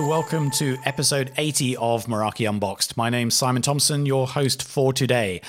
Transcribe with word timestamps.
Welcome 0.00 0.50
to 0.52 0.78
episode 0.84 1.30
80 1.36 1.76
of 1.76 2.06
Meraki 2.06 2.48
Unboxed. 2.48 2.96
My 2.96 3.10
name's 3.10 3.34
Simon 3.34 3.60
Thompson, 3.60 4.06
your 4.06 4.26
host 4.26 4.62
for 4.62 4.92
today. 4.92 5.42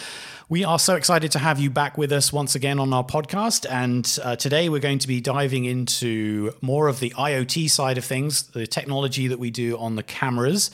We 0.49 0.63
are 0.65 0.77
so 0.77 0.95
excited 0.95 1.31
to 1.31 1.39
have 1.39 1.59
you 1.59 1.69
back 1.69 1.97
with 1.97 2.11
us 2.11 2.33
once 2.33 2.53
again 2.53 2.77
on 2.77 2.93
our 2.93 3.03
podcast. 3.03 3.65
And 3.69 4.19
uh, 4.23 4.35
today 4.35 4.67
we're 4.69 4.79
going 4.79 4.99
to 4.99 5.07
be 5.07 5.21
diving 5.21 5.65
into 5.65 6.51
more 6.61 6.89
of 6.89 6.99
the 6.99 7.11
IoT 7.11 7.69
side 7.69 7.97
of 7.97 8.05
things, 8.05 8.43
the 8.43 8.67
technology 8.67 9.27
that 9.27 9.39
we 9.39 9.49
do 9.49 9.77
on 9.77 9.95
the 9.95 10.03
cameras. 10.03 10.69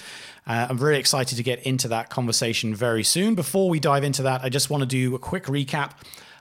Uh, 0.48 0.68
I'm 0.70 0.78
really 0.78 1.00
excited 1.00 1.36
to 1.38 1.44
get 1.44 1.62
into 1.64 1.88
that 1.90 2.10
conversation 2.10 2.74
very 2.74 3.04
soon. 3.04 3.36
Before 3.36 3.70
we 3.70 3.80
dive 3.80 4.04
into 4.04 4.24
that, 4.24 4.44
I 4.44 4.50
just 4.50 4.70
want 4.70 4.82
to 4.82 4.88
do 4.88 5.14
a 5.16 5.20
quick 5.20 5.46
recap. 5.46 5.92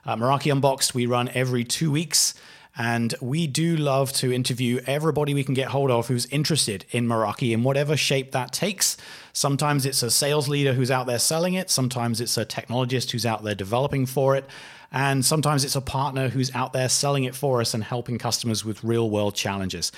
Uh, 0.05 0.15
Meraki 0.15 0.51
Unboxed, 0.51 0.95
we 0.95 1.05
run 1.05 1.29
every 1.33 1.63
two 1.63 1.91
weeks. 1.91 2.33
And 2.77 3.15
we 3.19 3.47
do 3.47 3.75
love 3.75 4.13
to 4.13 4.31
interview 4.31 4.81
everybody 4.85 5.33
we 5.33 5.43
can 5.43 5.55
get 5.55 5.69
hold 5.69 5.89
of 5.89 6.07
who's 6.07 6.27
interested 6.27 6.85
in 6.91 7.07
Meraki 7.07 7.51
in 7.51 7.63
whatever 7.63 7.97
shape 7.97 8.31
that 8.33 8.53
takes. 8.53 8.97
Sometimes 9.33 9.85
it's 9.85 10.03
a 10.03 10.11
sales 10.11 10.47
leader 10.47 10.73
who's 10.73 10.91
out 10.91 11.07
there 11.07 11.17
selling 11.17 11.55
it, 11.55 11.71
sometimes 11.71 12.21
it's 12.21 12.37
a 12.37 12.45
technologist 12.45 13.11
who's 13.11 13.25
out 13.25 13.43
there 13.43 13.55
developing 13.55 14.05
for 14.05 14.35
it, 14.35 14.45
and 14.91 15.25
sometimes 15.25 15.65
it's 15.65 15.75
a 15.75 15.81
partner 15.81 16.29
who's 16.29 16.53
out 16.53 16.71
there 16.71 16.87
selling 16.87 17.23
it 17.23 17.35
for 17.35 17.61
us 17.61 17.73
and 17.73 17.83
helping 17.83 18.17
customers 18.19 18.63
with 18.63 18.83
real 18.83 19.09
world 19.09 19.33
challenges. 19.35 19.91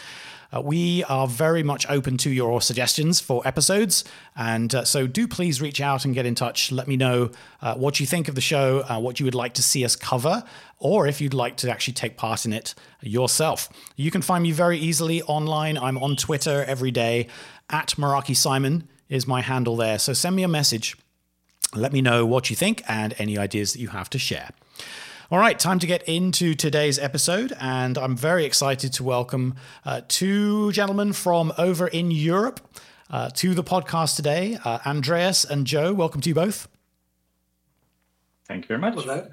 Uh, 0.54 0.62
we 0.62 1.04
are 1.06 1.28
very 1.28 1.64
much 1.64 1.90
open 1.90 2.18
to 2.18 2.30
your 2.30 2.62
suggestions 2.62 3.20
for 3.20 3.46
episodes. 3.48 4.04
And 4.36 4.74
uh, 4.74 4.84
so 4.84 5.08
do 5.08 5.28
please 5.28 5.62
reach 5.62 5.80
out 5.80 6.06
and 6.06 6.14
get 6.14 6.26
in 6.26 6.36
touch. 6.36 6.72
Let 6.72 6.88
me 6.88 6.98
know 6.98 7.32
uh, 7.62 7.76
what 7.76 8.00
you 8.00 8.06
think 8.06 8.28
of 8.28 8.36
the 8.36 8.42
show, 8.42 8.84
uh, 8.90 9.00
what 9.00 9.20
you 9.20 9.26
would 9.26 9.36
like 9.36 9.54
to 9.56 9.64
see 9.64 9.86
us 9.86 9.96
cover, 9.96 10.44
or 10.80 11.08
if 11.08 11.22
you'd 11.22 11.34
like 11.34 11.58
to 11.58 11.70
actually 11.70 11.94
take 11.94 12.18
part 12.18 12.46
in 12.46 12.54
it 12.54 12.74
yourself. 13.02 13.70
You 13.96 14.12
can 14.12 14.22
find 14.22 14.44
me 14.44 14.52
very 14.52 14.78
easily 14.78 15.22
online. 15.24 15.78
I'm 15.78 15.98
on 15.98 16.16
Twitter 16.16 16.64
every 16.66 16.92
day. 16.92 17.28
At 17.70 17.90
Meraki 17.90 18.36
Simon 18.36 18.88
is 19.10 19.28
my 19.28 19.42
handle 19.42 19.76
there. 19.76 20.00
So 20.00 20.14
send 20.14 20.36
me 20.36 20.44
a 20.44 20.48
message. 20.48 20.98
Let 21.76 21.94
me 21.94 22.02
know 22.02 22.26
what 22.26 22.50
you 22.50 22.56
think 22.56 22.82
and 22.88 23.14
any 23.20 23.38
ideas 23.38 23.74
that 23.74 23.80
you 23.80 23.90
have 23.90 24.10
to 24.12 24.18
share. 24.18 24.50
All 25.32 25.38
right, 25.38 25.60
time 25.60 25.78
to 25.78 25.86
get 25.86 26.02
into 26.10 26.56
today's 26.56 26.98
episode, 26.98 27.54
and 27.62 28.00
I'm 28.00 28.18
very 28.18 28.46
excited 28.46 28.94
to 28.94 29.04
welcome 29.04 29.54
uh, 29.86 30.02
two 30.08 30.72
gentlemen 30.72 31.14
from 31.14 31.54
over 31.56 31.88
in 31.88 32.10
Europe 32.10 32.60
uh, 33.12 33.30
to 33.36 33.54
the 33.54 33.64
podcast 33.64 34.16
today. 34.16 34.58
Uh, 34.66 34.80
Andreas 34.88 35.46
and 35.46 35.68
Joe, 35.68 35.94
welcome 35.94 36.20
to 36.22 36.30
you 36.30 36.34
both. 36.34 36.68
Thank 38.48 38.64
you 38.64 38.76
very 38.76 38.80
much. 38.80 39.30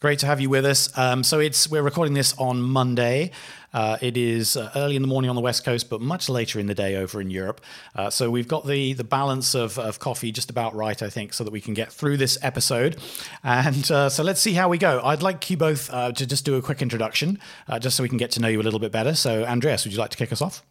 Great 0.00 0.18
to 0.20 0.26
have 0.26 0.40
you 0.40 0.48
with 0.48 0.64
us. 0.64 0.96
Um, 0.96 1.22
so 1.22 1.40
it's 1.40 1.68
we're 1.68 1.82
recording 1.82 2.14
this 2.14 2.32
on 2.38 2.62
Monday. 2.62 3.32
Uh, 3.74 3.98
it 4.00 4.16
is 4.16 4.56
uh, 4.56 4.70
early 4.74 4.96
in 4.96 5.02
the 5.02 5.08
morning 5.08 5.28
on 5.28 5.36
the 5.36 5.42
west 5.42 5.62
coast, 5.62 5.90
but 5.90 6.00
much 6.00 6.30
later 6.30 6.58
in 6.58 6.64
the 6.64 6.74
day 6.74 6.96
over 6.96 7.20
in 7.20 7.30
Europe. 7.30 7.60
Uh, 7.94 8.08
so 8.08 8.30
we've 8.30 8.48
got 8.48 8.66
the 8.66 8.94
the 8.94 9.04
balance 9.04 9.54
of, 9.54 9.78
of 9.78 9.98
coffee 9.98 10.32
just 10.32 10.48
about 10.48 10.74
right, 10.74 11.02
I 11.02 11.10
think, 11.10 11.34
so 11.34 11.44
that 11.44 11.50
we 11.50 11.60
can 11.60 11.74
get 11.74 11.92
through 11.92 12.16
this 12.16 12.38
episode. 12.40 12.96
And 13.44 13.90
uh, 13.90 14.08
so 14.08 14.22
let's 14.22 14.40
see 14.40 14.54
how 14.54 14.70
we 14.70 14.78
go. 14.78 15.02
I'd 15.04 15.22
like 15.22 15.50
you 15.50 15.58
both 15.58 15.92
uh, 15.92 16.12
to 16.12 16.26
just 16.26 16.46
do 16.46 16.54
a 16.54 16.62
quick 16.62 16.80
introduction, 16.80 17.38
uh, 17.68 17.78
just 17.78 17.94
so 17.98 18.02
we 18.02 18.08
can 18.08 18.16
get 18.16 18.30
to 18.30 18.40
know 18.40 18.48
you 18.48 18.62
a 18.62 18.64
little 18.64 18.80
bit 18.80 18.92
better. 18.92 19.14
So 19.14 19.44
Andreas, 19.44 19.84
would 19.84 19.92
you 19.92 19.98
like 19.98 20.12
to 20.12 20.16
kick 20.16 20.32
us 20.32 20.40
off? 20.40 20.62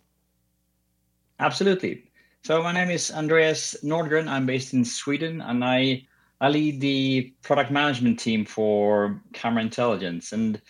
Absolutely. 1.39 2.03
So 2.41 2.63
my 2.63 2.71
name 2.71 2.89
is 2.89 3.11
Andreas 3.11 3.77
Nordgren. 3.83 4.27
I'm 4.27 4.47
based 4.47 4.73
in 4.73 4.83
Sweden, 4.83 5.39
and 5.41 5.63
I 5.63 6.07
I 6.41 6.49
lead 6.49 6.79
the 6.79 7.33
product 7.41 7.69
management 7.69 8.19
team 8.19 8.45
for 8.45 9.21
Camera 9.33 9.61
Intelligence. 9.61 10.31
And 10.31 10.61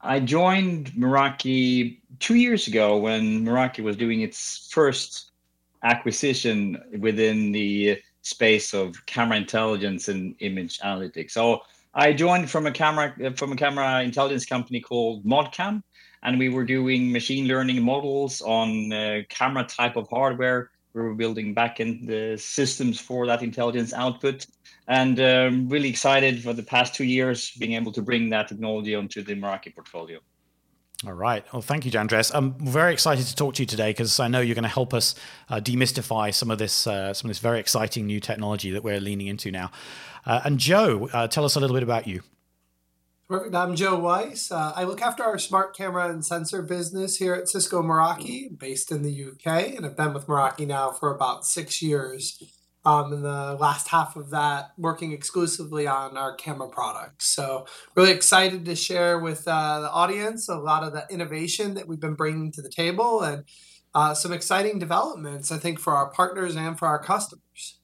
I 0.00 0.18
joined 0.18 0.90
Meraki 0.92 2.00
two 2.18 2.34
years 2.34 2.66
ago 2.66 2.96
when 2.98 3.44
Meraki 3.44 3.84
was 3.84 3.96
doing 3.96 4.22
its 4.22 4.68
first 4.72 5.30
acquisition 5.84 6.80
within 6.98 7.52
the 7.52 8.00
space 8.22 8.72
of 8.72 9.04
camera 9.06 9.36
intelligence 9.36 10.08
and 10.08 10.34
image 10.40 10.78
analytics. 10.80 11.32
So 11.32 11.62
I 11.94 12.12
joined 12.12 12.50
from 12.50 12.66
a 12.66 12.72
camera 12.72 13.14
from 13.36 13.52
a 13.52 13.56
camera 13.56 14.02
intelligence 14.02 14.46
company 14.46 14.80
called 14.80 15.24
Modcam, 15.24 15.82
and 16.22 16.38
we 16.38 16.48
were 16.48 16.64
doing 16.64 17.12
machine 17.12 17.46
learning 17.46 17.82
models 17.82 18.40
on 18.42 18.92
uh, 18.92 19.22
camera 19.28 19.64
type 19.64 19.96
of 19.96 20.08
hardware. 20.08 20.70
We 20.94 21.02
were 21.02 21.14
building 21.14 21.54
back 21.54 21.78
backend 21.78 22.06
the 22.06 22.38
systems 22.38 23.00
for 23.00 23.26
that 23.26 23.42
intelligence 23.42 23.92
output 23.92 24.46
and 24.88 25.20
um, 25.20 25.68
really 25.68 25.88
excited 25.88 26.42
for 26.42 26.52
the 26.52 26.62
past 26.62 26.94
two 26.94 27.04
years 27.04 27.52
being 27.58 27.74
able 27.74 27.92
to 27.92 28.02
bring 28.02 28.28
that 28.30 28.48
technology 28.48 28.94
onto 28.94 29.22
the 29.22 29.34
Meraki 29.34 29.74
portfolio. 29.74 30.18
All 31.04 31.12
right. 31.12 31.44
Well, 31.52 31.62
thank 31.62 31.84
you, 31.84 31.98
Andreas. 31.98 32.30
I'm 32.32 32.54
very 32.64 32.92
excited 32.92 33.26
to 33.26 33.34
talk 33.34 33.54
to 33.54 33.62
you 33.62 33.66
today 33.66 33.90
because 33.90 34.20
I 34.20 34.28
know 34.28 34.40
you're 34.40 34.54
going 34.54 34.62
to 34.62 34.68
help 34.68 34.94
us 34.94 35.16
uh, 35.48 35.56
demystify 35.56 36.32
some 36.32 36.50
of 36.50 36.58
this, 36.58 36.86
uh, 36.86 37.12
some 37.12 37.28
of 37.28 37.30
this 37.30 37.40
very 37.40 37.58
exciting 37.58 38.06
new 38.06 38.20
technology 38.20 38.70
that 38.70 38.84
we're 38.84 39.00
leaning 39.00 39.26
into 39.26 39.50
now. 39.50 39.72
Uh, 40.24 40.42
and 40.44 40.58
Joe, 40.58 41.08
uh, 41.12 41.26
tell 41.26 41.44
us 41.44 41.56
a 41.56 41.60
little 41.60 41.74
bit 41.74 41.82
about 41.82 42.06
you. 42.06 42.22
Perfect. 43.28 43.54
I'm 43.54 43.74
Joe 43.74 43.98
Weiss. 43.98 44.52
Uh, 44.52 44.74
I 44.76 44.84
look 44.84 45.00
after 45.00 45.24
our 45.24 45.38
smart 45.38 45.74
camera 45.76 46.08
and 46.08 46.24
sensor 46.24 46.62
business 46.62 47.16
here 47.16 47.34
at 47.34 47.48
Cisco 47.48 47.82
Meraki, 47.82 48.56
based 48.56 48.92
in 48.92 49.02
the 49.02 49.24
UK, 49.24 49.74
and 49.74 49.86
I've 49.86 49.96
been 49.96 50.12
with 50.12 50.26
Meraki 50.26 50.66
now 50.66 50.90
for 50.90 51.12
about 51.12 51.46
six 51.46 51.80
years 51.82 52.61
um, 52.84 53.12
in 53.12 53.22
the 53.22 53.56
last 53.60 53.88
half 53.88 54.16
of 54.16 54.30
that 54.30 54.72
working 54.76 55.12
exclusively 55.12 55.86
on 55.86 56.16
our 56.16 56.34
camera 56.34 56.68
products. 56.68 57.26
So, 57.26 57.66
really 57.94 58.10
excited 58.10 58.64
to 58.64 58.74
share 58.74 59.18
with 59.18 59.46
uh, 59.46 59.80
the 59.80 59.90
audience 59.90 60.48
a 60.48 60.56
lot 60.56 60.82
of 60.82 60.92
the 60.92 61.06
innovation 61.10 61.74
that 61.74 61.86
we've 61.86 62.00
been 62.00 62.14
bringing 62.14 62.50
to 62.52 62.62
the 62.62 62.68
table 62.68 63.22
and 63.22 63.44
uh, 63.94 64.14
some 64.14 64.32
exciting 64.32 64.78
developments, 64.78 65.52
I 65.52 65.58
think, 65.58 65.78
for 65.78 65.94
our 65.94 66.10
partners 66.10 66.56
and 66.56 66.78
for 66.78 66.88
our 66.88 67.02
customers. 67.02 67.78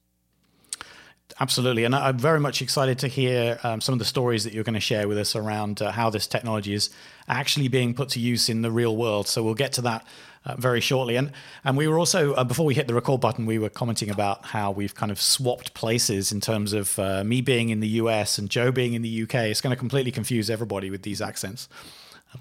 Absolutely. 1.39 1.85
And 1.85 1.95
I'm 1.95 2.17
very 2.17 2.39
much 2.39 2.61
excited 2.61 2.99
to 2.99 3.07
hear 3.07 3.59
um, 3.63 3.79
some 3.79 3.93
of 3.93 3.99
the 3.99 4.05
stories 4.05 4.43
that 4.43 4.51
you're 4.51 4.63
going 4.63 4.73
to 4.73 4.79
share 4.81 5.07
with 5.07 5.17
us 5.17 5.35
around 5.35 5.81
uh, 5.81 5.91
how 5.91 6.09
this 6.09 6.27
technology 6.27 6.73
is 6.73 6.89
actually 7.29 7.67
being 7.67 7.93
put 7.93 8.09
to 8.09 8.19
use 8.19 8.49
in 8.49 8.61
the 8.61 8.71
real 8.71 8.97
world. 8.97 9.27
So 9.27 9.43
we'll 9.43 9.53
get 9.53 9.71
to 9.73 9.81
that 9.83 10.05
uh, 10.45 10.55
very 10.57 10.81
shortly. 10.81 11.15
And 11.15 11.31
and 11.63 11.77
we 11.77 11.87
were 11.87 11.99
also 11.99 12.33
uh, 12.33 12.43
before 12.43 12.65
we 12.65 12.73
hit 12.73 12.87
the 12.87 12.93
record 12.93 13.21
button, 13.21 13.45
we 13.45 13.59
were 13.59 13.69
commenting 13.69 14.09
about 14.09 14.45
how 14.45 14.71
we've 14.71 14.95
kind 14.95 15.11
of 15.11 15.21
swapped 15.21 15.73
places 15.73 16.31
in 16.31 16.41
terms 16.41 16.73
of 16.73 16.97
uh, 16.99 17.23
me 17.23 17.41
being 17.41 17.69
in 17.69 17.79
the 17.79 17.87
US 17.87 18.37
and 18.37 18.49
Joe 18.49 18.71
being 18.71 18.93
in 18.93 19.01
the 19.01 19.23
UK. 19.23 19.35
It's 19.35 19.61
going 19.61 19.75
to 19.75 19.79
completely 19.79 20.11
confuse 20.11 20.49
everybody 20.49 20.89
with 20.89 21.03
these 21.03 21.21
accents. 21.21 21.69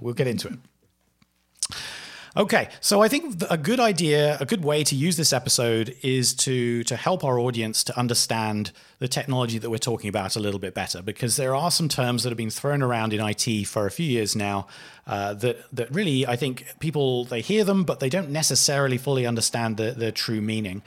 We'll 0.00 0.14
get 0.14 0.26
into 0.26 0.48
it. 0.48 0.58
Okay, 2.37 2.69
so 2.81 3.03
I 3.03 3.09
think 3.09 3.43
a 3.49 3.56
good 3.56 3.81
idea, 3.81 4.37
a 4.39 4.44
good 4.44 4.62
way 4.62 4.84
to 4.84 4.94
use 4.94 5.16
this 5.16 5.33
episode 5.33 5.97
is 6.03 6.34
to 6.34 6.84
to 6.84 6.97
help 6.97 7.25
our 7.25 7.39
audience 7.39 7.83
to 7.84 7.99
understand 7.99 8.72
the 8.99 9.09
technology 9.09 9.59
that 9.59 9.71
we're 9.71 9.78
talking 9.78 10.09
about 10.09 10.37
a 10.37 10.41
little 10.41 10.61
bit 10.61 10.75
better, 10.75 11.00
because 11.00 11.37
there 11.37 11.55
are 11.55 11.71
some 11.71 11.88
terms 11.88 12.22
that 12.22 12.31
have 12.31 12.37
been 12.37 12.50
thrown 12.50 12.83
around 12.83 13.12
in 13.12 13.21
IT 13.21 13.67
for 13.67 13.87
a 13.87 13.91
few 13.91 14.06
years 14.06 14.37
now 14.37 14.67
uh, 15.06 15.34
that 15.34 15.56
that 15.72 15.91
really 15.93 16.27
I 16.27 16.37
think 16.37 16.67
people 16.81 17.25
they 17.25 17.41
hear 17.41 17.65
them, 17.65 17.84
but 17.84 18.00
they 18.00 18.11
don't 18.11 18.31
necessarily 18.31 18.99
fully 18.99 19.27
understand 19.27 19.77
the 19.77 19.93
the 19.93 20.12
true 20.12 20.41
meaning. 20.41 20.83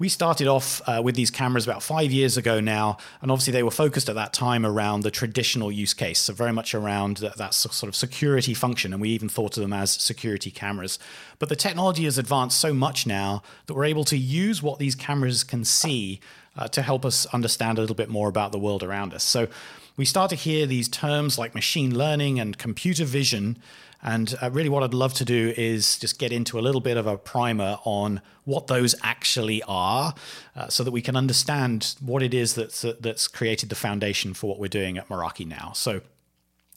We 0.00 0.08
started 0.08 0.46
off 0.46 0.80
uh, 0.88 1.02
with 1.04 1.14
these 1.14 1.30
cameras 1.30 1.66
about 1.66 1.82
five 1.82 2.10
years 2.10 2.38
ago 2.38 2.58
now, 2.58 2.96
and 3.20 3.30
obviously 3.30 3.52
they 3.52 3.62
were 3.62 3.70
focused 3.70 4.08
at 4.08 4.14
that 4.14 4.32
time 4.32 4.64
around 4.64 5.02
the 5.02 5.10
traditional 5.10 5.70
use 5.70 5.92
case, 5.92 6.18
so 6.18 6.32
very 6.32 6.54
much 6.54 6.74
around 6.74 7.18
that, 7.18 7.36
that 7.36 7.52
sort 7.52 7.86
of 7.86 7.94
security 7.94 8.54
function, 8.54 8.94
and 8.94 9.02
we 9.02 9.10
even 9.10 9.28
thought 9.28 9.58
of 9.58 9.60
them 9.60 9.74
as 9.74 9.90
security 9.90 10.50
cameras. 10.50 10.98
But 11.38 11.50
the 11.50 11.54
technology 11.54 12.04
has 12.04 12.16
advanced 12.16 12.58
so 12.58 12.72
much 12.72 13.06
now 13.06 13.42
that 13.66 13.74
we're 13.74 13.84
able 13.84 14.04
to 14.04 14.16
use 14.16 14.62
what 14.62 14.78
these 14.78 14.94
cameras 14.94 15.44
can 15.44 15.66
see 15.66 16.18
uh, 16.60 16.68
to 16.68 16.82
help 16.82 17.04
us 17.04 17.26
understand 17.26 17.78
a 17.78 17.80
little 17.80 17.96
bit 17.96 18.08
more 18.08 18.28
about 18.28 18.52
the 18.52 18.58
world 18.58 18.82
around 18.82 19.12
us. 19.12 19.24
So 19.24 19.48
we 19.96 20.04
start 20.04 20.30
to 20.30 20.36
hear 20.36 20.66
these 20.66 20.88
terms 20.88 21.38
like 21.38 21.54
machine 21.54 21.96
learning 21.96 22.38
and 22.38 22.56
computer 22.56 23.04
vision 23.04 23.58
and 24.02 24.34
uh, 24.40 24.50
really, 24.50 24.70
what 24.70 24.82
I'd 24.82 24.94
love 24.94 25.12
to 25.14 25.24
do 25.24 25.52
is 25.56 25.98
just 25.98 26.18
get 26.18 26.32
into 26.32 26.58
a 26.58 26.62
little 26.62 26.80
bit 26.80 26.96
of 26.96 27.06
a 27.06 27.18
primer 27.18 27.78
on 27.84 28.22
what 28.44 28.66
those 28.66 28.94
actually 29.02 29.62
are 29.64 30.14
uh, 30.56 30.68
so 30.68 30.82
that 30.84 30.90
we 30.90 31.02
can 31.02 31.16
understand 31.16 31.96
what 32.00 32.22
it 32.22 32.32
is 32.32 32.54
that's, 32.54 32.84
that's 33.00 33.28
created 33.28 33.68
the 33.68 33.74
foundation 33.74 34.32
for 34.32 34.48
what 34.48 34.58
we're 34.58 34.68
doing 34.68 34.96
at 34.96 35.08
Meraki 35.08 35.46
now. 35.46 35.72
So, 35.74 36.00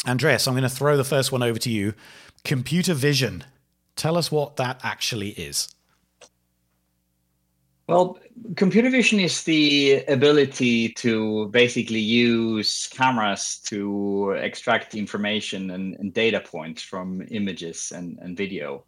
Andreas, 0.06 0.48
I'm 0.48 0.54
going 0.54 0.63
to 0.63 0.69
throw 0.69 0.98
the 0.98 1.06
first 1.06 1.31
one 1.31 1.42
over 1.42 1.58
to 1.60 1.69
you. 1.69 1.94
Computer 2.44 2.94
vision. 2.94 3.46
Tell 3.96 4.18
us 4.18 4.30
what 4.30 4.58
that 4.58 4.81
actually 4.84 5.30
is. 5.30 5.74
Well, 7.88 8.19
computer 8.56 8.90
vision 8.90 9.20
is 9.20 9.44
the 9.44 10.04
ability 10.08 10.90
to 10.90 11.48
basically 11.50 12.00
use 12.00 12.88
cameras 12.88 13.60
to 13.66 14.32
extract 14.32 14.96
information 14.96 15.72
and, 15.72 15.96
and 16.00 16.14
data 16.14 16.40
points 16.40 16.82
from 16.82 17.26
images 17.32 17.92
and, 17.96 18.18
and 18.20 18.38
video. 18.38 18.86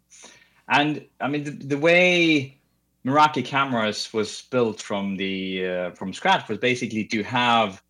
And 0.68 1.06
I 1.20 1.28
mean, 1.28 1.44
the, 1.44 1.50
the 1.50 1.78
way 1.78 2.58
Meraki 3.04 3.44
cameras 3.44 4.12
was 4.12 4.42
built 4.50 4.82
from 4.82 5.16
the 5.16 5.66
uh, 5.66 5.90
from 5.92 6.12
scratch 6.12 6.48
was 6.48 6.58
basically 6.58 7.04
to 7.04 7.22
have 7.22 7.80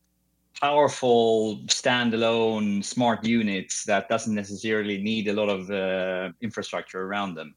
powerful 0.61 1.59
standalone 1.67 2.85
smart 2.85 3.25
units 3.25 3.85
that 3.85 4.09
doesn't 4.09 4.35
necessarily 4.35 5.03
need 5.03 5.29
a 5.29 5.33
lot 5.33 5.49
of 5.49 5.71
uh, 5.71 6.33
infrastructure 6.41 7.03
around 7.03 7.35
them. 7.35 7.55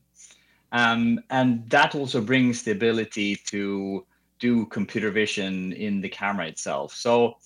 Um, 0.71 1.19
and 1.30 1.68
that 1.69 1.95
also 1.95 2.21
brings 2.21 2.63
the 2.63 2.71
ability 2.71 3.38
to 3.48 4.06
do 4.39 4.66
computer 4.68 5.12
vision 5.12 5.74
in 5.74 6.01
the 6.01 6.10
camera 6.10 6.48
itself. 6.48 6.94
So 6.94 7.38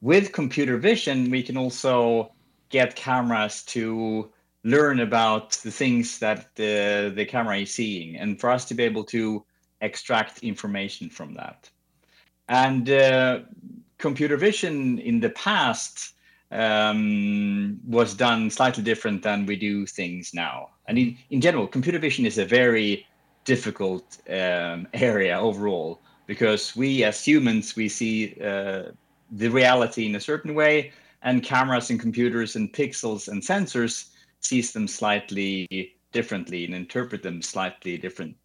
with 0.00 0.32
computer 0.32 0.76
vision, 0.76 1.30
we 1.30 1.42
can 1.42 1.56
also 1.56 2.32
get 2.68 2.96
cameras 2.96 3.62
to 3.64 4.30
learn 4.64 5.00
about 5.00 5.52
the 5.52 5.70
things 5.70 6.18
that 6.18 6.54
the, 6.56 7.12
the 7.14 7.24
camera 7.24 7.58
is 7.58 7.72
seeing 7.72 8.16
and 8.16 8.38
for 8.40 8.50
us 8.50 8.64
to 8.66 8.74
be 8.74 8.82
able 8.82 9.04
to 9.04 9.44
extract 9.80 10.40
information 10.40 11.08
from 11.08 11.34
that. 11.34 11.70
And 12.48 12.90
uh, 12.90 13.40
computer 13.98 14.36
vision 14.36 14.98
in 14.98 15.20
the 15.20 15.30
past 15.30 16.14
um, 16.50 17.78
was 17.86 18.14
done 18.14 18.50
slightly 18.50 18.82
different 18.82 19.22
than 19.22 19.46
we 19.46 19.56
do 19.56 19.86
things 19.86 20.34
now. 20.34 20.70
And 20.88 20.98
in, 20.98 21.16
in 21.30 21.40
general, 21.40 21.66
computer 21.66 21.98
vision 21.98 22.26
is 22.26 22.38
a 22.38 22.44
very 22.44 23.06
difficult 23.44 24.18
um, 24.28 24.88
area 24.94 25.38
overall 25.38 26.00
because 26.26 26.74
we 26.74 27.04
as 27.04 27.24
humans, 27.24 27.76
we 27.76 27.88
see 27.88 28.36
uh, 28.42 28.90
the 29.30 29.48
reality 29.48 30.06
in 30.06 30.16
a 30.16 30.20
certain 30.20 30.54
way 30.54 30.92
and 31.22 31.42
cameras 31.42 31.90
and 31.90 32.00
computers 32.00 32.56
and 32.56 32.72
pixels 32.72 33.28
and 33.28 33.42
sensors 33.42 34.10
sees 34.40 34.72
them 34.72 34.88
slightly 34.88 35.94
differently 36.12 36.64
and 36.64 36.74
interpret 36.74 37.22
them 37.22 37.42
slightly 37.42 37.98
different. 37.98 38.36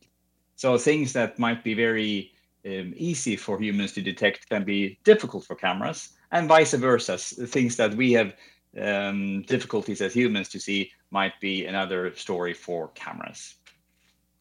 So 0.56 0.78
things 0.78 1.14
that 1.14 1.40
might 1.40 1.64
be 1.64 1.74
very 1.74 2.32
um, 2.66 2.94
easy 2.96 3.36
for 3.36 3.60
humans 3.60 3.94
to 3.94 4.02
detect 4.02 4.50
can 4.50 4.64
be 4.64 4.98
difficult 5.04 5.46
for 5.46 5.56
cameras, 5.56 6.10
and 6.32 6.48
vice 6.48 6.74
versa. 6.74 7.18
Things 7.18 7.76
that 7.76 7.94
we 7.96 8.14
have 8.14 8.34
um, 8.82 9.44
difficulties 9.44 10.02
as 10.02 10.14
humans 10.14 10.50
to 10.50 10.60
see 10.60 10.92
might 11.14 11.40
be 11.40 11.66
another 11.66 12.14
story 12.16 12.54
for 12.54 12.90
cameras. 12.90 13.56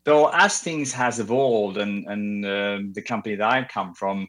So 0.05 0.29
as 0.33 0.59
things 0.59 0.93
has 0.93 1.21
evolved, 1.21 1.77
and 1.77 2.07
and 2.07 2.45
uh, 2.45 2.79
the 2.93 3.03
company 3.03 3.37
that 3.37 3.49
I've 3.49 3.69
come 3.69 3.95
from, 3.95 4.29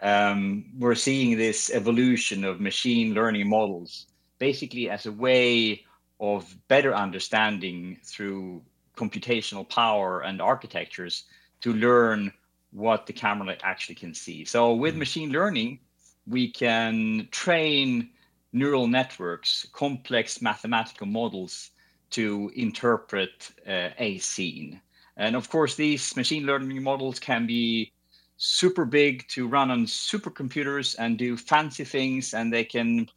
um, 0.00 0.64
we're 0.78 0.94
seeing 0.94 1.36
this 1.36 1.70
evolution 1.70 2.44
of 2.44 2.60
machine 2.60 3.14
learning 3.14 3.48
models, 3.48 4.06
basically 4.38 4.88
as 4.90 5.06
a 5.06 5.12
way 5.12 5.84
of 6.20 6.56
better 6.68 6.94
understanding 6.94 7.98
through 8.04 8.62
computational 8.96 9.68
power 9.68 10.20
and 10.20 10.40
architectures 10.40 11.24
to 11.60 11.72
learn 11.72 12.32
what 12.72 13.06
the 13.06 13.12
camera 13.12 13.56
actually 13.62 13.94
can 13.94 14.14
see. 14.14 14.44
So 14.44 14.74
with 14.74 14.94
mm. 14.94 14.98
machine 14.98 15.30
learning, 15.30 15.80
we 16.26 16.50
can 16.50 17.28
train 17.30 18.10
neural 18.52 18.86
networks, 18.86 19.66
complex 19.72 20.42
mathematical 20.42 21.06
models 21.06 21.70
to 22.10 22.50
interpret 22.54 23.50
uh, 23.66 23.90
a 23.98 24.18
scene. 24.18 24.80
And 25.16 25.34
of 25.36 25.50
course, 25.50 25.74
these 25.74 26.16
machine 26.16 26.46
learning 26.46 26.82
models 26.82 27.18
can 27.18 27.46
be 27.46 27.92
super 28.36 28.84
big 28.84 29.26
to 29.28 29.48
run 29.48 29.70
on 29.70 29.84
supercomputers 29.84 30.94
and 30.98 31.18
do 31.18 31.36
fancy 31.36 31.84
things, 31.84 32.34
and 32.34 32.52
they 32.52 32.64
can 32.64 33.08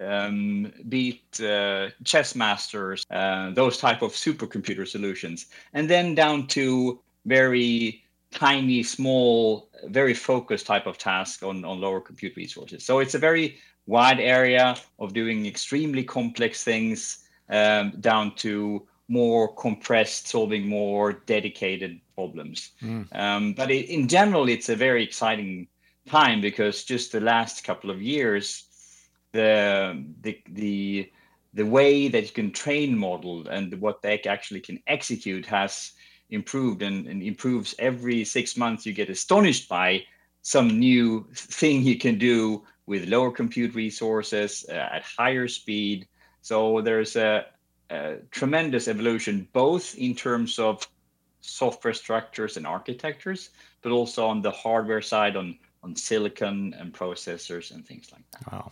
um, 0.00 0.72
beat 0.88 1.40
uh, 1.40 1.90
chess 2.04 2.34
masters, 2.34 3.04
uh, 3.10 3.50
those 3.50 3.76
type 3.76 4.02
of 4.02 4.12
supercomputer 4.12 4.88
solutions, 4.88 5.46
and 5.74 5.88
then 5.88 6.14
down 6.14 6.46
to 6.48 7.00
very 7.26 8.02
tiny, 8.32 8.82
small, 8.82 9.68
very 9.84 10.14
focused 10.14 10.66
type 10.66 10.86
of 10.86 10.96
task 10.96 11.42
on, 11.42 11.64
on 11.64 11.80
lower 11.80 12.00
compute 12.00 12.34
resources. 12.34 12.82
So 12.82 12.98
it's 12.98 13.14
a 13.14 13.18
very 13.18 13.58
wide 13.86 14.20
area 14.20 14.76
of 14.98 15.12
doing 15.12 15.44
extremely 15.44 16.02
complex 16.02 16.64
things 16.64 17.21
um, 17.48 17.92
down 18.00 18.34
to 18.36 18.86
more 19.08 19.54
compressed, 19.54 20.28
solving 20.28 20.66
more 20.66 21.12
dedicated 21.12 22.00
problems. 22.14 22.70
Mm. 22.82 23.14
Um, 23.14 23.52
but 23.52 23.70
it, 23.70 23.90
in 23.90 24.08
general, 24.08 24.48
it's 24.48 24.68
a 24.68 24.76
very 24.76 25.02
exciting 25.02 25.68
time 26.06 26.40
because 26.40 26.84
just 26.84 27.12
the 27.12 27.20
last 27.20 27.64
couple 27.64 27.90
of 27.90 28.00
years, 28.00 28.64
the 29.32 30.04
the 30.22 30.40
the 30.48 31.10
the 31.54 31.66
way 31.66 32.08
that 32.08 32.22
you 32.22 32.30
can 32.30 32.50
train 32.50 32.96
model 32.96 33.46
and 33.48 33.78
what 33.80 34.00
they 34.02 34.18
actually 34.20 34.60
can 34.60 34.80
execute 34.86 35.44
has 35.44 35.92
improved 36.30 36.82
and, 36.82 37.06
and 37.06 37.22
improves 37.22 37.74
every 37.78 38.24
six 38.24 38.56
months 38.56 38.86
you 38.86 38.92
get 38.92 39.10
astonished 39.10 39.68
by 39.68 40.02
some 40.40 40.78
new 40.78 41.26
thing 41.34 41.82
you 41.82 41.98
can 41.98 42.18
do 42.18 42.62
with 42.86 43.08
lower 43.08 43.30
compute 43.30 43.74
resources 43.74 44.64
uh, 44.70 44.72
at 44.72 45.02
higher 45.02 45.46
speed 45.46 46.06
so 46.42 46.80
there's 46.80 47.16
a, 47.16 47.46
a, 47.90 48.16
tremendous 48.30 48.88
evolution 48.88 49.48
both 49.52 49.94
in 49.96 50.14
terms 50.14 50.58
of 50.58 50.86
software 51.40 51.94
structures 51.94 52.56
and 52.56 52.66
architectures 52.66 53.50
but 53.82 53.90
also 53.90 54.26
on 54.26 54.42
the 54.42 54.50
hardware 54.50 55.02
side 55.02 55.36
on 55.36 55.58
on 55.82 55.96
silicon 55.96 56.74
and 56.78 56.92
processors 56.92 57.72
and 57.72 57.86
things 57.86 58.12
like 58.12 58.22
that 58.30 58.52
wow 58.52 58.70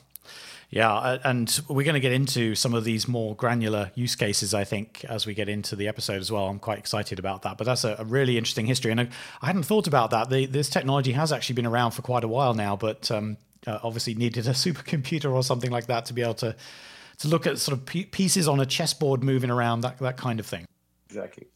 yeah, 0.70 1.18
and 1.24 1.60
we're 1.68 1.84
going 1.84 1.94
to 1.94 2.00
get 2.00 2.12
into 2.12 2.54
some 2.54 2.74
of 2.74 2.84
these 2.84 3.08
more 3.08 3.34
granular 3.34 3.90
use 3.96 4.14
cases, 4.14 4.54
I 4.54 4.62
think, 4.62 5.04
as 5.08 5.26
we 5.26 5.34
get 5.34 5.48
into 5.48 5.74
the 5.74 5.88
episode 5.88 6.20
as 6.20 6.30
well. 6.30 6.46
I'm 6.46 6.60
quite 6.60 6.78
excited 6.78 7.18
about 7.18 7.42
that. 7.42 7.58
But 7.58 7.64
that's 7.64 7.82
a, 7.82 8.04
really 8.04 8.38
interesting 8.38 8.66
history. 8.66 8.92
And 8.92 9.00
I, 9.00 9.08
I, 9.42 9.46
hadn't 9.46 9.64
thought 9.64 9.88
about 9.88 10.10
that. 10.12 10.30
The, 10.30 10.46
this 10.46 10.70
technology 10.70 11.10
has 11.10 11.32
actually 11.32 11.56
been 11.56 11.66
around 11.66 11.90
for 11.90 12.02
quite 12.02 12.22
a 12.22 12.28
while 12.28 12.54
now, 12.54 12.76
but 12.76 13.10
um, 13.10 13.36
uh, 13.66 13.80
obviously 13.82 14.14
needed 14.14 14.46
a 14.46 14.50
supercomputer 14.52 15.32
or 15.32 15.42
something 15.42 15.72
like 15.72 15.86
that 15.86 16.06
to 16.06 16.14
be 16.14 16.22
able 16.22 16.34
to, 16.34 16.54
to 17.20 17.28
look 17.28 17.46
at 17.46 17.58
sort 17.58 17.78
of 17.78 17.86
pieces 17.86 18.48
on 18.48 18.60
a 18.60 18.66
chessboard 18.66 19.22
moving 19.22 19.50
around, 19.50 19.80
that, 19.82 19.98
that 19.98 20.16
kind 20.16 20.40
of 20.40 20.46
thing. 20.46 20.66
Exactly 21.08 21.46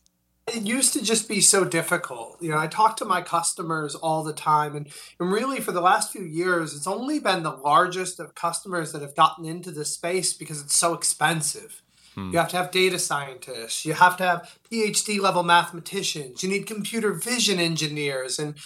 it 0.46 0.62
used 0.62 0.92
to 0.92 1.02
just 1.02 1.28
be 1.28 1.40
so 1.40 1.64
difficult. 1.64 2.36
You 2.40 2.50
know, 2.50 2.58
I 2.58 2.66
talk 2.66 2.96
to 2.98 3.04
my 3.04 3.22
customers 3.22 3.94
all 3.94 4.22
the 4.22 4.32
time, 4.32 4.76
and, 4.76 4.88
and 5.18 5.32
really 5.32 5.60
for 5.60 5.72
the 5.72 5.80
last 5.80 6.12
few 6.12 6.22
years, 6.22 6.74
it's 6.74 6.86
only 6.86 7.18
been 7.18 7.42
the 7.42 7.50
largest 7.50 8.20
of 8.20 8.34
customers 8.34 8.92
that 8.92 9.02
have 9.02 9.14
gotten 9.14 9.44
into 9.44 9.70
this 9.70 9.94
space 9.94 10.32
because 10.32 10.60
it's 10.60 10.74
so 10.74 10.92
expensive. 10.92 11.82
Hmm. 12.14 12.30
You 12.30 12.38
have 12.38 12.48
to 12.50 12.56
have 12.56 12.70
data 12.70 12.98
scientists, 12.98 13.84
you 13.84 13.94
have 13.94 14.16
to 14.18 14.24
have 14.24 14.58
PhD 14.70 15.18
level 15.18 15.42
mathematicians, 15.42 16.42
you 16.42 16.48
need 16.48 16.66
computer 16.66 17.12
vision 17.12 17.58
engineers. 17.58 18.38
And, 18.38 18.56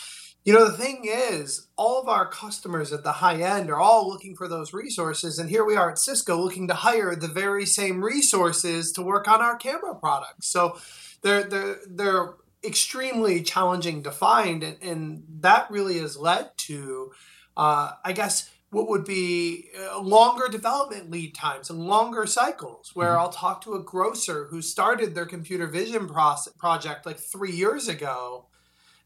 you 0.49 0.55
know, 0.55 0.67
the 0.67 0.79
thing 0.79 1.03
is, 1.05 1.67
all 1.77 2.01
of 2.01 2.09
our 2.09 2.27
customers 2.27 2.91
at 2.91 3.05
the 3.05 3.13
high 3.13 3.43
end 3.43 3.69
are 3.69 3.79
all 3.79 4.09
looking 4.09 4.35
for 4.35 4.49
those 4.49 4.73
resources. 4.73 5.39
And 5.39 5.51
here 5.51 5.63
we 5.63 5.77
are 5.77 5.91
at 5.91 5.99
Cisco 5.99 6.41
looking 6.41 6.69
to 6.69 6.75
hire 6.75 7.15
the 7.15 7.29
very 7.29 7.67
same 7.67 8.03
resources 8.03 8.91
to 8.93 9.03
work 9.03 9.29
on 9.29 9.43
our 9.43 9.57
camera 9.57 9.95
products. 9.95 10.47
So, 10.47 10.79
they're 11.21 11.43
they're 11.43 11.77
they're 11.87 12.35
extremely 12.65 13.43
challenging 13.43 14.03
to 14.05 14.11
find, 14.11 14.63
and, 14.63 14.83
and 14.83 15.23
that 15.41 15.71
really 15.71 15.99
has 15.99 16.17
led 16.17 16.57
to, 16.69 17.13
uh, 17.55 17.91
I 18.03 18.15
guess, 18.15 18.51
what 18.71 18.89
would 18.89 19.05
be 19.05 19.69
uh, 19.79 20.01
longer 20.01 20.49
development 20.49 21.11
lead 21.11 21.35
times 21.35 21.69
and 21.69 21.79
longer 21.81 22.25
cycles. 22.25 22.93
Where 22.95 23.11
mm-hmm. 23.11 23.21
I'll 23.21 23.33
talk 23.33 23.61
to 23.65 23.75
a 23.75 23.83
grocer 23.83 24.47
who 24.51 24.63
started 24.63 25.15
their 25.15 25.27
computer 25.27 25.67
vision 25.67 26.09
process, 26.09 26.55
project 26.55 27.05
like 27.05 27.19
three 27.19 27.53
years 27.53 27.87
ago. 27.87 28.47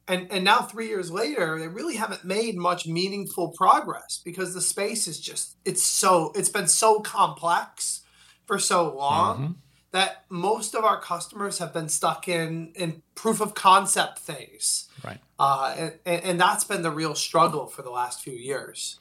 And, 0.09 0.31
and 0.33 0.45
now 0.45 0.63
three 0.63 0.89
years 0.89 1.11
later 1.11 1.59
they 1.59 1.69
really 1.69 1.97
haven't 1.97 2.25
made 2.25 2.57
much 2.57 2.87
meaningful 2.87 3.49
progress 3.53 4.21
because 4.25 4.53
the 4.53 4.61
space 4.61 5.07
is 5.07 5.21
just 5.21 5.57
it's 5.65 5.83
so 5.83 6.33
it's 6.35 6.49
been 6.49 6.67
so 6.67 7.01
complex 7.01 8.03
for 8.47 8.59
so 8.59 8.95
long 8.95 9.37
mm-hmm 9.37 9.53
that 9.93 10.25
most 10.31 10.75
of 10.75 10.85
our 10.85 11.01
customers 11.01 11.59
have 11.59 11.73
been 11.73 11.89
stuck 11.89 12.27
in 12.27 12.73
in 12.75 13.03
proof 13.15 13.41
of 13.41 13.55
concept 13.55 14.19
phase. 14.19 14.89
Right. 15.05 15.21
Uh, 15.39 15.91
and, 16.05 16.23
and 16.25 16.41
that's 16.41 16.65
been 16.65 16.83
the 16.83 16.91
real 16.91 17.15
struggle 17.15 17.67
for 17.67 17.83
the 17.83 17.91
last 17.91 18.21
few 18.21 18.33
years. 18.33 18.99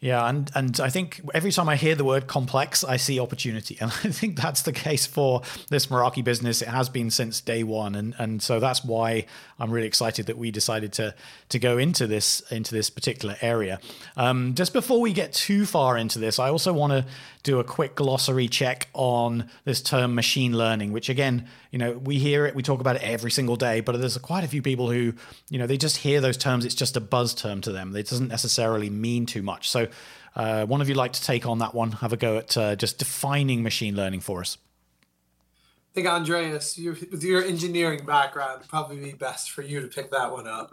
Yeah, 0.00 0.26
and 0.26 0.50
and 0.54 0.80
I 0.80 0.88
think 0.88 1.20
every 1.34 1.52
time 1.52 1.68
I 1.68 1.76
hear 1.76 1.94
the 1.94 2.06
word 2.06 2.26
complex, 2.26 2.82
I 2.82 2.96
see 2.96 3.20
opportunity, 3.20 3.76
and 3.80 3.90
I 3.90 4.08
think 4.08 4.40
that's 4.40 4.62
the 4.62 4.72
case 4.72 5.04
for 5.04 5.42
this 5.68 5.88
Meraki 5.88 6.24
business. 6.24 6.62
It 6.62 6.68
has 6.68 6.88
been 6.88 7.10
since 7.10 7.42
day 7.42 7.62
one, 7.62 7.94
and 7.94 8.14
and 8.18 8.42
so 8.42 8.60
that's 8.60 8.82
why 8.82 9.26
I'm 9.58 9.70
really 9.70 9.86
excited 9.86 10.24
that 10.26 10.38
we 10.38 10.50
decided 10.50 10.94
to 10.94 11.14
to 11.50 11.58
go 11.58 11.76
into 11.76 12.06
this 12.06 12.40
into 12.50 12.74
this 12.74 12.88
particular 12.88 13.36
area. 13.42 13.78
Um, 14.16 14.54
just 14.54 14.72
before 14.72 15.02
we 15.02 15.12
get 15.12 15.34
too 15.34 15.66
far 15.66 15.98
into 15.98 16.18
this, 16.18 16.38
I 16.38 16.48
also 16.48 16.72
want 16.72 16.94
to 16.94 17.04
do 17.42 17.58
a 17.58 17.64
quick 17.64 17.94
glossary 17.94 18.48
check 18.48 18.88
on 18.94 19.50
this 19.64 19.82
term 19.82 20.14
machine 20.14 20.56
learning, 20.56 20.92
which 20.92 21.10
again, 21.10 21.46
you 21.70 21.78
know, 21.78 21.92
we 21.92 22.18
hear 22.18 22.46
it, 22.46 22.54
we 22.54 22.62
talk 22.62 22.80
about 22.80 22.96
it 22.96 23.02
every 23.02 23.30
single 23.30 23.56
day, 23.56 23.80
but 23.80 23.98
there's 24.00 24.18
quite 24.18 24.44
a 24.44 24.48
few 24.48 24.62
people 24.62 24.90
who, 24.90 25.12
you 25.48 25.58
know, 25.58 25.66
they 25.66 25.76
just 25.76 25.98
hear 25.98 26.20
those 26.20 26.36
terms. 26.36 26.64
It's 26.64 26.74
just 26.74 26.96
a 26.96 27.00
buzz 27.00 27.34
term 27.34 27.60
to 27.62 27.72
them. 27.72 27.94
It 27.94 28.08
doesn't 28.08 28.28
necessarily 28.28 28.90
mean 28.90 29.26
too 29.26 29.42
much. 29.42 29.70
So, 29.70 29.88
uh, 30.36 30.64
one 30.66 30.80
of 30.80 30.88
you 30.88 30.94
like 30.94 31.12
to 31.12 31.22
take 31.22 31.46
on 31.46 31.58
that 31.58 31.74
one? 31.74 31.92
Have 31.92 32.12
a 32.12 32.16
go 32.16 32.38
at 32.38 32.56
uh, 32.56 32.76
just 32.76 32.98
defining 32.98 33.62
machine 33.62 33.96
learning 33.96 34.20
for 34.20 34.40
us. 34.40 34.58
I 35.90 35.94
think 35.94 36.06
Andreas, 36.06 36.78
you, 36.78 36.96
with 37.10 37.24
your 37.24 37.42
engineering 37.42 38.04
background, 38.06 38.62
probably 38.68 38.98
be 38.98 39.12
best 39.12 39.50
for 39.50 39.62
you 39.62 39.80
to 39.80 39.88
pick 39.88 40.10
that 40.12 40.30
one 40.30 40.46
up. 40.46 40.72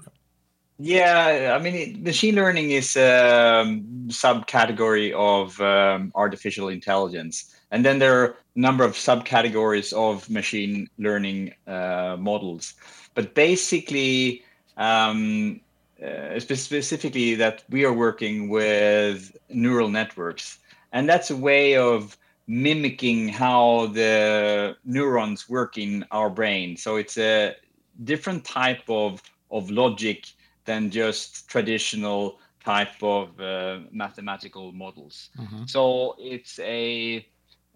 Yeah, 0.79 1.57
I 1.59 1.63
mean, 1.63 1.73
it, 1.73 2.03
machine 2.03 2.35
learning 2.35 2.69
is 2.69 2.95
a 2.95 3.61
um, 3.61 3.83
subcategory 4.09 5.11
of 5.13 5.59
um, 5.59 6.11
artificial 6.13 6.69
intelligence, 6.69 7.55
and 7.71 7.85
then 7.85 7.99
there 7.99 8.21
are 8.21 8.25
a 8.25 8.35
number 8.55 8.83
of 8.83 8.93
subcategories 8.93 9.93
of 9.93 10.29
machine 10.29 10.89
learning 10.97 11.53
uh, 11.67 12.15
models. 12.19 12.73
But 13.13 13.33
basically, 13.33 14.43
um, 14.77 15.59
uh, 16.03 16.39
specifically, 16.39 17.35
that 17.35 17.63
we 17.69 17.83
are 17.85 17.93
working 17.93 18.49
with 18.49 19.35
neural 19.49 19.89
networks, 19.89 20.59
and 20.91 21.09
that's 21.09 21.31
a 21.31 21.35
way 21.35 21.75
of 21.75 22.17
mimicking 22.47 23.27
how 23.27 23.87
the 23.87 24.77
neurons 24.85 25.49
work 25.49 25.77
in 25.77 26.05
our 26.11 26.29
brain. 26.29 26.77
So 26.77 26.95
it's 26.95 27.17
a 27.17 27.55
different 28.03 28.45
type 28.45 28.83
of 28.87 29.21
of 29.49 29.69
logic 29.69 30.27
than 30.65 30.89
just 30.89 31.49
traditional 31.49 32.39
type 32.63 33.01
of 33.01 33.39
uh, 33.39 33.79
mathematical 33.91 34.71
models. 34.73 35.29
Mm-hmm. 35.37 35.65
So 35.65 36.15
it's 36.19 36.59
a 36.59 37.25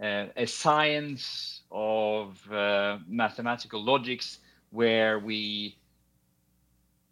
a 0.02 0.48
science 0.48 1.62
of 1.72 2.52
uh, 2.52 2.98
mathematical 3.08 3.84
logics 3.84 4.40
where 4.72 5.20
we 5.20 5.78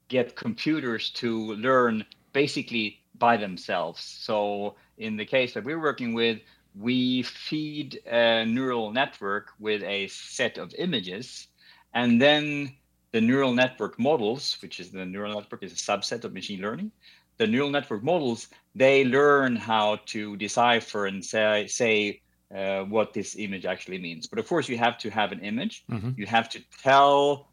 get 0.07 0.35
computers 0.35 1.11
to 1.11 1.53
learn 1.55 2.03
basically 2.33 2.99
by 3.17 3.37
themselves. 3.37 4.01
So 4.01 4.75
in 4.97 5.17
the 5.17 5.25
case 5.25 5.53
that 5.53 5.63
we're 5.63 5.81
working 5.81 6.13
with, 6.13 6.39
we 6.75 7.23
feed 7.23 7.99
a 8.07 8.45
neural 8.45 8.91
network 8.91 9.51
with 9.59 9.83
a 9.83 10.07
set 10.07 10.57
of 10.57 10.73
images, 10.77 11.47
and 11.93 12.21
then 12.21 12.75
the 13.11 13.21
neural 13.21 13.53
network 13.53 13.99
models, 13.99 14.57
which 14.61 14.79
is 14.79 14.91
the 14.91 15.05
neural 15.05 15.33
network 15.33 15.63
is 15.63 15.73
a 15.73 15.75
subset 15.75 16.23
of 16.23 16.33
machine 16.33 16.61
learning. 16.61 16.91
The 17.37 17.47
neural 17.47 17.69
network 17.69 18.03
models, 18.03 18.47
they 18.75 19.05
learn 19.05 19.55
how 19.55 19.99
to 20.07 20.37
decipher 20.37 21.07
and 21.07 21.23
say, 21.23 21.67
say 21.67 22.21
uh, 22.53 22.83
what 22.83 23.13
this 23.13 23.35
image 23.37 23.65
actually 23.65 23.99
means. 23.99 24.27
But 24.27 24.39
of 24.39 24.47
course, 24.47 24.67
you 24.67 24.77
have 24.77 24.97
to 24.99 25.09
have 25.09 25.31
an 25.31 25.39
image. 25.39 25.83
Mm-hmm. 25.89 26.11
You 26.17 26.25
have 26.25 26.49
to 26.49 26.61
tell 26.81 27.47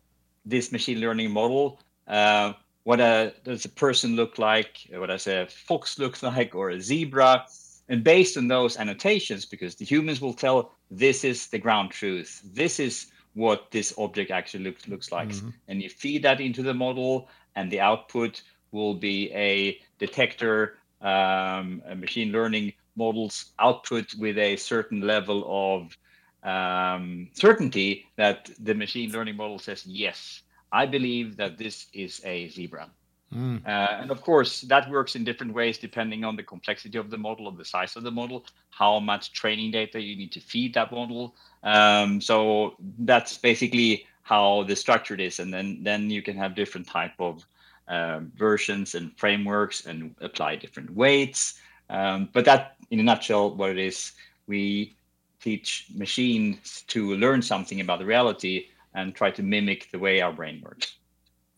this 0.44 0.72
machine 0.72 1.00
learning 1.00 1.30
model 1.30 1.80
uh, 2.06 2.52
what 2.84 3.00
a, 3.00 3.34
does 3.44 3.64
a 3.64 3.68
person 3.68 4.16
look 4.16 4.38
like, 4.38 4.88
what 4.92 5.08
does 5.08 5.26
a 5.26 5.46
fox 5.46 5.98
look 5.98 6.22
like, 6.22 6.54
or 6.54 6.70
a 6.70 6.80
zebra. 6.80 7.46
And 7.88 8.02
based 8.02 8.36
on 8.36 8.48
those 8.48 8.76
annotations, 8.76 9.44
because 9.44 9.76
the 9.76 9.84
humans 9.84 10.20
will 10.20 10.34
tell 10.34 10.72
this 10.90 11.24
is 11.24 11.48
the 11.48 11.58
ground 11.58 11.90
truth, 11.90 12.42
this 12.44 12.80
is 12.80 13.06
what 13.34 13.70
this 13.70 13.92
object 13.98 14.30
actually 14.30 14.64
looks 14.64 14.88
looks 14.88 15.12
like. 15.12 15.28
Mm-hmm. 15.28 15.50
And 15.68 15.82
you 15.82 15.90
feed 15.90 16.22
that 16.22 16.40
into 16.40 16.62
the 16.62 16.74
model, 16.74 17.28
and 17.54 17.70
the 17.70 17.80
output 17.80 18.42
will 18.72 18.94
be 18.94 19.32
a 19.32 19.78
detector, 19.98 20.78
um, 21.00 21.82
a 21.86 21.94
machine 21.94 22.32
learning 22.32 22.72
models 22.96 23.52
output 23.58 24.14
with 24.16 24.38
a 24.38 24.56
certain 24.56 25.00
level 25.00 25.44
of 25.46 25.96
um, 26.42 27.28
certainty 27.32 28.06
that 28.16 28.50
the 28.60 28.74
machine 28.74 29.10
learning 29.10 29.36
model 29.36 29.58
says, 29.58 29.84
yes, 29.86 30.42
I 30.72 30.86
believe 30.86 31.36
that 31.36 31.58
this 31.58 31.86
is 31.92 32.20
a 32.24 32.48
zebra. 32.48 32.90
Mm. 33.34 33.66
Uh, 33.66 34.02
and 34.02 34.10
of 34.10 34.20
course, 34.20 34.60
that 34.62 34.88
works 34.88 35.16
in 35.16 35.24
different 35.24 35.52
ways 35.52 35.78
depending 35.78 36.24
on 36.24 36.36
the 36.36 36.42
complexity 36.42 36.96
of 36.96 37.10
the 37.10 37.18
model, 37.18 37.46
or 37.46 37.52
the 37.52 37.64
size 37.64 37.96
of 37.96 38.04
the 38.04 38.10
model, 38.10 38.44
how 38.70 39.00
much 39.00 39.32
training 39.32 39.72
data 39.72 40.00
you 40.00 40.16
need 40.16 40.30
to 40.32 40.40
feed 40.40 40.74
that 40.74 40.92
model. 40.92 41.34
Um, 41.64 42.20
so 42.20 42.76
that's 43.00 43.36
basically 43.36 44.06
how 44.22 44.62
the 44.64 44.76
structure 44.76 45.16
is, 45.16 45.40
and 45.40 45.52
then 45.52 45.82
then 45.82 46.10
you 46.10 46.22
can 46.22 46.36
have 46.36 46.54
different 46.54 46.86
type 46.86 47.14
of 47.18 47.44
uh, 47.88 48.20
versions 48.36 48.94
and 48.94 49.16
frameworks 49.18 49.86
and 49.86 50.14
apply 50.20 50.56
different 50.56 50.90
weights. 50.90 51.60
Um, 51.88 52.28
but 52.32 52.44
that, 52.44 52.76
in 52.90 53.00
a 53.00 53.02
nutshell, 53.02 53.54
what 53.54 53.70
it 53.70 53.78
is, 53.78 54.12
we 54.46 54.96
teach 55.40 55.86
machines 55.94 56.82
to 56.88 57.14
learn 57.14 57.42
something 57.42 57.80
about 57.80 57.98
the 57.98 58.04
reality 58.04 58.66
and 58.94 59.14
try 59.14 59.30
to 59.30 59.42
mimic 59.42 59.90
the 59.92 59.98
way 59.98 60.20
our 60.20 60.32
brain 60.32 60.62
works. 60.64 60.96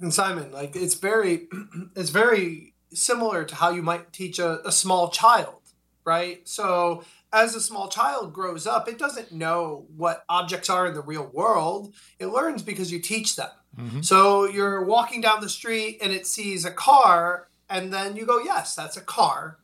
And 0.00 0.12
Simon, 0.12 0.52
like 0.52 0.76
it's 0.76 0.94
very, 0.94 1.48
it's 1.96 2.10
very 2.10 2.74
similar 2.92 3.44
to 3.44 3.54
how 3.54 3.70
you 3.70 3.82
might 3.82 4.12
teach 4.12 4.38
a, 4.38 4.66
a 4.66 4.72
small 4.72 5.10
child, 5.10 5.60
right? 6.04 6.46
So 6.48 7.04
as 7.32 7.54
a 7.54 7.60
small 7.60 7.88
child 7.88 8.32
grows 8.32 8.66
up, 8.66 8.88
it 8.88 8.98
doesn't 8.98 9.32
know 9.32 9.86
what 9.96 10.24
objects 10.28 10.70
are 10.70 10.86
in 10.86 10.94
the 10.94 11.02
real 11.02 11.26
world. 11.32 11.94
It 12.18 12.26
learns 12.26 12.62
because 12.62 12.90
you 12.90 13.00
teach 13.00 13.36
them. 13.36 13.50
Mm-hmm. 13.78 14.00
So 14.02 14.46
you're 14.46 14.84
walking 14.84 15.20
down 15.20 15.40
the 15.40 15.48
street 15.48 15.98
and 16.00 16.12
it 16.12 16.26
sees 16.26 16.64
a 16.64 16.70
car, 16.70 17.48
and 17.68 17.92
then 17.92 18.16
you 18.16 18.26
go, 18.26 18.42
Yes, 18.42 18.74
that's 18.74 18.96
a 18.96 19.02
car. 19.02 19.58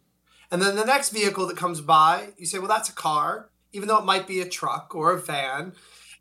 And 0.51 0.63
then 0.63 0.77
the 0.77 0.85
next 0.85 1.11
vehicle 1.11 1.47
that 1.47 1.57
comes 1.57 1.81
by, 1.81 2.29
you 2.39 2.47
say, 2.47 2.59
Well, 2.59 2.69
that's 2.69 2.89
a 2.89 2.95
car, 2.95 3.51
even 3.73 3.89
though 3.89 3.99
it 3.99 4.05
might 4.05 4.27
be 4.27 4.41
a 4.41 4.49
truck 4.49 4.95
or 4.95 5.13
a 5.13 5.21
van. 5.21 5.73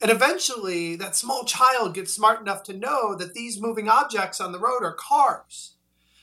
And 0.02 0.12
eventually, 0.12 0.96
that 0.98 1.16
small 1.16 1.46
child 1.46 1.94
gets 1.94 2.12
smart 2.12 2.42
enough 2.42 2.64
to 2.64 2.74
know 2.74 3.16
that 3.16 3.34
these 3.34 3.62
moving 3.62 3.88
objects 3.88 4.42
on 4.42 4.52
the 4.52 4.60
road 4.60 4.84
are 4.84 4.94
cars. 4.94 5.74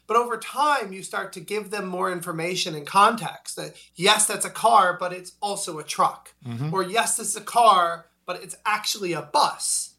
But 0.06 0.16
over 0.16 0.36
time, 0.36 0.92
you 0.92 1.02
start 1.04 1.32
to 1.34 1.40
give 1.40 1.70
them 1.70 1.86
more 1.86 2.10
information 2.10 2.74
and 2.74 2.84
context 2.84 3.54
that, 3.56 3.76
yes, 3.94 4.26
that's 4.26 4.44
a 4.44 4.50
car, 4.50 4.96
but 4.98 5.12
it's 5.12 5.32
also 5.40 5.78
a 5.78 5.84
truck. 5.84 6.34
Mm-hmm. 6.44 6.74
Or, 6.74 6.82
yes, 6.82 7.16
this 7.16 7.28
is 7.28 7.36
a 7.36 7.40
car, 7.40 8.06
but 8.26 8.42
it's 8.42 8.56
actually 8.66 9.12
a 9.12 9.22
bus. 9.22 9.94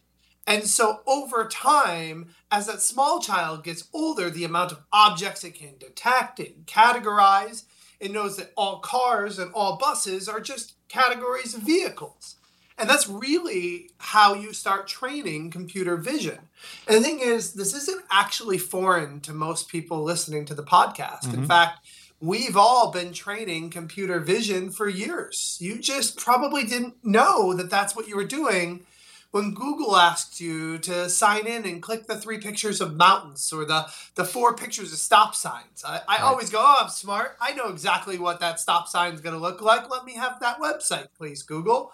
And 0.45 0.65
so 0.65 0.99
over 1.07 1.47
time, 1.47 2.35
as 2.51 2.67
that 2.67 2.81
small 2.81 3.21
child 3.21 3.63
gets 3.63 3.87
older, 3.93 4.29
the 4.29 4.43
amount 4.43 4.73
of 4.73 4.83
objects 4.91 5.45
it 5.45 5.55
can 5.55 5.77
detect 5.79 6.39
and 6.39 6.65
categorize, 6.65 7.63
it 8.01 8.11
knows 8.11 8.35
that 8.37 8.51
all 8.57 8.79
cars 8.79 9.39
and 9.39 9.53
all 9.53 9.77
buses 9.77 10.27
are 10.27 10.41
just 10.41 10.73
categories 10.89 11.53
of 11.53 11.61
vehicles. 11.61 12.35
And 12.77 12.89
that's 12.89 13.07
really 13.07 13.91
how 13.99 14.33
you 14.33 14.53
start 14.53 14.87
training 14.87 15.51
computer 15.51 15.97
vision. 15.97 16.39
And 16.87 16.97
the 16.97 17.01
thing 17.01 17.19
is, 17.19 17.53
this 17.53 17.75
isn't 17.75 18.03
actually 18.09 18.57
foreign 18.57 19.21
to 19.21 19.33
most 19.33 19.69
people 19.69 20.01
listening 20.01 20.45
to 20.45 20.55
the 20.55 20.63
podcast. 20.63 21.25
Mm-hmm. 21.25 21.41
In 21.41 21.45
fact, 21.45 21.85
we've 22.19 22.57
all 22.57 22.91
been 22.91 23.13
training 23.13 23.69
computer 23.69 24.19
vision 24.19 24.71
for 24.71 24.89
years. 24.89 25.57
You 25.61 25.77
just 25.77 26.17
probably 26.17 26.63
didn't 26.63 26.95
know 27.03 27.53
that 27.53 27.69
that's 27.69 27.95
what 27.95 28.07
you 28.07 28.15
were 28.15 28.25
doing 28.25 28.85
when 29.31 29.53
Google 29.53 29.95
asked 29.95 30.39
you 30.39 30.77
to 30.79 31.09
sign 31.09 31.47
in 31.47 31.65
and 31.65 31.81
click 31.81 32.05
the 32.05 32.17
three 32.17 32.37
pictures 32.37 32.81
of 32.81 32.95
mountains 32.95 33.51
or 33.51 33.65
the, 33.65 33.87
the 34.15 34.25
four 34.25 34.55
pictures 34.55 34.91
of 34.91 34.99
stop 34.99 35.35
signs. 35.35 35.83
I, 35.85 36.01
I 36.07 36.15
right. 36.17 36.21
always 36.21 36.49
go, 36.49 36.59
oh, 36.59 36.83
I'm 36.83 36.89
smart. 36.89 37.37
I 37.39 37.53
know 37.53 37.69
exactly 37.69 38.19
what 38.19 38.41
that 38.41 38.59
stop 38.59 38.87
sign 38.87 39.13
is 39.13 39.21
going 39.21 39.35
to 39.35 39.41
look 39.41 39.61
like. 39.61 39.89
Let 39.89 40.05
me 40.05 40.15
have 40.15 40.39
that 40.41 40.59
website, 40.59 41.07
please, 41.17 41.43
Google. 41.43 41.93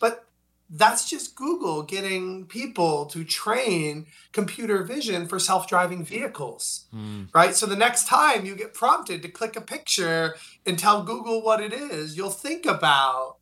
But 0.00 0.24
that's 0.70 1.08
just 1.08 1.34
Google 1.34 1.82
getting 1.82 2.46
people 2.46 3.06
to 3.06 3.24
train 3.24 4.06
computer 4.32 4.84
vision 4.84 5.26
for 5.26 5.38
self 5.38 5.66
driving 5.66 6.04
vehicles, 6.04 6.84
mm. 6.94 7.28
right? 7.34 7.54
So 7.54 7.66
the 7.66 7.76
next 7.76 8.06
time 8.06 8.44
you 8.44 8.54
get 8.54 8.74
prompted 8.74 9.22
to 9.22 9.28
click 9.28 9.56
a 9.56 9.60
picture 9.62 10.36
and 10.66 10.78
tell 10.78 11.02
Google 11.02 11.42
what 11.42 11.60
it 11.60 11.72
is, 11.72 12.16
you'll 12.16 12.30
think 12.30 12.66
about 12.66 13.37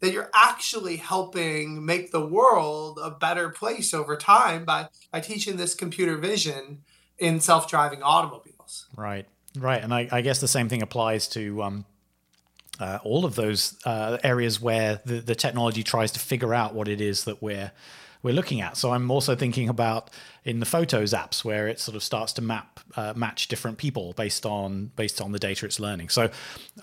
that 0.00 0.12
you're 0.12 0.30
actually 0.34 0.96
helping 0.96 1.84
make 1.84 2.12
the 2.12 2.24
world 2.24 2.98
a 3.02 3.10
better 3.10 3.48
place 3.48 3.92
over 3.92 4.16
time 4.16 4.64
by, 4.64 4.88
by 5.12 5.20
teaching 5.20 5.56
this 5.56 5.74
computer 5.74 6.16
vision 6.16 6.82
in 7.18 7.40
self 7.40 7.68
driving 7.68 8.02
automobiles. 8.02 8.86
Right, 8.96 9.26
right. 9.56 9.82
And 9.82 9.92
I, 9.92 10.08
I, 10.10 10.20
guess 10.20 10.40
the 10.40 10.48
same 10.48 10.68
thing 10.68 10.82
applies 10.82 11.28
to. 11.28 11.62
Um 11.62 11.84
uh, 12.80 12.98
all 13.02 13.24
of 13.24 13.34
those 13.34 13.76
uh, 13.84 14.18
areas 14.22 14.60
where 14.60 15.00
the, 15.04 15.14
the 15.14 15.34
technology 15.34 15.82
tries 15.82 16.12
to 16.12 16.20
figure 16.20 16.54
out 16.54 16.74
what 16.74 16.86
it 16.86 17.00
is 17.00 17.24
that 17.24 17.42
we're 17.42 17.72
we're 18.22 18.34
looking 18.34 18.60
at. 18.60 18.76
So 18.76 18.92
I'm 18.92 19.10
also 19.10 19.36
thinking 19.36 19.68
about 19.68 20.10
in 20.44 20.60
the 20.60 20.66
Photos 20.66 21.12
apps 21.12 21.44
where 21.44 21.68
it 21.68 21.78
sort 21.78 21.94
of 21.94 22.02
starts 22.02 22.32
to 22.34 22.42
map 22.42 22.80
uh, 22.96 23.12
match 23.14 23.48
different 23.48 23.78
people 23.78 24.12
based 24.14 24.44
on 24.44 24.90
based 24.96 25.20
on 25.20 25.32
the 25.32 25.38
data 25.38 25.66
it's 25.66 25.78
learning. 25.78 26.08
So, 26.08 26.30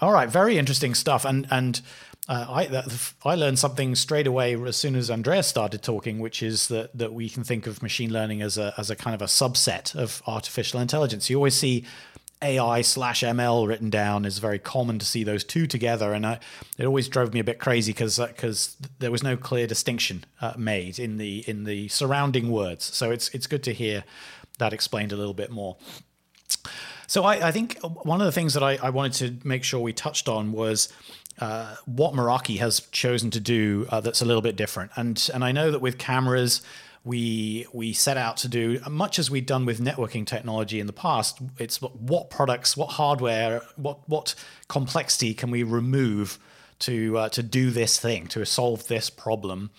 all 0.02 0.14
right, 0.14 0.30
very 0.30 0.58
interesting 0.58 0.94
stuff. 0.96 1.26
And 1.26 1.48
and 1.52 1.82
uh, 2.28 2.46
I 2.50 2.84
I 3.24 3.36
learned 3.36 3.60
something 3.60 3.94
straight 3.96 4.26
away 4.26 4.56
as 4.56 4.76
soon 4.76 4.96
as 4.96 5.12
Andreas 5.12 5.48
started 5.48 5.84
talking, 5.84 6.20
which 6.20 6.42
is 6.42 6.68
that 6.70 6.98
that 6.98 7.14
we 7.14 7.30
can 7.30 7.44
think 7.44 7.68
of 7.68 7.84
machine 7.84 8.12
learning 8.12 8.42
as 8.42 8.58
a 8.58 8.74
as 8.78 8.90
a 8.90 8.96
kind 8.96 9.14
of 9.14 9.22
a 9.22 9.26
subset 9.26 9.96
of 9.96 10.24
artificial 10.26 10.80
intelligence. 10.80 11.30
You 11.30 11.38
always 11.38 11.56
see 11.56 11.86
AI 12.42 12.82
slash 12.82 13.22
ML 13.22 13.68
written 13.68 13.90
down 13.90 14.26
is 14.26 14.40
very 14.40 14.60
common 14.60 15.00
to 15.00 15.06
see 15.06 15.24
those 15.24 15.44
two 15.44 15.68
together, 15.68 16.14
and 16.14 16.26
I, 16.26 16.40
it 16.78 16.86
always 16.86 17.08
drove 17.08 17.34
me 17.34 17.40
a 17.40 17.44
bit 17.44 17.60
crazy 17.60 17.92
because 17.92 18.18
because 18.18 18.76
uh, 18.84 18.88
there 19.00 19.12
was 19.12 19.22
no 19.24 19.38
clear 19.38 19.68
distinction 19.68 20.26
uh, 20.42 20.54
made 20.58 20.98
in 20.98 21.18
the 21.18 21.44
in 21.48 21.64
the 21.64 21.88
surrounding 21.90 22.50
words. 22.50 22.86
So 22.86 23.12
it's 23.12 23.30
it's 23.30 23.46
good 23.46 23.64
to 23.64 23.74
hear 23.74 24.04
that 24.58 24.74
explained 24.74 25.12
a 25.12 25.16
little 25.16 25.34
bit 25.34 25.52
more. 25.52 25.78
So 27.08 27.24
I, 27.24 27.50
I 27.50 27.52
think 27.52 27.80
one 27.82 28.20
of 28.20 28.26
the 28.26 28.32
things 28.32 28.54
that 28.56 28.64
I, 28.64 28.78
I, 28.82 28.90
wanted 28.90 29.42
to 29.42 29.48
make 29.48 29.64
sure 29.64 29.80
we 29.80 29.94
touched 29.94 30.28
on 30.28 30.52
was 30.52 30.90
uh, 31.40 31.76
what 31.86 32.14
Meraki 32.14 32.60
has 32.60 32.82
chosen 32.92 33.32
to 33.32 33.40
do 33.40 33.88
uh, 33.90 34.02
that's 34.02 34.22
a 34.22 34.26
little 34.26 34.42
bit 34.42 34.56
different. 34.56 34.92
And 34.96 35.30
and 35.34 35.44
I 35.44 35.52
know 35.52 35.72
that 35.72 35.80
with 35.80 35.98
cameras 35.98 36.62
we 37.04 37.68
we 37.72 37.94
set 37.94 38.18
out 38.18 38.38
to 38.38 38.48
do 38.48 38.80
much 38.90 39.20
as 39.20 39.30
we'd 39.30 39.46
done 39.46 39.66
with 39.66 39.80
networking 39.80 40.26
technology 40.26 40.80
in 40.80 40.88
the 40.88 40.94
past. 40.94 41.40
It's 41.60 41.82
what 41.82 42.30
products, 42.30 42.76
what 42.76 42.92
hardware, 42.92 43.62
what 43.76 44.00
what 44.10 44.36
complexity 44.68 45.34
can 45.34 45.52
we 45.52 45.64
remove 45.64 46.40
to 46.80 47.18
uh, 47.18 47.30
to 47.30 47.44
do 47.44 47.70
this 47.70 48.00
thing, 48.00 48.28
to 48.28 48.46
solve 48.46 48.88
this 48.88 49.10
problem. 49.10 49.70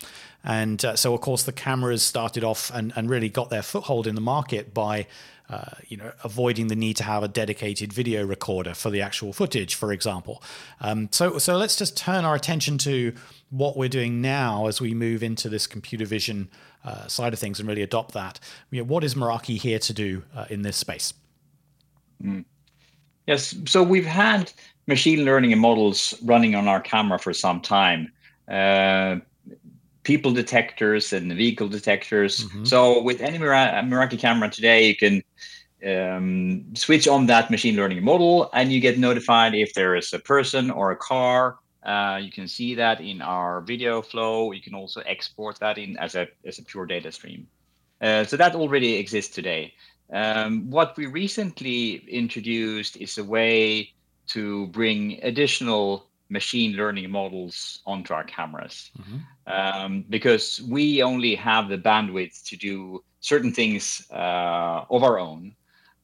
And 0.44 0.84
uh, 0.84 0.94
so, 0.94 1.12
of 1.12 1.20
course, 1.20 1.42
the 1.42 1.52
cameras 1.52 2.04
started 2.04 2.44
off 2.44 2.70
and, 2.72 2.92
and 2.94 3.10
really 3.10 3.28
got 3.28 3.50
their 3.50 3.62
foothold 3.62 4.06
in 4.06 4.14
the 4.14 4.20
market 4.20 4.72
by 4.72 5.08
uh, 5.48 5.76
you 5.86 5.96
know, 5.96 6.12
avoiding 6.24 6.66
the 6.66 6.76
need 6.76 6.96
to 6.96 7.04
have 7.04 7.22
a 7.22 7.28
dedicated 7.28 7.92
video 7.92 8.26
recorder 8.26 8.74
for 8.74 8.90
the 8.90 9.00
actual 9.00 9.32
footage, 9.32 9.74
for 9.74 9.92
example. 9.92 10.42
Um, 10.80 11.08
so, 11.12 11.38
so 11.38 11.56
let's 11.56 11.76
just 11.76 11.96
turn 11.96 12.24
our 12.24 12.34
attention 12.34 12.78
to 12.78 13.12
what 13.50 13.76
we're 13.76 13.88
doing 13.88 14.20
now 14.20 14.66
as 14.66 14.80
we 14.80 14.92
move 14.92 15.22
into 15.22 15.48
this 15.48 15.66
computer 15.66 16.04
vision 16.04 16.48
uh, 16.84 17.06
side 17.06 17.32
of 17.32 17.38
things 17.38 17.60
and 17.60 17.68
really 17.68 17.82
adopt 17.82 18.12
that. 18.14 18.40
You 18.70 18.82
know, 18.82 18.88
what 18.88 19.04
is 19.04 19.14
Meraki 19.14 19.56
here 19.58 19.78
to 19.78 19.92
do 19.92 20.22
uh, 20.34 20.46
in 20.50 20.62
this 20.62 20.76
space? 20.76 21.14
Mm. 22.22 22.44
Yes, 23.26 23.54
so 23.66 23.82
we've 23.82 24.06
had 24.06 24.52
machine 24.86 25.24
learning 25.24 25.56
models 25.58 26.14
running 26.22 26.54
on 26.54 26.68
our 26.68 26.80
camera 26.80 27.18
for 27.18 27.32
some 27.32 27.60
time. 27.60 28.12
Uh, 28.48 29.16
people 30.06 30.30
detectors 30.30 31.12
and 31.12 31.32
vehicle 31.32 31.68
detectors. 31.68 32.44
Mm-hmm. 32.44 32.64
So 32.64 33.02
with 33.02 33.20
any 33.20 33.38
Meraki 33.38 34.16
camera 34.16 34.48
today, 34.48 34.86
you 34.86 34.96
can 34.96 35.14
um, 35.84 36.64
switch 36.76 37.08
on 37.08 37.26
that 37.26 37.50
machine 37.50 37.74
learning 37.74 38.04
model 38.04 38.48
and 38.52 38.72
you 38.72 38.80
get 38.80 39.00
notified 39.00 39.52
if 39.56 39.74
there 39.74 39.96
is 39.96 40.12
a 40.12 40.20
person 40.20 40.70
or 40.70 40.92
a 40.92 40.96
car. 40.96 41.58
Uh, 41.82 42.18
you 42.22 42.30
can 42.30 42.46
see 42.46 42.76
that 42.76 43.00
in 43.00 43.20
our 43.20 43.60
video 43.62 44.00
flow. 44.00 44.52
You 44.52 44.62
can 44.62 44.76
also 44.76 45.00
export 45.00 45.58
that 45.58 45.76
in 45.76 45.96
as 45.98 46.14
a 46.14 46.28
as 46.44 46.58
a 46.58 46.64
pure 46.64 46.86
data 46.86 47.10
stream. 47.10 47.48
Uh, 48.00 48.24
so 48.24 48.36
that 48.36 48.54
already 48.54 48.94
exists 49.02 49.34
today. 49.34 49.74
Um, 50.12 50.70
what 50.70 50.96
we 50.96 51.06
recently 51.06 52.04
introduced 52.22 52.96
is 52.96 53.18
a 53.18 53.24
way 53.24 53.92
to 54.34 54.68
bring 54.68 55.18
additional 55.22 56.06
machine 56.28 56.72
learning 56.72 57.10
models 57.10 57.80
onto 57.86 58.12
our 58.12 58.24
cameras. 58.24 58.90
Mm-hmm. 58.98 59.18
um, 59.46 60.04
because 60.08 60.60
we 60.68 61.02
only 61.02 61.34
have 61.34 61.68
the 61.68 61.78
bandwidth 61.78 62.44
to 62.44 62.56
do 62.56 63.02
certain 63.20 63.52
things 63.52 64.06
uh, 64.10 64.84
of 64.90 65.02
our 65.02 65.18
own 65.18 65.54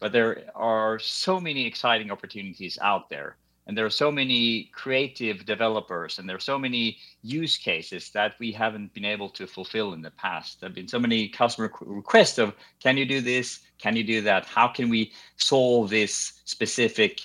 but 0.03 0.11
there 0.11 0.51
are 0.57 0.99
so 0.99 1.39
many 1.39 1.65
exciting 1.65 2.11
opportunities 2.11 2.77
out 2.83 3.09
there 3.09 3.37
and 3.67 3.79
there 3.79 3.87
are 3.87 3.91
so 3.91 4.11
many 4.11 4.65
creative 4.75 5.47
developers 5.47 6.19
and 6.19 6.29
there 6.29 6.37
are 6.37 6.41
so 6.41 6.59
many 6.59 6.99
use 7.23 7.57
cases 7.57 8.11
that 8.11 8.35
we 8.41 8.51
haven't 8.51 8.93
been 8.95 9.05
able 9.05 9.29
to 9.29 9.47
fulfill 9.47 9.93
in 9.93 10.03
the 10.03 10.11
past. 10.11 10.59
There 10.59 10.69
have 10.69 10.75
been 10.75 10.89
so 10.89 10.99
many 10.99 11.29
customer 11.29 11.73
requests 11.81 12.39
of 12.39 12.55
can 12.81 12.97
you 12.97 13.05
do 13.05 13.21
this? 13.21 13.61
Can 13.79 13.95
you 13.95 14.03
do 14.03 14.21
that? 14.23 14.45
How 14.47 14.67
can 14.67 14.89
we 14.89 15.13
solve 15.37 15.91
this 15.91 16.41
specific 16.45 17.21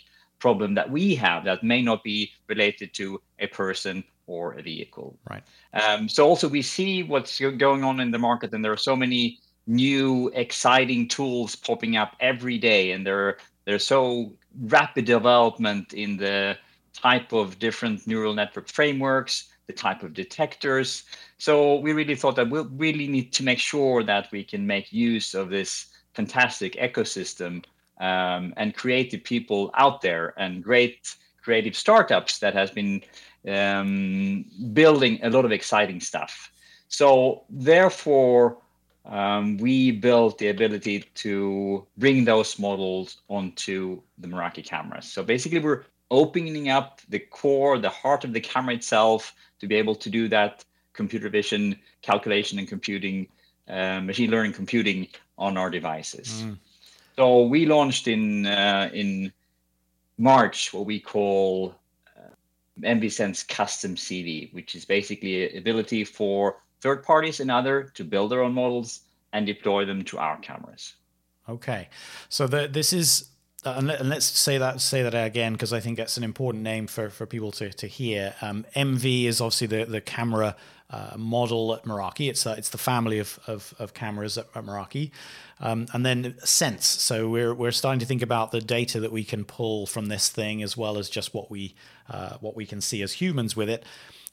problem 0.47 0.75
that 0.75 0.89
we 0.89 1.05
have 1.13 1.43
that 1.43 1.61
may 1.73 1.81
not 1.81 1.99
be 2.03 2.31
related 2.47 2.89
to 2.93 3.05
a 3.45 3.47
person 3.47 3.95
or 4.27 4.43
a 4.53 4.61
vehicle. 4.61 5.09
Right. 5.29 5.43
Um, 5.73 6.07
so 6.07 6.21
also 6.25 6.47
we 6.47 6.61
see 6.61 7.03
what's 7.11 7.39
going 7.65 7.83
on 7.83 7.99
in 7.99 8.11
the 8.11 8.23
market, 8.29 8.53
and 8.53 8.63
there 8.63 8.75
are 8.77 8.85
so 8.91 8.95
many 8.95 9.23
new 9.85 10.31
exciting 10.43 11.01
tools 11.17 11.51
popping 11.67 11.97
up 12.01 12.11
every 12.31 12.57
day, 12.71 12.83
and 12.93 13.05
there 13.05 13.37
there's 13.65 13.87
so 13.95 14.31
rapid 14.77 15.05
development 15.05 15.93
in 15.93 16.11
the 16.25 16.57
type 16.93 17.33
of 17.33 17.59
different 17.59 18.07
neural 18.07 18.33
network 18.33 18.67
frameworks, 18.69 19.33
the 19.67 19.73
type 19.73 20.01
of 20.03 20.13
detectors. 20.13 21.03
So 21.37 21.51
we 21.85 21.91
really 21.99 22.15
thought 22.15 22.37
that 22.37 22.49
we 22.49 22.61
we'll 22.61 22.71
really 22.85 23.07
need 23.15 23.29
to 23.37 23.43
make 23.43 23.59
sure 23.59 24.01
that 24.03 24.31
we 24.31 24.43
can 24.51 24.65
make 24.65 24.93
use 24.93 25.35
of 25.35 25.49
this 25.49 25.69
fantastic 26.13 26.73
ecosystem 26.87 27.63
um, 27.99 28.53
and 28.57 28.75
creative 28.75 29.23
people 29.23 29.71
out 29.73 30.01
there 30.01 30.33
and 30.37 30.63
great 30.63 31.15
creative 31.41 31.75
startups 31.75 32.39
that 32.39 32.53
has 32.53 32.69
been 32.71 33.01
um, 33.47 34.45
building 34.73 35.19
a 35.23 35.29
lot 35.29 35.45
of 35.45 35.51
exciting 35.51 35.99
stuff. 35.99 36.51
So 36.89 37.43
therefore, 37.49 38.57
um, 39.05 39.57
we 39.57 39.91
built 39.91 40.37
the 40.37 40.49
ability 40.49 41.05
to 41.15 41.85
bring 41.97 42.25
those 42.25 42.59
models 42.59 43.21
onto 43.29 44.01
the 44.17 44.27
Meraki 44.27 44.63
cameras. 44.65 45.05
So 45.05 45.23
basically, 45.23 45.59
we're 45.59 45.85
opening 46.11 46.69
up 46.69 47.01
the 47.09 47.19
core, 47.19 47.77
the 47.77 47.89
heart 47.89 48.25
of 48.25 48.33
the 48.33 48.41
camera 48.41 48.75
itself, 48.75 49.33
to 49.59 49.67
be 49.67 49.75
able 49.75 49.95
to 49.95 50.09
do 50.09 50.27
that 50.27 50.65
computer 50.93 51.29
vision 51.29 51.79
calculation 52.01 52.59
and 52.59 52.67
computing, 52.67 53.27
uh, 53.69 54.01
machine 54.01 54.31
learning 54.31 54.53
computing 54.53 55.07
on 55.37 55.57
our 55.57 55.69
devices. 55.69 56.43
Mm. 56.43 56.57
So 57.17 57.43
we 57.43 57.65
launched 57.65 58.07
in 58.07 58.45
uh, 58.45 58.89
in 58.93 59.33
March 60.17 60.73
what 60.73 60.85
we 60.85 60.99
call 60.99 61.75
uh, 62.15 62.29
MVSense 62.81 63.47
Custom 63.47 63.95
CV, 63.95 64.53
which 64.53 64.75
is 64.75 64.85
basically 64.85 65.49
an 65.49 65.57
ability 65.57 66.03
for 66.03 66.57
third 66.81 67.03
parties 67.03 67.39
and 67.39 67.49
other 67.49 67.91
to 67.95 68.03
build 68.03 68.31
their 68.31 68.43
own 68.43 68.53
models 68.53 69.01
and 69.33 69.45
deploy 69.45 69.83
them 69.83 70.03
to 70.03 70.19
our 70.19 70.37
cameras. 70.37 70.95
Okay, 71.49 71.89
so 72.29 72.45
the, 72.45 72.67
this 72.67 72.93
is 72.93 73.29
uh, 73.65 73.75
and, 73.77 73.87
let, 73.87 74.17
us 74.17 74.25
say 74.25 74.59
that 74.59 74.79
say 74.79 75.01
that 75.01 75.15
again 75.15 75.53
because 75.53 75.73
I 75.73 75.79
think 75.79 75.97
that's 75.97 76.17
an 76.17 76.23
important 76.23 76.63
name 76.63 76.85
for, 76.85 77.09
for 77.09 77.25
people 77.25 77.51
to, 77.53 77.71
to 77.73 77.87
hear. 77.87 78.35
Um, 78.41 78.65
MV 78.75 79.25
is 79.25 79.41
obviously 79.41 79.67
the 79.67 79.85
the 79.85 80.01
camera 80.01 80.55
uh, 80.89 81.15
model 81.17 81.73
at 81.73 81.83
Meraki. 81.83 82.29
It's 82.29 82.45
uh, 82.45 82.55
it's 82.57 82.69
the 82.69 82.77
family 82.77 83.19
of, 83.19 83.39
of, 83.47 83.73
of 83.79 83.93
cameras 83.93 84.37
at, 84.37 84.47
at 84.55 84.63
Meraki, 84.63 85.11
um, 85.59 85.87
and 85.93 86.05
then 86.05 86.35
Sense. 86.43 86.85
So 86.85 87.27
we're 87.29 87.53
we're 87.53 87.71
starting 87.71 87.99
to 87.99 88.05
think 88.05 88.21
about 88.21 88.51
the 88.51 88.61
data 88.61 88.99
that 88.99 89.11
we 89.11 89.23
can 89.23 89.43
pull 89.43 89.85
from 89.85 90.07
this 90.07 90.29
thing 90.29 90.63
as 90.63 90.77
well 90.77 90.97
as 90.97 91.09
just 91.09 91.33
what 91.33 91.51
we 91.51 91.75
uh, 92.09 92.37
what 92.39 92.55
we 92.55 92.65
can 92.65 92.81
see 92.81 93.01
as 93.01 93.13
humans 93.13 93.55
with 93.55 93.69
it, 93.69 93.83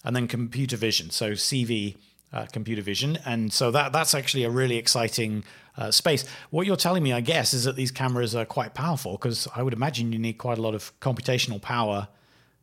and 0.04 0.14
then 0.14 0.28
computer 0.28 0.76
vision. 0.76 1.10
So 1.10 1.32
CV. 1.32 1.96
Uh, 2.32 2.46
computer 2.46 2.82
vision, 2.82 3.16
and 3.24 3.52
so 3.52 3.70
that 3.70 3.92
that's 3.92 4.12
actually 4.12 4.42
a 4.42 4.50
really 4.50 4.76
exciting 4.76 5.44
uh, 5.78 5.92
space. 5.92 6.24
What 6.50 6.66
you're 6.66 6.74
telling 6.74 7.04
me, 7.04 7.12
I 7.12 7.20
guess, 7.20 7.54
is 7.54 7.62
that 7.62 7.76
these 7.76 7.92
cameras 7.92 8.34
are 8.34 8.44
quite 8.44 8.74
powerful 8.74 9.12
because 9.12 9.46
I 9.54 9.62
would 9.62 9.72
imagine 9.72 10.12
you 10.12 10.18
need 10.18 10.32
quite 10.32 10.58
a 10.58 10.60
lot 10.60 10.74
of 10.74 10.92
computational 10.98 11.62
power 11.62 12.08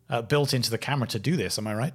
uh, 0.10 0.24
built 0.24 0.54
into 0.54 0.70
the 0.70 0.78
camera 0.78 1.08
to 1.08 1.20
do 1.20 1.38
this. 1.38 1.58
Am 1.58 1.68
I 1.68 1.74
right? 1.74 1.94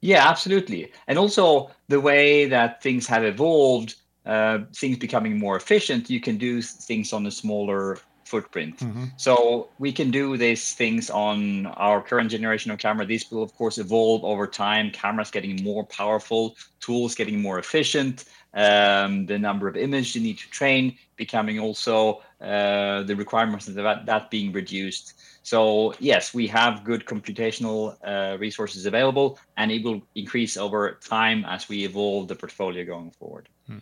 Yeah, 0.00 0.28
absolutely. 0.28 0.92
And 1.06 1.18
also 1.18 1.70
the 1.88 2.00
way 2.00 2.46
that 2.46 2.82
things 2.82 3.06
have 3.06 3.24
evolved, 3.24 3.96
uh, 4.24 4.60
things 4.74 4.98
becoming 4.98 5.38
more 5.38 5.56
efficient, 5.56 6.08
you 6.08 6.20
can 6.20 6.38
do 6.38 6.62
things 6.62 7.12
on 7.12 7.26
a 7.26 7.30
smaller 7.30 7.98
footprint. 8.24 8.78
Mm-hmm. 8.78 9.04
So 9.16 9.70
we 9.78 9.90
can 9.90 10.10
do 10.10 10.36
these 10.36 10.74
things 10.74 11.10
on 11.10 11.66
our 11.66 12.02
current 12.02 12.30
generation 12.30 12.70
of 12.70 12.78
camera. 12.78 13.06
These 13.06 13.30
will, 13.30 13.42
of 13.42 13.54
course, 13.54 13.78
evolve 13.78 14.22
over 14.24 14.46
time. 14.46 14.90
Cameras 14.90 15.30
getting 15.30 15.62
more 15.64 15.84
powerful, 15.86 16.56
tools 16.80 17.14
getting 17.14 17.40
more 17.40 17.58
efficient, 17.58 18.26
um, 18.54 19.26
the 19.26 19.38
number 19.38 19.66
of 19.68 19.76
images 19.76 20.14
you 20.14 20.22
need 20.22 20.38
to 20.38 20.50
train 20.50 20.96
becoming 21.16 21.58
also 21.58 22.22
uh, 22.40 23.02
the 23.02 23.14
requirements 23.16 23.66
of 23.68 23.74
that, 23.74 24.06
that 24.06 24.30
being 24.30 24.52
reduced. 24.52 25.14
So 25.42 25.94
yes, 25.98 26.32
we 26.32 26.46
have 26.48 26.84
good 26.84 27.04
computational 27.04 27.96
uh, 28.04 28.36
resources 28.38 28.86
available, 28.86 29.38
and 29.56 29.72
it 29.72 29.82
will 29.82 30.02
increase 30.14 30.56
over 30.56 30.98
time 31.04 31.44
as 31.46 31.68
we 31.68 31.84
evolve 31.84 32.28
the 32.28 32.36
portfolio 32.36 32.84
going 32.84 33.10
forward. 33.10 33.48
Hmm. 33.66 33.78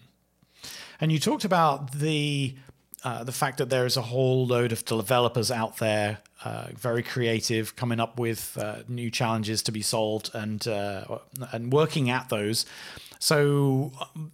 And 1.01 1.13
you 1.13 1.19
talked 1.19 1.45
about 1.45 1.93
the 1.93 2.55
uh, 3.05 3.25
the 3.25 3.33
fact 3.33 3.59
that 3.59 3.69
there 3.69 3.85
is 3.85 3.97
a 3.97 4.03
whole 4.03 4.47
load 4.47 4.73
of 4.73 4.85
developers 4.85 5.51
out 5.51 5.77
there, 5.77 6.19
uh, 6.45 6.69
very 6.75 7.03
creative, 7.03 7.77
coming 7.77 8.01
up 8.01 8.19
with 8.19 8.57
uh, 8.59 8.79
new 8.89 9.11
challenges 9.11 9.63
to 9.63 9.73
be 9.73 9.83
solved 9.83 10.31
and 10.35 10.67
and 11.53 11.73
working 11.73 12.11
at 12.11 12.29
those. 12.31 12.65
So 13.19 13.93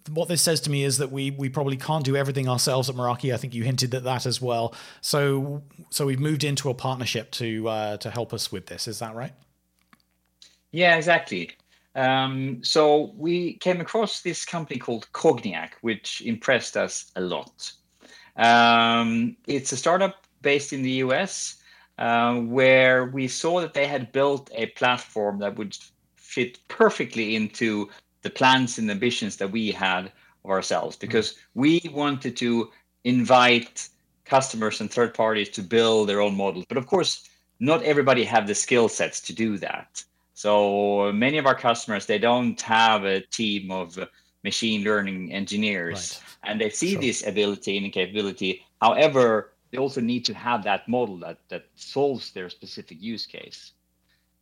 what 0.09 0.27
this 0.27 0.41
says 0.41 0.61
to 0.61 0.69
me 0.69 0.83
is 0.83 0.97
that 0.97 1.11
we 1.11 1.31
we 1.31 1.49
probably 1.49 1.77
can't 1.77 2.03
do 2.03 2.15
everything 2.15 2.47
ourselves 2.47 2.89
at 2.89 2.95
Meraki. 2.95 3.33
I 3.33 3.37
think 3.37 3.53
you 3.53 3.63
hinted 3.63 3.93
at 3.95 4.03
that 4.03 4.25
as 4.25 4.41
well. 4.41 4.75
So 5.01 5.63
so 5.89 6.05
we've 6.05 6.19
moved 6.19 6.43
into 6.43 6.69
a 6.69 6.73
partnership 6.73 7.31
to 7.31 7.67
uh, 7.69 7.97
to 7.97 8.09
help 8.09 8.33
us 8.33 8.51
with 8.51 8.67
this. 8.67 8.87
Is 8.87 8.99
that 8.99 9.15
right? 9.15 9.33
Yeah, 10.71 10.95
exactly. 10.95 11.51
Um, 11.95 12.63
so 12.63 13.13
we 13.15 13.53
came 13.55 13.79
across 13.79 14.21
this 14.21 14.45
company 14.45 14.79
called 14.79 15.11
Cogniac, 15.13 15.77
which 15.81 16.21
impressed 16.21 16.75
us 16.75 17.11
a 17.15 17.21
lot. 17.21 17.71
Um, 18.35 19.37
it's 19.47 19.71
a 19.71 19.77
startup 19.77 20.25
based 20.41 20.73
in 20.73 20.81
the 20.81 20.91
US 21.03 21.57
uh, 21.99 22.35
where 22.35 23.05
we 23.05 23.27
saw 23.27 23.61
that 23.61 23.73
they 23.73 23.85
had 23.85 24.11
built 24.11 24.49
a 24.53 24.67
platform 24.67 25.39
that 25.39 25.55
would 25.55 25.77
fit 26.15 26.59
perfectly 26.67 27.35
into 27.35 27.89
the 28.23 28.29
plans 28.29 28.77
and 28.77 28.89
ambitions 28.89 29.37
that 29.37 29.51
we 29.51 29.71
had 29.71 30.11
of 30.43 30.51
ourselves 30.51 30.95
mm. 30.97 31.01
because 31.01 31.35
we 31.53 31.81
wanted 31.93 32.35
to 32.37 32.71
invite 33.03 33.87
customers 34.25 34.81
and 34.81 34.91
third 34.91 35.13
parties 35.13 35.49
to 35.49 35.61
build 35.61 36.09
their 36.09 36.21
own 36.21 36.35
models 36.35 36.65
but 36.67 36.77
of 36.77 36.87
course 36.87 37.29
not 37.59 37.83
everybody 37.83 38.23
have 38.23 38.47
the 38.47 38.55
skill 38.55 38.89
sets 38.89 39.21
to 39.21 39.33
do 39.33 39.57
that 39.57 40.03
so 40.33 41.11
many 41.11 41.37
of 41.37 41.45
our 41.45 41.55
customers 41.55 42.05
they 42.05 42.17
don't 42.17 42.59
have 42.61 43.05
a 43.05 43.21
team 43.21 43.71
of 43.71 43.99
machine 44.43 44.83
learning 44.83 45.31
engineers, 45.33 46.19
right. 46.43 46.51
and 46.51 46.61
they 46.61 46.69
see 46.69 46.91
sure. 46.91 47.01
this 47.01 47.25
ability 47.25 47.77
and 47.77 47.91
capability. 47.91 48.65
However, 48.81 49.53
they 49.71 49.77
also 49.77 50.01
need 50.01 50.25
to 50.25 50.33
have 50.33 50.63
that 50.63 50.87
model 50.87 51.17
that 51.17 51.39
that 51.49 51.65
solves 51.75 52.31
their 52.31 52.49
specific 52.49 53.01
use 53.01 53.25
case. 53.25 53.71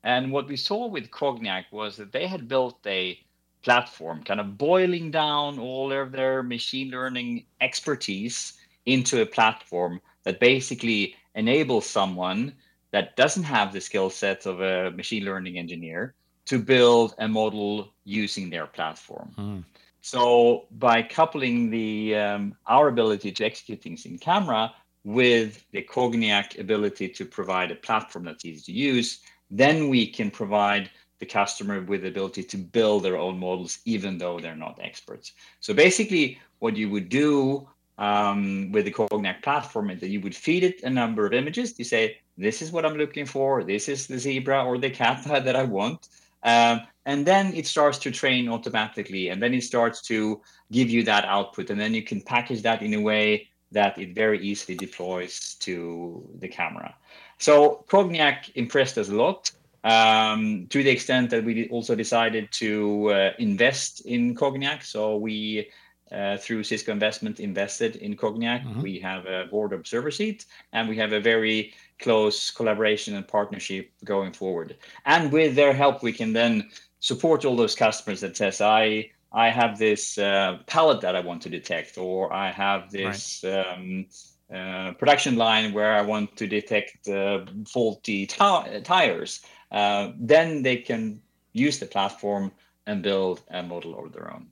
And 0.04 0.32
what 0.32 0.48
we 0.48 0.58
saw 0.58 0.88
with 0.88 1.12
Cogniac 1.12 1.66
was 1.72 1.96
that 1.98 2.12
they 2.12 2.26
had 2.26 2.48
built 2.48 2.80
a 2.86 3.20
platform, 3.64 4.24
kind 4.24 4.40
of 4.40 4.58
boiling 4.58 5.12
down 5.12 5.60
all 5.60 5.92
of 5.92 6.12
their 6.12 6.44
machine 6.44 6.90
learning 6.90 7.46
expertise 7.60 8.54
into 8.86 9.22
a 9.22 9.26
platform 9.26 10.02
that 10.24 10.40
basically 10.40 11.16
enables 11.36 11.86
someone 11.86 12.54
that 12.92 13.16
doesn't 13.16 13.44
have 13.44 13.72
the 13.72 13.82
skill 13.82 14.10
sets 14.10 14.46
of 14.46 14.62
a 14.62 14.92
machine 14.92 15.24
learning 15.24 15.58
engineer 15.58 16.14
to 16.46 16.60
build 16.60 17.16
a 17.20 17.28
model 17.28 17.94
using 18.04 18.50
their 18.50 18.66
platform. 18.66 19.32
Mm. 19.38 19.64
So 20.02 20.66
by 20.72 21.04
coupling 21.04 21.70
the 21.70 22.16
um, 22.16 22.56
our 22.66 22.88
ability 22.88 23.32
to 23.34 23.46
execute 23.46 23.82
things 23.82 24.06
in 24.06 24.18
camera 24.18 24.74
with 25.04 25.64
the 25.72 25.84
Cogniac 25.84 26.58
ability 26.58 27.10
to 27.10 27.26
provide 27.26 27.72
a 27.72 27.76
platform 27.76 28.26
that's 28.26 28.44
easy 28.44 28.72
to 28.72 28.72
use, 28.72 29.22
then 29.50 29.90
we 29.90 30.08
can 30.08 30.32
provide 30.32 30.90
the 31.22 31.26
customer 31.26 31.82
with 31.82 32.02
the 32.02 32.10
ability 32.10 32.44
to 32.44 32.58
build 32.58 33.04
their 33.04 33.16
own 33.16 33.40
models, 33.40 33.80
even 33.86 34.18
though 34.18 34.40
they're 34.40 34.56
not 34.56 34.80
experts. 34.82 35.32
So 35.62 35.74
basically, 35.74 36.42
what 36.60 36.76
you 36.76 36.90
would 36.90 37.08
do 37.08 37.70
um, 38.00 38.72
with 38.72 38.86
the 38.86 38.92
Cogniac 38.92 39.44
platform 39.44 39.92
is 39.92 40.02
that 40.02 40.10
you 40.10 40.20
would 40.22 40.36
feed 40.36 40.64
it 40.64 40.82
a 40.84 40.90
number 40.90 41.26
of 41.26 41.34
images. 41.34 41.78
You 41.78 41.86
say, 41.86 42.18
this 42.38 42.62
is 42.62 42.72
what 42.72 42.86
I'm 42.86 42.98
looking 42.98 43.28
for. 43.28 43.64
This 43.64 43.88
is 43.88 44.08
the 44.08 44.18
zebra 44.18 44.66
or 44.66 44.80
the 44.80 44.90
cat 44.90 45.24
that 45.28 45.56
I 45.56 45.64
want. 45.64 46.10
Um, 46.44 46.82
and 47.06 47.26
then 47.26 47.54
it 47.54 47.68
starts 47.68 48.00
to 48.00 48.12
train 48.12 48.50
automatically. 48.50 49.30
And 49.30 49.42
then 49.42 49.54
it 49.54 49.64
starts 49.64 50.02
to 50.04 50.42
give 50.72 50.90
you 50.90 51.04
that 51.04 51.26
output. 51.26 51.70
And 51.70 51.80
then 51.80 51.94
you 51.94 52.02
can 52.02 52.20
package 52.20 52.64
that 52.64 52.82
in 52.82 52.96
a 52.96 53.02
way 53.02 53.48
that 53.72 53.98
it 54.00 54.16
very 54.16 54.40
easily 54.44 54.76
deploys 54.76 55.56
to 55.60 56.28
the 56.40 56.48
camera. 56.48 56.96
So 57.38 57.86
Cogniac 57.88 58.50
impressed 58.56 58.98
us 58.98 59.10
a 59.10 59.16
lot 59.16 59.52
um, 59.84 60.68
to 60.70 60.84
the 60.84 60.90
extent 60.90 61.30
that 61.32 61.44
we 61.44 61.68
also 61.70 61.96
decided 61.96 62.52
to 62.54 63.12
uh, 63.12 63.32
invest 63.40 64.02
in 64.02 64.36
Cogniac. 64.36 64.84
So 64.84 65.18
we, 65.18 65.70
uh, 66.12 66.38
through 66.38 66.64
Cisco 66.64 66.92
Investment, 66.92 67.40
invested 67.40 67.96
in 67.96 68.16
Cogniac. 68.16 68.64
Mm-hmm. 68.64 68.82
We 68.82 69.00
have 69.00 69.26
a 69.26 69.46
board 69.50 69.74
observer 69.74 70.12
seat, 70.12 70.46
and 70.74 70.88
we 70.88 70.98
have 70.98 71.14
a 71.14 71.20
very 71.20 71.74
close 72.00 72.52
collaboration 72.52 73.16
and 73.16 73.28
partnership 73.28 73.92
going 74.04 74.34
forward. 74.34 74.78
And 75.06 75.32
with 75.32 75.56
their 75.56 75.74
help, 75.74 76.04
we 76.04 76.12
can 76.12 76.34
then 76.34 76.70
support 77.00 77.46
all 77.46 77.56
those 77.56 77.76
customers 77.76 78.22
that 78.22 78.38
says, 78.38 78.62
"I 78.62 79.12
I 79.32 79.50
have 79.50 79.80
this 79.80 80.18
uh, 80.18 80.60
pallet 80.68 81.02
that 81.02 81.16
I 81.16 81.22
want 81.22 81.42
to 81.44 81.50
detect, 81.50 81.98
or 81.98 82.32
I 82.32 82.52
have 82.52 82.92
this." 82.92 83.44
Right. 83.44 83.66
Um, 83.66 84.06
uh, 84.54 84.92
production 85.00 85.38
line 85.38 85.72
where 85.72 85.94
I 85.94 86.02
want 86.02 86.36
to 86.36 86.46
detect 86.46 87.08
uh, 87.08 87.46
faulty 87.66 88.26
t- 88.26 88.82
tires, 88.84 89.40
uh, 89.72 90.12
then 90.20 90.64
they 90.64 90.78
can 90.78 91.22
use 91.54 91.80
the 91.80 91.86
platform 91.86 92.52
and 92.86 93.02
build 93.02 93.42
a 93.50 93.64
model 93.64 94.04
of 94.04 94.12
their 94.14 94.32
own. 94.34 94.48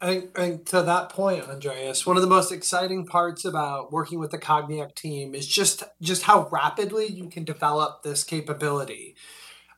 And, 0.00 0.28
and, 0.36 0.66
to 0.66 0.82
that 0.82 1.08
point, 1.08 1.48
Andreas, 1.48 2.04
one 2.04 2.16
of 2.16 2.22
the 2.22 2.28
most 2.28 2.52
exciting 2.52 3.06
parts 3.06 3.44
about 3.44 3.92
working 3.92 4.18
with 4.18 4.32
the 4.32 4.38
Cogniac 4.38 4.94
team 4.94 5.34
is 5.34 5.46
just 5.46 5.82
just 6.02 6.24
how 6.24 6.48
rapidly 6.50 7.06
you 7.06 7.28
can 7.28 7.44
develop 7.44 8.02
this 8.02 8.22
capability. 8.22 9.16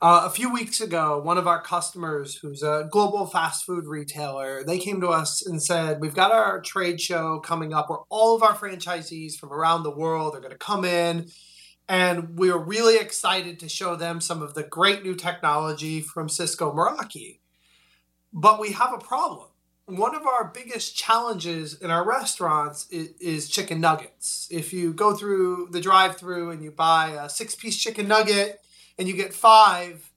Uh, 0.02 0.22
a 0.24 0.30
few 0.30 0.52
weeks 0.52 0.80
ago, 0.80 1.20
one 1.22 1.38
of 1.38 1.46
our 1.46 1.62
customers, 1.62 2.34
who's 2.34 2.62
a 2.62 2.88
global 2.90 3.26
fast 3.26 3.64
food 3.64 3.86
retailer, 3.86 4.64
they 4.64 4.78
came 4.78 5.00
to 5.00 5.08
us 5.08 5.46
and 5.46 5.62
said, 5.62 6.00
"We've 6.00 6.14
got 6.14 6.32
our 6.32 6.60
trade 6.60 7.00
show 7.00 7.38
coming 7.38 7.72
up, 7.72 7.88
where 7.88 8.00
all 8.08 8.34
of 8.34 8.42
our 8.42 8.54
franchisees 8.54 9.36
from 9.36 9.52
around 9.52 9.84
the 9.84 9.96
world 9.96 10.34
are 10.34 10.40
going 10.40 10.50
to 10.50 10.58
come 10.58 10.84
in." 10.84 11.30
And 11.88 12.36
we 12.36 12.50
are 12.50 12.58
really 12.58 12.96
excited 12.96 13.60
to 13.60 13.68
show 13.68 13.94
them 13.94 14.20
some 14.20 14.42
of 14.42 14.54
the 14.54 14.64
great 14.64 15.04
new 15.04 15.14
technology 15.14 16.00
from 16.00 16.28
Cisco 16.28 16.72
Meraki. 16.72 17.38
But 18.32 18.60
we 18.60 18.72
have 18.72 18.92
a 18.92 18.98
problem 18.98 19.48
one 19.86 20.16
of 20.16 20.26
our 20.26 20.50
biggest 20.52 20.96
challenges 20.96 21.74
in 21.74 21.90
our 21.90 22.04
restaurants 22.04 22.88
is, 22.90 23.10
is, 23.20 23.48
chicken 23.48 23.80
nuggets. 23.80 24.48
If 24.50 24.72
you 24.72 24.92
go 24.92 25.14
through 25.14 25.68
the 25.70 25.80
drive-through 25.80 26.50
and 26.50 26.62
you 26.62 26.72
buy 26.72 27.10
a 27.10 27.28
six-piece 27.28 27.78
chicken 27.78 28.08
nugget 28.08 28.60
and 28.98 29.06
you 29.06 29.14
get 29.14 29.32
five, 29.32 30.10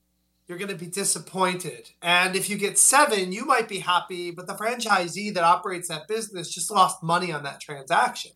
you're 0.47 0.57
going 0.57 0.71
to 0.71 0.75
be 0.75 0.87
disappointed. 0.87 1.91
And 2.01 2.35
if 2.35 2.49
you 2.49 2.57
get 2.57 2.79
seven, 2.79 3.31
you 3.31 3.45
might 3.45 3.69
be 3.69 3.79
happy, 3.79 4.31
but 4.31 4.47
the 4.47 4.55
franchisee 4.55 5.31
that 5.35 5.43
operates 5.43 5.87
that 5.89 6.07
business 6.07 6.49
just 6.49 6.71
lost 6.71 7.03
money 7.03 7.31
on 7.31 7.43
that 7.43 7.59
transaction. 7.59 8.31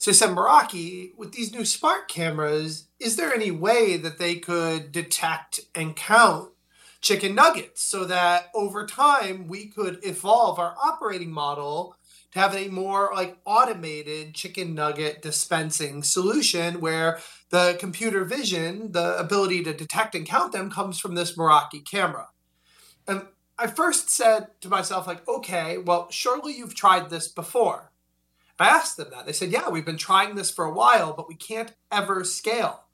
So 0.00 0.12
I 0.12 0.14
said, 0.14 0.30
Meraki, 0.30 1.10
with 1.18 1.32
these 1.32 1.52
new 1.52 1.66
smart 1.66 2.08
cameras, 2.08 2.86
is 2.98 3.16
there 3.16 3.34
any 3.34 3.50
way 3.50 3.98
that 3.98 4.18
they 4.18 4.36
could 4.36 4.92
detect 4.92 5.60
and 5.74 5.94
count 5.94 6.52
chicken 7.02 7.34
nuggets 7.34 7.82
so 7.82 8.06
that 8.06 8.46
over 8.54 8.86
time 8.86 9.46
we 9.46 9.66
could 9.66 10.02
evolve 10.02 10.58
our 10.58 10.74
operating 10.82 11.30
model 11.30 11.98
to 12.32 12.38
have 12.38 12.54
a 12.54 12.68
more 12.68 13.10
like 13.14 13.36
automated 13.44 14.34
chicken 14.34 14.74
nugget 14.74 15.20
dispensing 15.20 16.02
solution 16.02 16.80
where 16.80 17.18
the 17.50 17.76
computer 17.78 18.24
vision, 18.24 18.92
the 18.92 19.18
ability 19.18 19.62
to 19.64 19.74
detect 19.74 20.14
and 20.14 20.24
count 20.24 20.52
them 20.52 20.70
comes 20.70 20.98
from 20.98 21.14
this 21.14 21.36
Meraki 21.36 21.84
camera. 21.84 22.28
And 23.06 23.26
I 23.58 23.66
first 23.66 24.08
said 24.08 24.46
to 24.62 24.70
myself, 24.70 25.06
like, 25.06 25.28
okay, 25.28 25.76
well, 25.76 26.10
surely 26.10 26.56
you've 26.56 26.74
tried 26.74 27.10
this 27.10 27.28
before. 27.28 27.89
I 28.60 28.66
asked 28.66 28.96
them 28.96 29.08
that. 29.10 29.26
They 29.26 29.32
said, 29.32 29.50
yeah, 29.50 29.68
we've 29.68 29.86
been 29.86 29.96
trying 29.96 30.34
this 30.34 30.50
for 30.50 30.64
a 30.64 30.72
while, 30.72 31.14
but 31.14 31.28
we 31.28 31.34
can't 31.34 31.72
ever 31.90 32.24
scale 32.24 32.84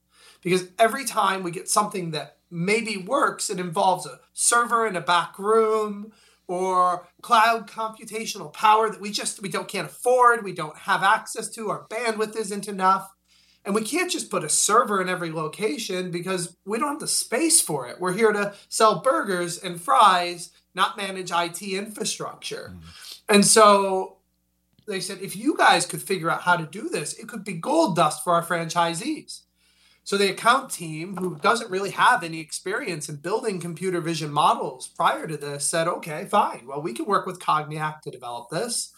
because 0.43 0.69
every 0.79 1.05
time 1.05 1.43
we 1.43 1.51
get 1.51 1.69
something 1.69 2.13
that 2.13 2.37
maybe 2.51 2.97
works, 2.97 3.51
it 3.51 3.59
involves 3.59 4.07
a 4.07 4.21
server 4.33 4.87
in 4.87 4.95
a 4.95 5.01
back 5.01 5.39
room 5.39 6.13
or 6.47 7.09
cloud 7.21 7.69
computational 7.69 8.53
power 8.53 8.89
that 8.89 9.01
we 9.01 9.11
just 9.11 9.43
we 9.43 9.49
don't 9.49 9.67
can't 9.67 9.89
afford, 9.89 10.45
we 10.45 10.53
don't 10.53 10.77
have 10.77 11.03
access 11.03 11.49
to, 11.51 11.69
our 11.69 11.87
bandwidth 11.89 12.37
isn't 12.37 12.69
enough. 12.69 13.13
And 13.65 13.75
we 13.75 13.83
can't 13.83 14.09
just 14.09 14.31
put 14.31 14.45
a 14.45 14.49
server 14.49 15.03
in 15.03 15.09
every 15.09 15.33
location 15.33 16.13
because 16.13 16.57
we 16.65 16.79
don't 16.79 16.91
have 16.93 17.01
the 17.01 17.09
space 17.09 17.61
for 17.61 17.89
it. 17.89 18.01
We're 18.01 18.13
here 18.13 18.33
to 18.33 18.55
sell 18.69 19.01
burgers 19.01 19.59
and 19.59 19.81
fries, 19.81 20.53
not 20.77 20.97
manage 20.97 21.33
IT 21.33 21.61
infrastructure. 21.61 22.73
Mm. 22.73 23.19
And 23.29 23.45
so 23.45 24.19
they 24.87 25.01
said, 25.01 25.21
if 25.21 25.37
you 25.37 25.57
guys 25.57 25.87
could 25.87 26.03
figure 26.03 26.31
out 26.31 26.43
how 26.43 26.57
to 26.57 26.67
do 26.67 26.89
this, 26.89 27.15
it 27.15 27.29
could 27.29 27.45
be 27.45 27.55
gold 27.55 27.97
dust 27.97 28.23
for 28.23 28.35
our 28.35 28.45
franchisees. 28.45 29.43
So 30.05 30.17
the 30.17 30.31
account 30.31 30.71
team, 30.71 31.17
who 31.17 31.37
doesn't 31.37 31.71
really 31.71 31.91
have 31.91 32.23
any 32.23 32.39
experience 32.39 33.09
in 33.09 33.17
building 33.17 33.59
computer 33.59 34.01
vision 34.01 34.33
models 34.33 34.87
prior 34.87 35.27
to 35.27 35.37
this, 35.37 35.67
said, 35.67 35.89
okay, 35.89 36.27
fine. 36.27 36.67
Well, 36.67 36.81
we 36.81 36.93
can 36.93 37.07
work 37.07 37.27
with 37.27 37.41
Cogniac 37.41 38.03
to 38.03 38.13
develop 38.13 38.49
this. 38.49 38.93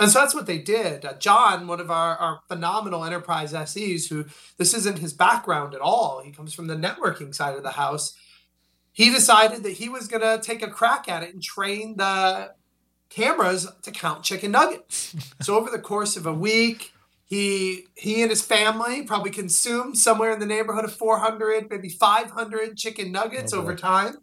And 0.00 0.10
so 0.10 0.20
that's 0.20 0.34
what 0.34 0.46
they 0.46 0.58
did. 0.58 1.04
Uh, 1.04 1.14
John, 1.14 1.66
one 1.66 1.80
of 1.80 1.90
our, 1.90 2.16
our 2.16 2.40
phenomenal 2.48 3.04
enterprise 3.04 3.50
SEs, 3.50 4.06
who 4.06 4.24
this 4.56 4.72
isn't 4.72 5.00
his 5.00 5.12
background 5.12 5.74
at 5.74 5.80
all, 5.80 6.22
he 6.24 6.32
comes 6.32 6.54
from 6.54 6.68
the 6.68 6.76
networking 6.76 7.34
side 7.34 7.56
of 7.56 7.62
the 7.62 7.72
house. 7.72 8.14
He 8.92 9.10
decided 9.10 9.64
that 9.64 9.72
he 9.72 9.88
was 9.88 10.08
going 10.08 10.22
to 10.22 10.42
take 10.42 10.62
a 10.62 10.70
crack 10.70 11.08
at 11.08 11.24
it 11.24 11.34
and 11.34 11.42
train 11.42 11.96
the 11.98 12.52
cameras 13.10 13.66
to 13.82 13.90
count 13.90 14.22
chicken 14.22 14.50
nuggets. 14.50 15.14
so 15.40 15.56
over 15.56 15.70
the 15.70 15.78
course 15.78 16.16
of 16.16 16.26
a 16.26 16.32
week, 16.32 16.92
he 17.24 17.86
he 17.94 18.22
and 18.22 18.30
his 18.30 18.42
family 18.42 19.02
probably 19.02 19.30
consumed 19.30 19.98
somewhere 19.98 20.32
in 20.32 20.40
the 20.40 20.46
neighborhood 20.46 20.84
of 20.84 20.94
400, 20.94 21.68
maybe 21.70 21.88
500 21.88 22.76
chicken 22.76 23.12
nuggets 23.12 23.52
oh 23.52 23.58
over 23.58 23.74
time, 23.74 24.16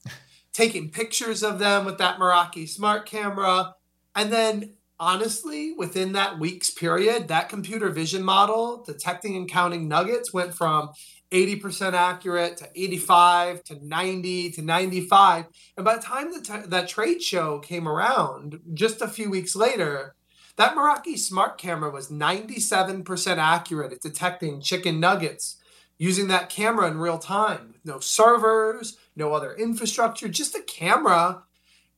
taking 0.54 0.89
pictures 0.89 1.43
of 1.43 1.60
them 1.60 1.86
with 1.86 2.00
that 2.00 2.17
Meraki 2.17 2.67
smart 2.67 3.06
camera. 3.06 3.76
And 4.15 4.32
then 4.32 4.74
honestly, 5.00 5.74
within 5.74 6.13
that 6.13 6.39
week's 6.39 6.69
period, 6.69 7.28
that 7.28 7.50
computer 7.50 7.89
vision 7.89 8.24
model 8.24 8.84
detecting 8.84 9.36
and 9.36 9.50
counting 9.50 9.88
nuggets 9.88 10.34
went 10.34 10.54
from 10.54 10.89
80% 11.32 11.94
accurate 11.94 12.58
to 12.58 12.70
85 12.76 13.64
to 13.66 13.86
90 13.86 14.52
to 14.52 14.62
95. 14.62 15.46
And 15.76 15.86
by 15.86 15.96
the 15.96 16.02
time 16.02 16.32
the 16.32 16.42
t- 16.42 16.68
that 16.68 16.88
trade 16.88 17.22
show 17.22 17.60
came 17.60 17.88
around, 17.88 18.60
just 18.74 19.02
a 19.02 19.08
few 19.08 19.30
weeks 19.30 19.56
later, 19.56 20.16
that 20.58 20.76
Meraki 20.76 21.18
smart 21.18 21.58
camera 21.58 21.90
was 21.90 22.10
97% 22.10 23.38
accurate 23.38 23.92
at 23.92 24.02
detecting 24.02 24.62
chicken 24.62 25.00
nuggets 25.00 25.58
using 25.98 26.28
that 26.28 26.50
camera 26.50 26.88
in 26.88 26.98
real 26.98 27.18
time. 27.18 27.74
with 27.74 27.86
No 27.86 28.00
servers, 28.00 28.98
no 29.16 29.34
other 29.34 29.54
infrastructure, 29.54 30.28
just 30.28 30.56
a 30.56 30.62
camera 30.62 31.44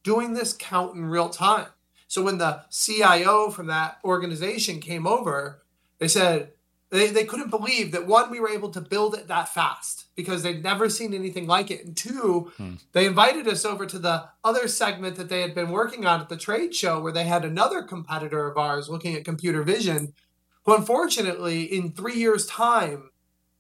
doing 0.04 0.34
this 0.34 0.54
count 0.54 0.96
in 0.96 1.06
real 1.06 1.30
time. 1.30 1.68
So 2.08 2.24
when 2.24 2.38
the 2.38 2.64
CIO 2.72 3.52
from 3.52 3.68
that 3.68 3.98
organization 4.04 4.80
came 4.80 5.06
over, 5.06 5.64
they 6.00 6.08
said, 6.08 6.54
They, 6.90 7.08
they 7.08 7.26
couldn't 7.26 7.50
believe 7.50 7.92
that 7.92 8.08
one, 8.08 8.32
we 8.32 8.40
were 8.40 8.50
able 8.50 8.70
to 8.70 8.80
build 8.80 9.14
it 9.16 9.28
that 9.28 9.50
fast 9.50 10.06
because 10.16 10.42
they'd 10.42 10.64
never 10.64 10.90
seen 10.90 11.14
anything 11.14 11.46
like 11.46 11.70
it. 11.70 11.86
And 11.86 11.98
two, 11.98 12.52
hmm. 12.56 12.76
they 12.94 13.06
invited 13.06 13.48
us 13.48 13.66
over 13.66 13.86
to 13.86 14.00
the 14.00 14.30
other 14.44 14.70
segment 14.70 15.18
that 15.18 15.28
they 15.28 15.42
had 15.42 15.54
been 15.54 15.70
working 15.70 16.06
on 16.06 16.22
at 16.22 16.30
the 16.30 16.38
trade 16.38 16.74
show 16.74 17.02
where 17.02 17.12
they 17.12 17.26
had 17.26 17.44
another 17.44 17.84
competitor 17.84 18.48
of 18.48 18.58
ours 18.58 18.88
looking 18.88 19.16
at 19.16 19.26
computer 19.26 19.64
vision, 19.64 20.14
who 20.64 20.76
unfortunately, 20.76 21.64
in 21.64 21.92
three 21.92 22.16
years' 22.16 22.46
time, 22.46 23.10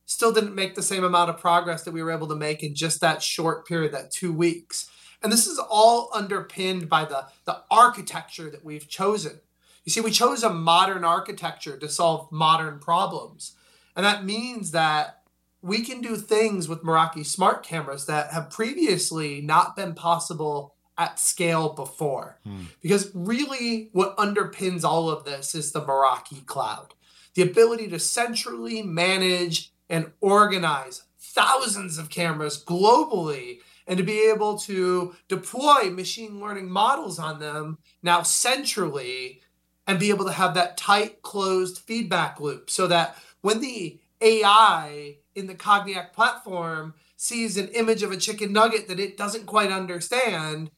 still 0.05 0.31
didn't 0.31 0.55
make 0.55 0.75
the 0.75 0.81
same 0.81 1.03
amount 1.03 1.29
of 1.29 1.37
progress 1.37 1.83
that 1.83 1.93
we 1.93 2.01
were 2.01 2.11
able 2.11 2.29
to 2.29 2.35
make 2.35 2.63
in 2.63 2.73
just 2.73 3.01
that 3.01 3.21
short 3.21 3.67
period, 3.67 3.91
that 3.91 4.09
two 4.09 4.31
weeks. 4.31 4.89
And 5.21 5.31
this 5.31 5.47
is 5.47 5.59
all 5.59 6.09
underpinned 6.13 6.87
by 6.87 7.03
the, 7.03 7.25
the 7.45 7.61
architecture 7.69 8.49
that 8.49 8.63
we've 8.63 8.87
chosen. 8.87 9.41
You 9.87 9.91
see, 9.91 10.01
we 10.01 10.11
chose 10.11 10.43
a 10.43 10.49
modern 10.49 11.05
architecture 11.05 11.77
to 11.77 11.87
solve 11.87 12.29
modern 12.29 12.79
problems. 12.79 13.53
And 13.95 14.05
that 14.05 14.25
means 14.25 14.71
that 14.71 15.21
we 15.61 15.81
can 15.81 16.01
do 16.01 16.17
things 16.17 16.67
with 16.67 16.83
Meraki 16.83 17.25
smart 17.25 17.63
cameras 17.63 18.05
that 18.05 18.33
have 18.33 18.49
previously 18.49 19.39
not 19.39 19.77
been 19.77 19.93
possible 19.93 20.75
at 20.97 21.21
scale 21.21 21.69
before. 21.69 22.37
Hmm. 22.43 22.63
Because 22.81 23.11
really, 23.13 23.87
what 23.93 24.17
underpins 24.17 24.83
all 24.83 25.09
of 25.09 25.23
this 25.23 25.55
is 25.55 25.71
the 25.71 25.81
Meraki 25.81 26.45
cloud 26.45 26.93
the 27.35 27.43
ability 27.43 27.87
to 27.87 27.99
centrally 27.99 28.81
manage 28.81 29.71
and 29.89 30.11
organize 30.21 31.03
thousands 31.19 31.99
of 31.99 32.09
cameras 32.09 32.61
globally 32.61 33.59
and 33.85 33.97
to 33.97 34.03
be 34.03 34.27
able 34.27 34.57
to 34.57 35.15
deploy 35.27 35.91
machine 35.91 36.41
learning 36.41 36.67
models 36.67 37.19
on 37.19 37.39
them 37.39 37.77
now 38.01 38.23
centrally 38.23 39.39
and 39.87 39.99
be 39.99 40.09
able 40.09 40.25
to 40.25 40.31
have 40.31 40.53
that 40.53 40.77
tight 40.77 41.21
closed 41.21 41.79
feedback 41.79 42.39
loop 42.39 42.69
so 42.69 42.85
that 42.87 43.17
when 43.41 43.61
the 43.61 43.99
AI 44.21 45.15
in 45.33 45.47
the 45.47 45.55
Cogniac 45.55 46.13
platform 46.13 46.93
sees 47.15 47.57
an 47.57 47.69
image 47.69 48.03
of 48.03 48.11
a 48.11 48.17
chicken 48.17 48.51
nugget 48.51 48.87
that 48.87 48.99
it 48.99 49.17
doesn't 49.17 49.45
quite 49.45 49.71
understand, 49.71 50.69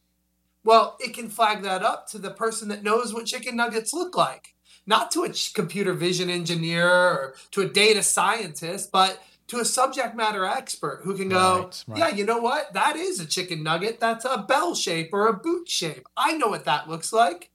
well, 0.64 0.98
it 1.00 1.14
can 1.14 1.30
flag 1.30 1.64
that 1.64 1.84
up 1.84 2.08
to 2.08 2.18
the 2.18 2.32
person 2.32 2.70
that 2.70 2.84
knows 2.84 3.14
what 3.14 3.26
chicken 3.26 3.56
nuggets 3.56 3.94
look 3.94 4.16
like. 4.16 4.56
Not 4.86 5.12
to 5.12 5.24
a 5.24 5.34
computer 5.54 5.94
vision 5.94 6.30
engineer 6.30 6.88
or 6.88 7.36
to 7.52 7.62
a 7.62 7.68
data 7.68 8.04
scientist, 8.04 8.92
but 8.92 9.22
to 9.48 9.58
a 9.60 9.66
subject 9.66 10.16
matter 10.16 10.46
expert 10.46 11.02
who 11.04 11.16
can 11.16 11.30
go, 11.30 11.64
right, 11.64 11.84
right. 11.88 12.00
yeah, 12.00 12.16
you 12.16 12.24
know 12.24 12.38
what? 12.38 12.74
That 12.74 12.96
is 12.96 13.20
a 13.20 13.26
chicken 13.26 13.64
nugget. 13.64 14.00
That's 14.00 14.26
a 14.26 14.46
bell 14.48 14.76
shape 14.76 15.10
or 15.12 15.28
a 15.28 15.34
boot 15.34 15.68
shape. 15.68 16.08
I 16.16 16.38
know 16.38 16.48
what 16.48 16.66
that 16.66 16.90
looks 16.90 17.12
like. 17.12 17.52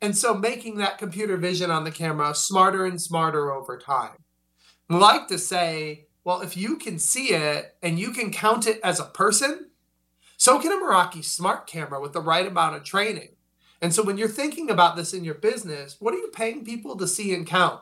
And 0.00 0.16
so 0.16 0.34
making 0.34 0.78
that 0.78 0.98
computer 0.98 1.36
vision 1.36 1.70
on 1.70 1.84
the 1.84 1.90
camera 1.90 2.34
smarter 2.34 2.84
and 2.84 3.00
smarter 3.00 3.52
over 3.52 3.76
time. 3.76 4.16
Like 4.88 5.28
to 5.28 5.38
say, 5.38 6.06
well, 6.24 6.40
if 6.40 6.56
you 6.56 6.76
can 6.76 6.98
see 6.98 7.30
it 7.30 7.76
and 7.82 7.98
you 7.98 8.12
can 8.12 8.30
count 8.30 8.66
it 8.66 8.80
as 8.84 9.00
a 9.00 9.04
person, 9.04 9.70
so 10.36 10.60
can 10.60 10.72
a 10.72 10.76
Meraki 10.76 11.24
smart 11.24 11.66
camera 11.66 12.00
with 12.00 12.12
the 12.12 12.20
right 12.20 12.46
amount 12.46 12.76
of 12.76 12.84
training. 12.84 13.30
And 13.82 13.92
so 13.92 14.02
when 14.02 14.18
you're 14.18 14.28
thinking 14.28 14.70
about 14.70 14.96
this 14.96 15.14
in 15.14 15.24
your 15.24 15.34
business, 15.34 15.96
what 15.98 16.14
are 16.14 16.18
you 16.18 16.30
paying 16.32 16.64
people 16.64 16.96
to 16.96 17.08
see 17.08 17.34
and 17.34 17.46
count? 17.46 17.80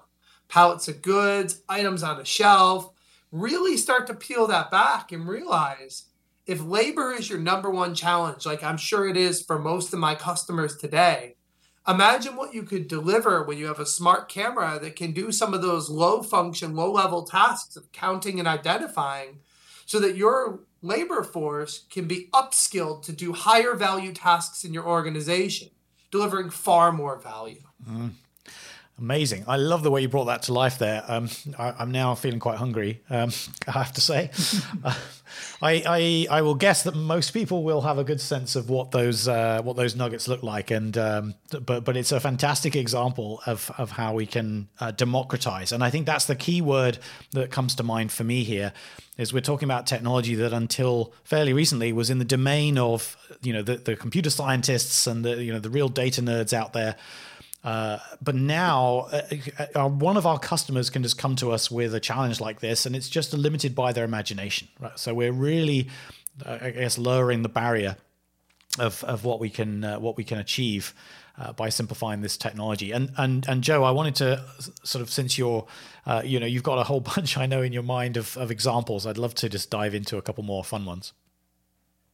Pallets 0.49 0.89
of 0.89 1.03
goods, 1.03 1.63
items 1.69 2.03
on 2.03 2.21
a 2.21 2.25
shelf. 2.25 2.93
Really 3.33 3.77
start 3.77 4.07
to 4.07 4.15
peel 4.15 4.47
that 4.47 4.71
back 4.71 5.13
and 5.13 5.29
realize 5.29 6.05
if 6.47 6.63
labor 6.63 7.13
is 7.13 7.29
your 7.29 7.41
number 7.41 7.71
one 7.71 7.95
challenge, 7.95 8.47
like 8.47 8.63
I'm 8.63 8.77
sure 8.77 9.09
it 9.09 9.17
is 9.17 9.43
for 9.43 9.59
most 9.59 9.93
of 9.93 9.99
my 9.99 10.15
customers 10.15 10.77
today, 10.77 11.36
Imagine 11.89 12.35
what 12.35 12.53
you 12.53 12.65
could 12.65 12.89
deliver 12.89 13.45
when 13.45 13.59
you 13.59 13.67
have 13.67 13.79
a 13.79 13.87
smart 13.87 14.29
camera 14.29 14.79
that 14.81 14.97
can 14.97 15.13
do 15.13 15.31
some 15.31 15.55
of 15.55 15.63
those 15.63 15.89
low 15.89 16.23
function, 16.23 16.75
low 16.75 16.91
level 16.91 17.23
tasks 17.23 17.77
of 17.77 17.93
counting 17.93 18.39
and 18.39 18.49
identifying 18.49 19.39
so 19.85 20.01
that 20.01 20.17
your 20.17 20.61
labor 20.83 21.23
force 21.23 21.85
can 21.91 22.07
be 22.07 22.29
upskilled 22.33 23.03
to 23.05 23.13
do 23.13 23.33
higher 23.33 23.75
value 23.75 24.13
tasks 24.13 24.65
in 24.65 24.75
your 24.75 24.85
organization, 24.87 25.71
delivering 26.11 26.51
far 26.51 26.91
more 26.91 27.19
value. 27.19 27.63
Mm. 27.89 28.11
Amazing. 28.99 29.45
I 29.47 29.57
love 29.57 29.83
the 29.83 29.91
way 29.91 30.01
you 30.01 30.09
brought 30.09 30.25
that 30.25 30.45
to 30.45 30.55
life 30.55 30.79
there. 30.79 31.05
Um, 31.07 31.29
I, 31.59 31.83
am 31.83 31.91
now 31.91 32.15
feeling 32.15 32.41
quite 32.41 32.57
hungry, 32.57 33.03
um, 33.11 33.31
I 33.69 33.73
have 33.73 33.93
to 33.93 34.01
say. 34.01 34.31
uh, 34.85 34.95
I, 35.61 35.83
I, 36.31 36.39
I 36.39 36.43
will 36.43 36.55
guess 36.55 36.83
that 36.85 36.95
most 36.95 37.33
people 37.33 37.63
will 37.63 37.83
have 37.83 37.99
a 37.99 38.05
good 38.05 38.23
sense 38.23 38.57
of 38.57 38.71
what 38.71 38.93
those 38.93 39.29
uh, 39.29 39.61
what 39.63 39.77
those 39.77 39.97
nuggets 39.97 40.29
look 40.29 40.43
like, 40.43 40.71
and 40.71 40.97
um, 40.97 41.35
but 41.51 41.85
but 41.85 41.95
it's 41.95 42.11
a 42.11 42.21
fantastic 42.21 42.75
example 42.75 43.43
of 43.45 43.71
of 43.77 43.91
how 43.91 44.15
we 44.15 44.25
can 44.25 44.69
uh, 44.81 44.93
democratize, 44.93 45.73
and 45.73 45.85
I 45.85 45.91
think 45.91 46.07
that's 46.07 46.25
the 46.25 46.37
key 46.37 46.63
word 46.63 46.99
that 47.33 47.51
comes 47.51 47.75
to 47.75 47.83
mind 47.83 48.13
for 48.13 48.25
me 48.25 48.45
here. 48.45 48.73
Is 49.19 49.33
we're 49.33 49.41
talking 49.41 49.67
about 49.67 49.87
technology 49.87 50.35
that 50.37 50.55
until 50.55 51.13
fairly 51.25 51.53
recently 51.53 51.93
was 51.93 52.09
in 52.09 52.19
the 52.19 52.25
domain 52.25 52.79
of 52.79 53.17
you 53.43 53.53
know 53.53 53.63
the, 53.63 53.77
the 53.77 53.95
computer 53.97 54.31
scientists 54.31 55.07
and 55.07 55.23
the 55.23 55.43
you 55.43 55.53
know 55.53 55.59
the 55.59 55.71
real 55.71 55.89
data 55.91 56.23
nerds 56.23 56.55
out 56.55 56.73
there 56.73 56.97
uh, 57.67 57.99
but 58.23 58.37
now, 58.37 59.09
uh, 59.11 59.23
uh, 59.75 59.89
one 59.89 60.17
of 60.17 60.25
our 60.25 60.39
customers 60.39 60.89
can 60.89 61.03
just 61.03 61.19
come 61.19 61.35
to 61.35 61.51
us 61.51 61.69
with 61.69 61.97
a 61.97 62.01
challenge 62.01 62.41
like 62.41 62.61
this, 62.61 62.87
and 62.87 62.95
it's 62.95 63.09
just 63.09 63.35
limited 63.35 63.75
by 63.75 63.93
their 63.93 64.05
imagination. 64.05 64.69
Right? 64.79 64.97
So 64.97 65.13
we're 65.13 65.33
really, 65.33 65.91
uh, 66.45 66.59
I 66.63 66.71
guess, 66.71 66.97
lowering 66.97 67.43
the 67.43 67.49
barrier 67.49 67.97
of, 68.79 69.03
of 69.03 69.25
what 69.25 69.41
we 69.41 69.51
can 69.51 69.83
uh, 69.83 69.99
what 69.99 70.17
we 70.17 70.23
can 70.23 70.39
achieve 70.39 70.95
by 71.57 71.69
simplifying 71.69 72.23
this 72.23 72.37
technology. 72.37 72.93
And 72.93 73.11
and 73.19 73.45
and 73.49 73.63
Joe, 73.63 73.83
I 73.83 73.91
wanted 73.91 74.15
to 74.17 74.45
sort 74.85 75.03
of 75.03 75.11
since 75.11 75.37
you're, 75.37 75.67
you 76.25 76.39
know, 76.39 76.47
you've 76.47 76.63
got 76.63 76.79
a 76.79 76.85
whole 76.85 77.01
bunch 77.17 77.37
I 77.37 77.47
know 77.47 77.63
in 77.63 77.73
your 77.73 77.83
mind 77.83 78.17
of, 78.17 78.37
of 78.37 78.53
examples. 78.53 79.07
I'd 79.07 79.19
love 79.19 79.35
to 79.35 79.49
just 79.49 79.71
dive 79.71 79.93
into 79.93 80.17
a 80.19 80.23
couple 80.23 80.45
more 80.45 80.63
fun 80.63 80.87
ones. 80.87 81.13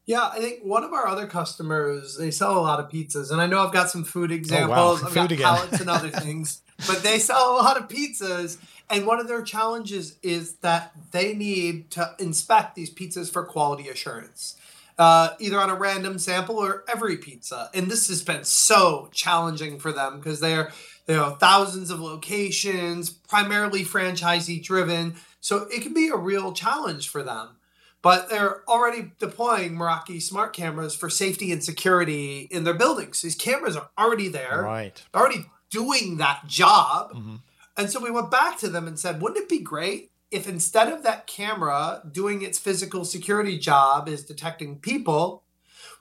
Yeah, 0.04 0.28
I 0.32 0.40
think 0.40 0.64
one 0.64 0.82
of 0.82 0.92
our 0.92 1.06
other 1.06 1.26
customers, 1.26 2.16
they 2.16 2.32
sell 2.32 2.58
a 2.58 2.60
lot 2.60 2.80
of 2.80 2.90
pizzas. 2.90 3.30
And 3.30 3.40
I 3.40 3.46
know 3.46 3.64
I've 3.64 3.72
got 3.72 3.88
some 3.88 4.02
food 4.02 4.32
examples. 4.32 5.00
Oh, 5.00 5.02
wow. 5.02 5.08
I've 5.08 5.08
food 5.08 5.14
got 5.14 5.32
again. 5.32 5.44
pallets 5.44 5.80
and 5.80 5.90
other 5.90 6.10
things. 6.10 6.62
But 6.88 7.02
they 7.04 7.18
sell 7.20 7.52
a 7.52 7.56
lot 7.62 7.76
of 7.76 7.88
pizzas. 7.88 8.58
And 8.90 9.06
one 9.06 9.20
of 9.20 9.28
their 9.28 9.42
challenges 9.42 10.18
is 10.22 10.54
that 10.56 10.92
they 11.12 11.34
need 11.34 11.90
to 11.92 12.14
inspect 12.18 12.74
these 12.74 12.92
pizzas 12.92 13.32
for 13.32 13.44
quality 13.44 13.88
assurance. 13.88 14.56
Uh, 14.98 15.30
either 15.38 15.58
on 15.58 15.70
a 15.70 15.74
random 15.74 16.18
sample 16.18 16.56
or 16.56 16.84
every 16.88 17.16
pizza. 17.16 17.70
And 17.72 17.90
this 17.90 18.08
has 18.08 18.22
been 18.22 18.44
so 18.44 19.08
challenging 19.12 19.78
for 19.78 19.92
them 19.92 20.18
because 20.18 20.40
they're 20.40 20.70
you 21.08 21.16
know 21.16 21.30
thousands 21.30 21.90
of 21.90 22.00
locations, 22.00 23.08
primarily 23.08 23.84
franchisee 23.84 24.62
driven. 24.62 25.14
So 25.40 25.68
it 25.72 25.82
can 25.82 25.94
be 25.94 26.08
a 26.08 26.16
real 26.16 26.52
challenge 26.52 27.08
for 27.08 27.22
them 27.22 27.56
but 28.02 28.28
they're 28.28 28.68
already 28.68 29.12
deploying 29.18 29.76
Meraki 29.76 30.20
smart 30.20 30.52
cameras 30.52 30.94
for 30.94 31.08
safety 31.08 31.52
and 31.52 31.62
security 31.62 32.48
in 32.50 32.64
their 32.64 32.74
buildings. 32.74 33.22
These 33.22 33.36
cameras 33.36 33.76
are 33.76 33.90
already 33.96 34.28
there, 34.28 34.62
right? 34.62 35.02
Already 35.14 35.46
doing 35.70 36.18
that 36.18 36.46
job. 36.46 37.12
Mm-hmm. 37.12 37.36
And 37.76 37.90
so 37.90 38.00
we 38.00 38.10
went 38.10 38.30
back 38.30 38.58
to 38.58 38.68
them 38.68 38.86
and 38.86 38.98
said, 38.98 39.22
wouldn't 39.22 39.44
it 39.44 39.48
be 39.48 39.60
great 39.60 40.10
if 40.30 40.48
instead 40.48 40.92
of 40.92 41.02
that 41.02 41.26
camera 41.26 42.02
doing 42.10 42.42
its 42.42 42.58
physical 42.58 43.04
security 43.04 43.58
job 43.58 44.08
is 44.08 44.24
detecting 44.24 44.78
people, 44.78 45.44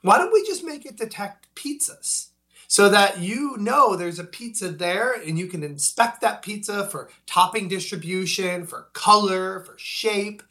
why 0.00 0.18
don't 0.18 0.32
we 0.32 0.44
just 0.44 0.64
make 0.64 0.84
it 0.84 0.96
detect 0.96 1.54
pizzas? 1.54 2.28
So 2.66 2.88
that 2.88 3.20
you 3.20 3.58
know 3.58 3.94
there's 3.96 4.18
a 4.18 4.24
pizza 4.24 4.70
there 4.70 5.12
and 5.12 5.38
you 5.38 5.46
can 5.46 5.62
inspect 5.62 6.22
that 6.22 6.40
pizza 6.40 6.86
for 6.88 7.10
topping 7.26 7.68
distribution, 7.68 8.66
for 8.66 8.88
color, 8.94 9.60
for 9.60 9.76
shape 9.76 10.42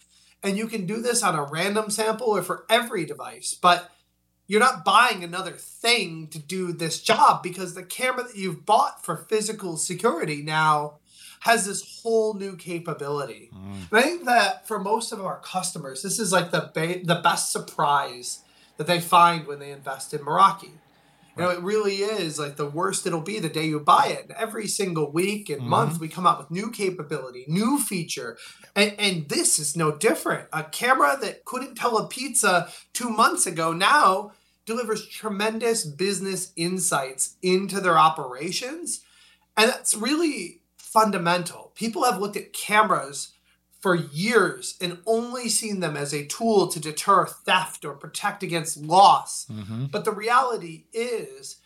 and 0.43 0.57
you 0.57 0.67
can 0.67 0.85
do 0.85 1.01
this 1.01 1.23
on 1.23 1.35
a 1.35 1.43
random 1.43 1.89
sample 1.89 2.27
or 2.27 2.41
for 2.41 2.65
every 2.69 3.05
device, 3.05 3.53
but 3.53 3.91
you're 4.47 4.59
not 4.59 4.83
buying 4.83 5.23
another 5.23 5.51
thing 5.51 6.27
to 6.27 6.39
do 6.39 6.73
this 6.73 7.01
job 7.01 7.41
because 7.41 7.73
the 7.73 7.83
camera 7.83 8.23
that 8.23 8.35
you've 8.35 8.65
bought 8.65 9.03
for 9.05 9.15
physical 9.15 9.77
security 9.77 10.41
now 10.41 10.99
has 11.41 11.65
this 11.65 12.01
whole 12.01 12.33
new 12.33 12.55
capability. 12.55 13.49
Mm. 13.53 13.97
I 13.97 14.01
think 14.01 14.25
that 14.25 14.67
for 14.67 14.79
most 14.79 15.11
of 15.11 15.23
our 15.23 15.39
customers, 15.39 16.03
this 16.03 16.19
is 16.19 16.31
like 16.31 16.51
the 16.51 16.69
ba- 16.73 17.03
the 17.03 17.21
best 17.23 17.51
surprise 17.51 18.43
that 18.77 18.87
they 18.87 18.99
find 18.99 19.47
when 19.47 19.59
they 19.59 19.71
invest 19.71 20.13
in 20.13 20.19
Meraki. 20.19 20.71
You 21.37 21.43
know, 21.43 21.49
it 21.49 21.61
really 21.61 21.97
is 21.97 22.37
like 22.37 22.57
the 22.57 22.69
worst 22.69 23.07
it'll 23.07 23.21
be 23.21 23.39
the 23.39 23.49
day 23.49 23.65
you 23.65 23.79
buy 23.79 24.07
it. 24.07 24.23
And 24.23 24.31
every 24.37 24.67
single 24.67 25.11
week 25.11 25.49
and 25.49 25.61
mm-hmm. 25.61 25.69
month, 25.69 25.99
we 25.99 26.09
come 26.09 26.27
out 26.27 26.39
with 26.39 26.51
new 26.51 26.71
capability, 26.71 27.45
new 27.47 27.79
feature. 27.79 28.37
And, 28.75 28.93
and 28.99 29.29
this 29.29 29.57
is 29.57 29.77
no 29.77 29.95
different. 29.95 30.49
A 30.51 30.63
camera 30.63 31.17
that 31.21 31.45
couldn't 31.45 31.75
tell 31.75 31.97
a 31.97 32.07
pizza 32.07 32.69
two 32.93 33.09
months 33.09 33.45
ago 33.45 33.71
now 33.71 34.31
delivers 34.65 35.07
tremendous 35.07 35.85
business 35.85 36.51
insights 36.55 37.37
into 37.41 37.79
their 37.79 37.97
operations. 37.97 39.01
And 39.57 39.69
that's 39.69 39.95
really 39.95 40.61
fundamental. 40.77 41.71
People 41.75 42.03
have 42.03 42.19
looked 42.19 42.37
at 42.37 42.53
cameras 42.53 43.33
for 43.81 43.95
years 43.95 44.77
and 44.79 44.99
only 45.05 45.49
seen 45.49 45.79
them 45.79 45.97
as 45.97 46.13
a 46.13 46.25
tool 46.25 46.67
to 46.67 46.79
deter 46.79 47.25
theft 47.25 47.83
or 47.83 47.93
protect 47.93 48.43
against 48.43 48.77
loss. 48.77 49.45
Mm-hmm. 49.45 49.85
But 49.87 50.05
the 50.05 50.11
reality 50.11 50.85
is, 50.93 51.57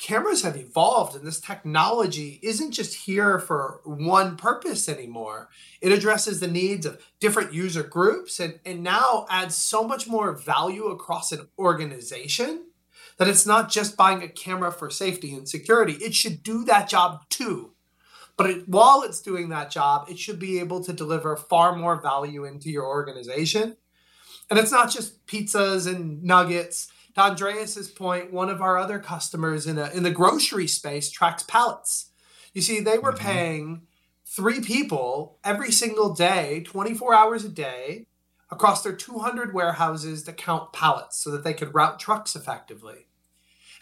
cameras 0.00 0.42
have 0.42 0.56
evolved 0.56 1.14
and 1.14 1.26
this 1.26 1.40
technology 1.40 2.40
isn't 2.42 2.72
just 2.72 3.04
here 3.04 3.38
for 3.38 3.80
one 3.84 4.36
purpose 4.36 4.88
anymore. 4.88 5.48
It 5.80 5.92
addresses 5.92 6.40
the 6.40 6.48
needs 6.48 6.86
of 6.86 7.00
different 7.20 7.52
user 7.52 7.82
groups 7.82 8.40
and, 8.40 8.58
and 8.64 8.82
now 8.82 9.26
adds 9.28 9.54
so 9.54 9.86
much 9.86 10.08
more 10.08 10.32
value 10.32 10.86
across 10.86 11.32
an 11.32 11.48
organization 11.58 12.64
that 13.18 13.28
it's 13.28 13.44
not 13.44 13.70
just 13.70 13.98
buying 13.98 14.22
a 14.22 14.28
camera 14.28 14.72
for 14.72 14.88
safety 14.88 15.34
and 15.34 15.46
security. 15.46 15.92
It 15.94 16.14
should 16.14 16.42
do 16.42 16.64
that 16.64 16.88
job 16.88 17.28
too. 17.28 17.72
But 18.40 18.48
it, 18.48 18.68
while 18.70 19.02
it's 19.02 19.20
doing 19.20 19.50
that 19.50 19.70
job, 19.70 20.08
it 20.08 20.18
should 20.18 20.38
be 20.38 20.60
able 20.60 20.82
to 20.84 20.94
deliver 20.94 21.36
far 21.36 21.76
more 21.76 22.00
value 22.00 22.46
into 22.46 22.70
your 22.70 22.86
organization. 22.86 23.76
And 24.48 24.58
it's 24.58 24.72
not 24.72 24.90
just 24.90 25.26
pizzas 25.26 25.86
and 25.86 26.22
nuggets 26.22 26.90
to 27.16 27.20
Andreas's 27.20 27.90
point, 27.90 28.32
one 28.32 28.48
of 28.48 28.62
our 28.62 28.78
other 28.78 28.98
customers 28.98 29.66
in 29.66 29.76
a 29.76 29.90
in 29.90 30.04
the 30.04 30.10
grocery 30.10 30.66
space 30.66 31.10
tracks 31.10 31.42
pallets. 31.42 32.12
You 32.54 32.62
see, 32.62 32.80
they 32.80 32.96
were 32.96 33.12
mm-hmm. 33.12 33.26
paying 33.26 33.82
three 34.24 34.62
people 34.62 35.38
every 35.44 35.70
single 35.70 36.14
day, 36.14 36.62
24 36.64 37.14
hours 37.14 37.44
a 37.44 37.50
day, 37.50 38.06
across 38.50 38.82
their 38.82 38.96
200 38.96 39.52
warehouses 39.52 40.22
to 40.22 40.32
count 40.32 40.72
pallets 40.72 41.22
so 41.22 41.30
that 41.30 41.44
they 41.44 41.52
could 41.52 41.74
route 41.74 42.00
trucks 42.00 42.34
effectively. 42.34 43.06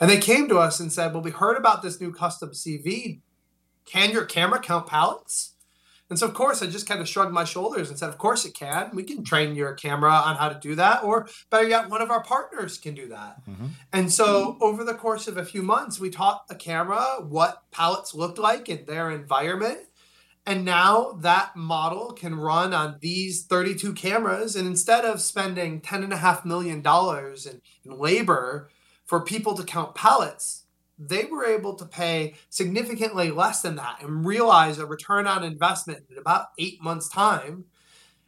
And 0.01 0.11
they 0.11 0.19
came 0.19 0.49
to 0.49 0.59
us 0.59 0.81
and 0.81 0.93
said, 0.93 1.13
Well, 1.13 1.23
we 1.23 1.31
heard 1.31 1.57
about 1.57 1.83
this 1.83 2.01
new 2.01 2.13
custom 2.13 2.51
CV. 2.51 3.21
Can 3.91 4.11
your 4.11 4.25
camera 4.25 4.61
count 4.61 4.87
pallets? 4.87 5.55
And 6.11 6.19
so, 6.19 6.27
of 6.27 6.33
course, 6.33 6.63
I 6.63 6.67
just 6.67 6.89
kind 6.89 7.01
of 7.01 7.09
shrugged 7.09 7.33
my 7.33 7.45
shoulders 7.45 7.91
and 7.91 7.99
said, 7.99 8.09
Of 8.09 8.17
course 8.17 8.47
it 8.47 8.55
can. 8.55 8.91
We 8.95 9.03
can 9.03 9.25
train 9.25 9.55
your 9.55 9.75
camera 9.75 10.11
on 10.13 10.37
how 10.37 10.49
to 10.49 10.59
do 10.59 10.75
that. 10.77 11.05
Or 11.05 11.29
better 11.51 11.69
yet, 11.69 11.91
one 11.91 12.01
of 12.01 12.11
our 12.11 12.23
partners 12.23 12.79
can 12.79 12.95
do 12.95 13.09
that. 13.09 13.43
Mm-hmm. 13.47 13.67
And 13.93 14.11
so, 14.11 14.57
over 14.61 14.85
the 14.85 14.95
course 14.95 15.29
of 15.29 15.37
a 15.37 15.45
few 15.45 15.63
months, 15.63 16.01
we 16.01 16.09
taught 16.09 16.49
the 16.49 16.55
camera 16.55 17.19
what 17.21 17.63
pallets 17.71 18.15
looked 18.15 18.39
like 18.39 18.69
in 18.69 18.87
their 18.87 19.11
environment. 19.11 19.81
And 20.47 20.65
now 20.65 21.13
that 21.21 21.57
model 21.57 22.13
can 22.13 22.35
run 22.35 22.73
on 22.73 22.97
these 23.01 23.45
32 23.45 23.93
cameras. 23.93 24.57
And 24.57 24.67
instead 24.67 25.05
of 25.05 25.21
spending 25.21 25.83
$10.5 25.83 26.47
million 26.47 26.79
in, 26.79 27.61
in 27.85 27.99
labor 27.99 28.71
for 29.05 29.21
people 29.21 29.55
to 29.57 29.63
count 29.63 29.95
pallets, 29.95 30.65
they 30.99 31.25
were 31.25 31.45
able 31.45 31.75
to 31.75 31.85
pay 31.85 32.35
significantly 32.51 33.31
less 33.31 33.63
than 33.63 33.77
that 33.77 34.03
and 34.03 34.27
realize 34.27 34.79
a 34.79 34.87
return 34.87 35.27
on 35.27 35.45
investment 35.45 36.05
in 36.11 36.19
about 36.19 36.49
eight 36.59 36.83
months' 36.83 37.09
time. 37.09 37.65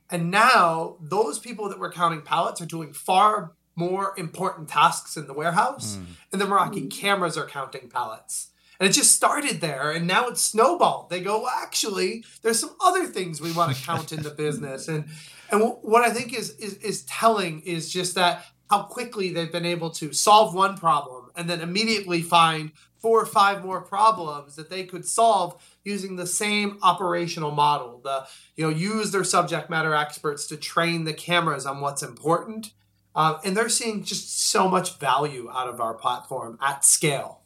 And 0.08 0.30
now 0.30 0.96
those 1.00 1.38
people 1.38 1.68
that 1.68 1.78
were 1.78 1.90
counting 1.90 2.22
pallets 2.22 2.60
are 2.60 2.66
doing 2.66 2.92
far 2.92 3.52
more 3.76 4.14
important 4.16 4.68
tasks 4.68 5.16
in 5.16 5.26
the 5.26 5.32
warehouse, 5.32 5.96
mm. 5.96 6.04
and 6.32 6.40
the 6.40 6.44
Meraki 6.44 6.84
mm. 6.84 6.90
cameras 6.90 7.36
are 7.36 7.46
counting 7.46 7.88
pallets. 7.88 8.48
And 8.78 8.88
it 8.88 8.92
just 8.92 9.14
started 9.14 9.60
there, 9.60 9.90
and 9.90 10.06
now 10.06 10.28
it's 10.28 10.40
snowballed. 10.40 11.10
They 11.10 11.20
go, 11.20 11.42
well, 11.42 11.52
actually, 11.62 12.24
there's 12.42 12.58
some 12.58 12.74
other 12.80 13.06
things 13.06 13.40
we 13.40 13.52
want 13.52 13.76
to 13.76 13.82
count 13.82 14.10
in 14.10 14.22
the 14.22 14.30
business, 14.30 14.88
and 14.88 15.04
and 15.50 15.74
what 15.82 16.02
I 16.02 16.10
think 16.10 16.32
is, 16.32 16.50
is 16.56 16.74
is 16.74 17.02
telling 17.04 17.60
is 17.60 17.92
just 17.92 18.14
that 18.14 18.44
how 18.70 18.84
quickly 18.84 19.32
they've 19.32 19.52
been 19.52 19.66
able 19.66 19.90
to 19.90 20.12
solve 20.12 20.54
one 20.54 20.76
problem 20.76 21.19
and 21.40 21.48
then 21.48 21.60
immediately 21.60 22.20
find 22.20 22.70
four 22.98 23.20
or 23.20 23.26
five 23.26 23.64
more 23.64 23.80
problems 23.80 24.56
that 24.56 24.68
they 24.68 24.84
could 24.84 25.06
solve 25.06 25.60
using 25.84 26.16
the 26.16 26.26
same 26.26 26.78
operational 26.82 27.50
model. 27.50 28.00
The 28.04 28.26
you 28.56 28.64
know 28.64 28.70
use 28.70 29.10
their 29.10 29.24
subject 29.24 29.70
matter 29.70 29.94
experts 29.94 30.46
to 30.48 30.56
train 30.56 31.04
the 31.04 31.14
cameras 31.14 31.64
on 31.64 31.80
what's 31.80 32.02
important. 32.02 32.72
Uh, 33.14 33.38
and 33.44 33.56
they're 33.56 33.70
seeing 33.70 34.04
just 34.04 34.50
so 34.50 34.68
much 34.68 34.98
value 34.98 35.50
out 35.50 35.68
of 35.68 35.80
our 35.80 35.94
platform 35.94 36.58
at 36.60 36.84
scale. 36.84 37.40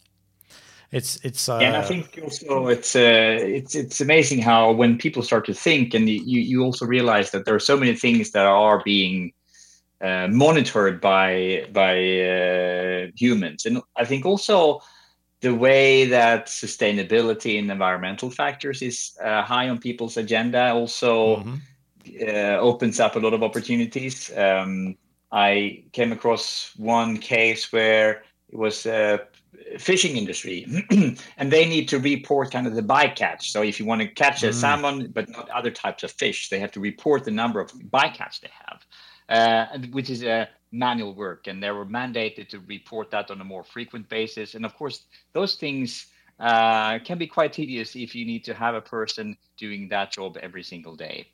It's 0.90 1.16
it's 1.24 1.48
uh... 1.48 1.59
and 1.59 1.76
i 1.76 1.83
think 1.83 2.18
also 2.22 2.68
it's 2.68 2.94
uh, 2.94 3.38
it's 3.40 3.74
it's 3.74 4.00
amazing 4.00 4.40
how 4.40 4.70
when 4.72 4.98
people 4.98 5.22
start 5.22 5.44
to 5.46 5.54
think 5.54 5.94
and 5.94 6.09
you 6.09 6.40
you 6.40 6.62
also 6.62 6.85
realize 6.87 7.30
that 7.30 7.44
there 7.46 7.54
are 7.54 7.66
so 7.70 7.76
many 7.76 7.94
things 7.96 8.30
that 8.30 8.46
are 8.46 8.83
being 8.85 9.33
uh, 10.00 10.28
monitored 10.28 11.00
by 11.00 11.66
by 11.72 11.94
uh, 12.20 13.07
humans, 13.16 13.66
and 13.66 13.80
I 13.96 14.04
think 14.04 14.26
also 14.26 14.83
the 15.40 15.54
way 15.54 16.07
that 16.07 16.46
sustainability 16.46 17.59
and 17.59 17.70
environmental 17.70 18.30
factors 18.30 18.80
is 18.80 19.16
uh, 19.22 19.42
high 19.42 19.68
on 19.68 19.78
people's 19.78 20.16
agenda 20.16 20.72
also 20.72 21.37
mm-hmm. 21.37 21.54
Uh, 22.20 22.59
opens 22.61 23.00
up 23.00 23.16
a 23.16 23.18
lot 23.18 23.33
of 23.33 23.42
opportunities. 23.42 24.30
Um, 24.37 24.94
I 25.33 25.85
came 25.92 26.12
across 26.12 26.70
one 26.76 27.16
case 27.16 27.72
where 27.72 28.24
it 28.50 28.57
was 28.57 28.85
a 28.85 29.20
fishing 29.78 30.16
industry 30.16 30.66
and 31.38 31.50
they 31.50 31.66
need 31.66 31.88
to 31.88 31.98
report 31.98 32.50
kind 32.52 32.66
of 32.66 32.74
the 32.74 32.83
bycatch 32.83 33.42
so 33.44 33.62
if 33.62 33.80
you 33.80 33.87
want 33.87 34.00
to 34.00 34.07
catch 34.07 34.42
a 34.42 34.48
mm. 34.48 34.54
salmon 34.54 35.11
but 35.12 35.28
not 35.30 35.48
other 35.50 35.70
types 35.70 36.02
of 36.02 36.11
fish 36.12 36.48
they 36.48 36.59
have 36.59 36.70
to 36.70 36.80
report 36.80 37.24
the 37.24 37.30
number 37.30 37.61
of 37.61 37.72
bycatch 37.72 38.40
they 38.40 38.50
have 38.66 38.85
which 39.91 40.11
is 40.11 40.23
a 40.23 40.49
manual 40.73 41.15
work, 41.15 41.47
and 41.47 41.63
they 41.63 41.71
were 41.71 41.87
mandated 41.87 42.49
to 42.49 42.59
report 42.61 43.11
that 43.11 43.31
on 43.31 43.41
a 43.41 43.45
more 43.45 43.65
frequent 43.65 44.09
basis. 44.09 44.55
And 44.55 44.65
of 44.65 44.75
course, 44.75 45.05
those 45.33 45.55
things 45.55 46.07
uh, 46.41 46.99
can 46.99 47.17
be 47.17 47.27
quite 47.27 47.53
tedious 47.53 47.95
if 47.95 48.15
you 48.15 48.27
need 48.27 48.45
to 48.45 48.55
have 48.55 48.75
a 48.75 48.81
person 48.81 49.37
doing 49.57 49.89
that 49.89 50.13
job 50.13 50.37
every 50.43 50.63
single 50.63 50.97
day. 50.97 51.29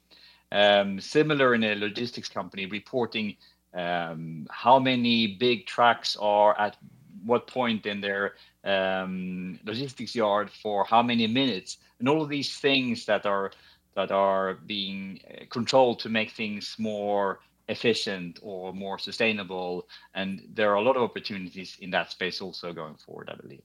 Um, 0.52 1.00
similar 1.00 1.54
in 1.54 1.64
a 1.64 1.74
logistics 1.74 2.28
company, 2.28 2.66
reporting 2.66 3.36
um, 3.72 4.46
how 4.50 4.78
many 4.78 5.36
big 5.38 5.66
trucks 5.66 6.16
are 6.20 6.58
at 6.58 6.76
what 7.24 7.46
point 7.46 7.86
in 7.86 8.00
their 8.00 8.34
um, 8.64 9.58
logistics 9.64 10.14
yard 10.14 10.50
for 10.50 10.84
how 10.84 11.02
many 11.02 11.26
minutes, 11.26 11.78
and 11.98 12.08
all 12.08 12.22
of 12.22 12.28
these 12.28 12.58
things 12.58 13.06
that 13.06 13.26
are 13.26 13.52
that 13.94 14.10
are 14.10 14.54
being 14.66 15.20
uh, 15.30 15.44
controlled 15.50 16.00
to 16.00 16.08
make 16.08 16.30
things 16.30 16.76
more 16.78 17.40
efficient 17.70 18.38
or 18.42 18.72
more 18.74 18.98
sustainable. 18.98 19.88
And 20.14 20.42
there 20.52 20.70
are 20.72 20.76
a 20.76 20.82
lot 20.82 20.96
of 20.96 21.02
opportunities 21.02 21.76
in 21.80 21.90
that 21.90 22.10
space 22.10 22.40
also 22.42 22.72
going 22.72 22.96
forward, 22.96 23.30
I 23.32 23.36
believe. 23.36 23.62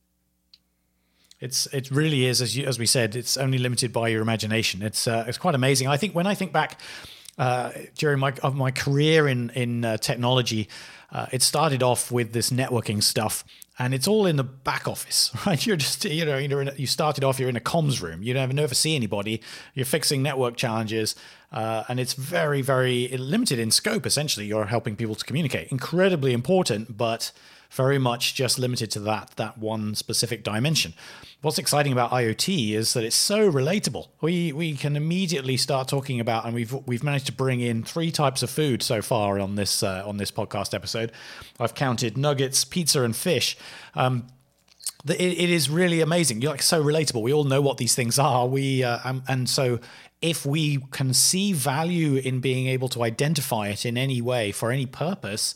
It's 1.42 1.68
it 1.74 1.92
really 1.92 2.26
is 2.26 2.42
as 2.42 2.56
you, 2.56 2.66
as 2.66 2.80
we 2.80 2.86
said. 2.86 3.16
It's 3.16 3.36
only 3.36 3.58
limited 3.58 3.92
by 3.92 4.08
your 4.08 4.22
imagination. 4.22 4.82
It's 4.82 5.06
uh, 5.08 5.26
it's 5.28 5.38
quite 5.38 5.56
amazing. 5.56 5.88
I 5.88 5.98
think 5.98 6.16
when 6.16 6.28
I 6.28 6.34
think 6.34 6.54
back 6.54 6.80
uh, 7.38 7.72
during 7.98 8.20
my 8.20 8.32
of 8.42 8.56
my 8.56 8.72
career 8.72 9.28
in 9.28 9.50
in 9.50 9.84
uh, 9.84 9.98
technology, 9.98 10.70
uh, 11.12 11.26
it 11.34 11.42
started 11.42 11.84
off 11.84 12.10
with 12.12 12.32
this 12.32 12.52
networking 12.52 13.04
stuff, 13.04 13.44
and 13.78 13.94
it's 13.94 14.08
all 14.08 14.26
in 14.26 14.36
the 14.38 14.44
back 14.44 14.88
office, 14.88 15.32
right? 15.46 15.66
You're 15.66 15.78
just 15.78 16.06
you 16.06 16.26
know 16.26 16.38
a, 16.38 16.74
you 16.76 16.88
started 16.88 17.24
off 17.24 17.40
you're 17.40 17.50
in 17.50 17.56
a 17.56 17.62
comms 17.62 18.02
room. 18.02 18.24
You 18.24 18.34
never 18.34 18.54
never 18.54 18.76
see 18.76 18.96
anybody. 18.96 19.42
You're 19.74 19.86
fixing 19.86 20.22
network 20.24 20.56
challenges, 20.58 21.16
uh, 21.52 21.84
and 21.88 22.00
it's 22.00 22.14
very 22.14 22.62
very 22.62 23.08
limited 23.10 23.60
in 23.60 23.72
scope. 23.72 24.06
Essentially, 24.06 24.46
you're 24.46 24.66
helping 24.66 24.96
people 24.96 25.16
to 25.16 25.26
communicate. 25.26 25.72
Incredibly 25.72 26.34
important, 26.34 26.98
but 26.98 27.32
very 27.72 27.98
much 27.98 28.36
just 28.36 28.60
limited 28.60 28.92
to 28.92 29.00
that 29.02 29.32
that 29.38 29.58
one 29.58 29.96
specific 29.96 30.44
dimension. 30.44 30.94
What's 31.42 31.60
exciting 31.60 31.92
about 31.94 32.12
IoT 32.12 32.72
is 32.72 32.94
that 32.94 33.04
it's 33.04 33.16
so 33.16 33.52
relatable. 33.52 34.08
We 34.22 34.52
we 34.52 34.74
can 34.76 34.96
immediately 34.96 35.58
start 35.58 35.88
talking 35.88 36.20
about, 36.20 36.46
and 36.46 36.56
we've 36.56 36.74
we've 36.88 37.04
managed 37.04 37.28
to 37.28 37.32
bring 37.32 37.60
in 37.62 37.84
three 37.84 38.12
types 38.12 38.42
of 38.42 38.50
food 38.50 38.82
so 38.82 39.02
far 39.02 39.40
on 39.40 39.56
this 39.56 39.84
uh, 39.84 40.04
on 40.06 40.18
this 40.18 40.32
podcast 40.32 40.74
episode. 40.74 41.12
I've 41.60 41.76
counted 41.76 42.18
nuggets, 42.18 42.66
pizza, 42.66 43.04
and 43.04 43.16
fish. 43.16 43.58
Um, 43.94 44.28
it, 45.08 45.20
it 45.20 45.50
is 45.50 45.70
really 45.70 46.02
amazing. 46.02 46.42
You're 46.42 46.52
like 46.52 46.64
so 46.64 46.84
relatable. 46.84 47.22
We 47.22 47.34
all 47.34 47.44
know 47.44 47.62
what 47.62 47.78
these 47.78 47.94
things 47.94 48.18
are. 48.18 48.48
We 48.48 48.84
uh, 48.84 49.00
um, 49.04 49.24
and 49.28 49.48
so 49.48 49.80
if 50.22 50.46
we 50.46 50.80
can 50.92 51.14
see 51.14 51.54
value 51.54 52.16
in 52.16 52.40
being 52.40 52.68
able 52.68 52.90
to 52.90 53.04
identify 53.04 53.68
it 53.68 53.86
in 53.86 53.98
any 53.98 54.22
way 54.22 54.52
for 54.52 54.72
any 54.72 54.88
purpose, 54.88 55.54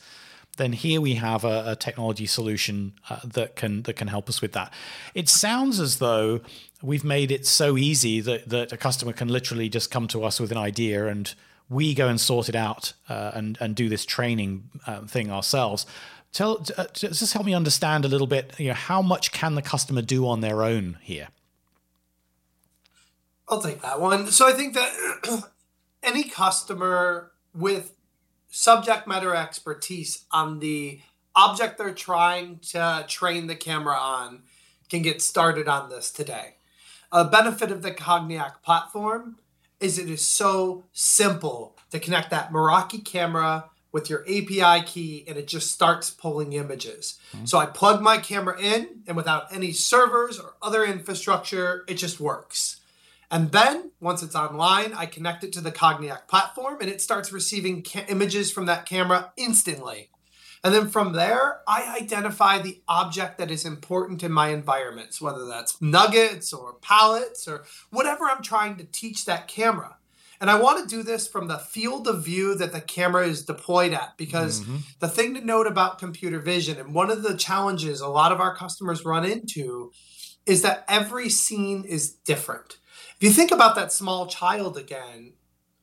then 0.60 0.74
here 0.74 1.02
we 1.02 1.16
have 1.16 1.44
a, 1.44 1.72
a 1.72 1.76
technology 1.76 2.28
solution 2.28 2.94
uh, 3.10 3.20
that 3.24 3.56
can 3.56 3.82
that 3.84 3.96
can 3.96 4.08
help 4.08 4.30
us 4.30 4.42
with 4.42 4.52
that. 4.52 4.72
It 5.16 5.28
sounds 5.28 5.80
as 5.80 5.98
though 5.98 6.42
we've 6.84 7.04
made 7.04 7.32
it 7.32 7.48
so 7.48 7.78
easy 7.78 8.20
that 8.22 8.50
that 8.50 8.72
a 8.72 8.78
customer 8.78 9.14
can 9.14 9.30
literally 9.30 9.70
just 9.70 9.90
come 9.90 10.08
to 10.10 10.24
us 10.24 10.40
with 10.40 10.52
an 10.52 10.58
idea 10.58 11.08
and 11.08 11.34
we 11.70 11.94
go 11.94 12.08
and 12.08 12.20
sort 12.22 12.50
it 12.50 12.56
out 12.56 12.94
uh, 13.10 13.32
and 13.34 13.58
and 13.60 13.76
do 13.76 13.90
this 13.90 14.06
training 14.06 14.70
uh, 14.86 15.02
thing 15.02 15.32
ourselves. 15.32 15.88
Tell 16.32 16.64
uh, 16.78 16.86
just 16.94 17.34
help 17.34 17.46
me 17.46 17.56
understand 17.56 18.06
a 18.06 18.08
little 18.08 18.28
bit. 18.28 18.54
You 18.60 18.68
know, 18.68 18.76
how 18.76 19.02
much 19.02 19.32
can 19.32 19.56
the 19.56 19.64
customer 19.64 20.04
do 20.04 20.28
on 20.28 20.42
their 20.42 20.62
own 20.62 21.00
here? 21.02 21.30
I'll 23.48 23.62
take 23.62 23.82
that 23.82 24.00
one. 24.00 24.28
So 24.28 24.48
I 24.48 24.54
think 24.54 24.76
that 24.76 25.50
any 26.04 26.24
customer 26.24 27.32
with 27.56 27.96
subject 28.50 29.08
matter 29.08 29.36
expertise 29.36 30.26
on 30.32 30.60
the 30.60 31.00
object 31.36 31.78
they're 31.78 31.94
trying 31.94 32.60
to 32.60 33.06
train 33.08 33.48
the 33.48 33.56
camera 33.56 33.96
on 33.96 34.42
can 34.90 35.02
get 35.02 35.22
started 35.22 35.68
on 35.68 35.90
this 35.90 36.12
today. 36.12 36.56
A 37.12 37.26
benefit 37.26 37.72
of 37.72 37.82
the 37.82 37.92
Cogniac 37.92 38.64
platform 38.64 39.38
is 39.80 39.98
it 39.98 40.10
is 40.10 40.26
so 40.26 40.84
simple 40.92 41.78
to 41.92 42.00
connect 42.00 42.30
that 42.32 42.52
Meraki 42.52 43.04
camera 43.04 43.70
with 43.92 44.10
your 44.10 44.22
API 44.24 44.86
key 44.86 45.24
and 45.28 45.38
it 45.38 45.48
just 45.48 45.72
starts 45.72 46.10
pulling 46.10 46.54
images. 46.54 47.18
Mm-hmm. 47.34 47.46
So 47.46 47.58
I 47.58 47.66
plug 47.66 48.02
my 48.02 48.18
camera 48.18 48.60
in, 48.60 49.04
and 49.08 49.18
without 49.18 49.52
any 49.52 49.72
servers 49.72 50.40
or 50.40 50.54
other 50.62 50.84
infrastructure, 50.84 51.86
it 51.88 51.96
just 51.96 52.20
works. 52.20 52.79
And 53.32 53.52
then 53.52 53.92
once 54.00 54.24
it's 54.24 54.36
online, 54.36 54.94
I 54.94 55.06
connect 55.06 55.44
it 55.44 55.54
to 55.54 55.62
the 55.62 55.72
Cogniac 55.72 56.28
platform 56.28 56.78
and 56.82 56.90
it 56.90 57.02
starts 57.02 57.32
receiving 57.32 57.84
ca- 57.84 58.06
images 58.08 58.52
from 58.52 58.66
that 58.66 58.86
camera 58.86 59.32
instantly. 59.38 60.10
And 60.64 60.74
then 60.74 60.90
from 60.90 61.14
there, 61.14 61.62
I 61.68 61.96
identify 62.02 62.60
the 62.60 62.82
object 62.88 63.38
that 63.38 63.52
is 63.52 63.66
important 63.66 64.24
in 64.24 64.32
my 64.32 64.50
environments, 64.50 65.22
whether 65.22 65.46
that's 65.46 65.82
nuggets 65.82 66.52
or 66.52 66.74
pallets 66.82 67.48
or 67.48 67.64
whatever 67.92 68.26
I'm 68.26 68.44
trying 68.44 68.76
to 68.78 68.84
teach 68.84 69.26
that 69.26 69.48
camera. 69.48 69.96
And 70.42 70.50
I 70.50 70.60
want 70.60 70.82
to 70.82 70.96
do 70.96 71.04
this 71.04 71.28
from 71.28 71.48
the 71.48 71.58
field 71.58 72.08
of 72.08 72.24
view 72.24 72.56
that 72.56 72.72
the 72.72 72.82
camera 72.82 73.28
is 73.28 73.44
deployed 73.44 73.94
at 73.94 74.18
because 74.18 74.62
mm-hmm. 74.62 74.78
the 75.00 75.10
thing 75.10 75.34
to 75.36 75.46
note 75.46 75.68
about 75.68 76.00
computer 76.00 76.40
vision, 76.40 76.78
and 76.78 76.94
one 76.94 77.12
of 77.12 77.24
the 77.24 77.36
challenges 77.36 78.00
a 78.00 78.08
lot 78.08 78.32
of 78.32 78.40
our 78.40 78.56
customers 78.56 79.04
run 79.04 79.26
into, 79.26 79.92
is 80.46 80.62
that 80.62 80.86
every 80.88 81.30
scene 81.30 81.84
is 81.84 82.12
different. 82.12 82.78
If 83.20 83.28
you 83.28 83.32
think 83.32 83.52
about 83.52 83.76
that 83.76 83.92
small 83.92 84.28
child 84.28 84.78
again, 84.78 85.34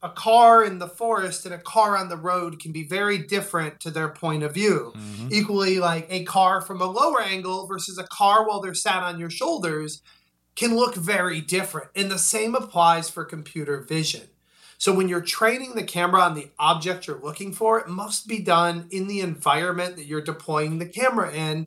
a 0.03 0.09
car 0.09 0.65
in 0.65 0.79
the 0.79 0.89
forest 0.89 1.45
and 1.45 1.55
a 1.55 1.59
car 1.59 1.95
on 1.95 2.09
the 2.09 2.17
road 2.17 2.59
can 2.59 2.73
be 2.73 2.83
very 2.83 3.19
different 3.19 3.79
to 3.81 3.91
their 3.91 4.09
point 4.09 4.43
of 4.43 4.55
view. 4.55 4.95
Mm-hmm. 4.97 5.29
Equally, 5.31 5.79
like 5.79 6.07
a 6.09 6.25
car 6.25 6.63
from 6.63 6.81
a 6.81 6.87
lower 6.87 7.21
angle 7.21 7.67
versus 7.67 7.99
a 7.99 8.07
car 8.07 8.49
while 8.49 8.63
they're 8.63 8.73
sat 8.73 9.03
on 9.03 9.21
your 9.21 9.29
shoulders 9.29 10.01
can 10.55 10.77
look 10.77 10.95
very 10.95 11.43
different. 11.43 11.91
And 11.95 12.11
the 12.11 12.19
same 12.19 12.55
applies 12.55 13.11
for 13.11 13.23
computer 13.23 13.81
vision. 13.83 14.29
So 14.79 14.95
when 14.95 15.09
you're 15.09 15.21
training 15.21 15.75
the 15.75 15.83
camera 15.83 16.23
on 16.23 16.35
the 16.35 16.51
object 16.59 17.07
you're 17.07 17.21
looking 17.21 17.53
for, 17.53 17.79
it 17.79 17.89
must 17.89 18.27
be 18.27 18.39
done 18.39 18.87
in 18.91 19.09
the 19.09 19.21
environment 19.21 19.97
that 19.97 20.07
you're 20.07 20.23
deploying 20.23 20.79
the 20.79 20.87
camera 20.87 21.31
in, 21.33 21.67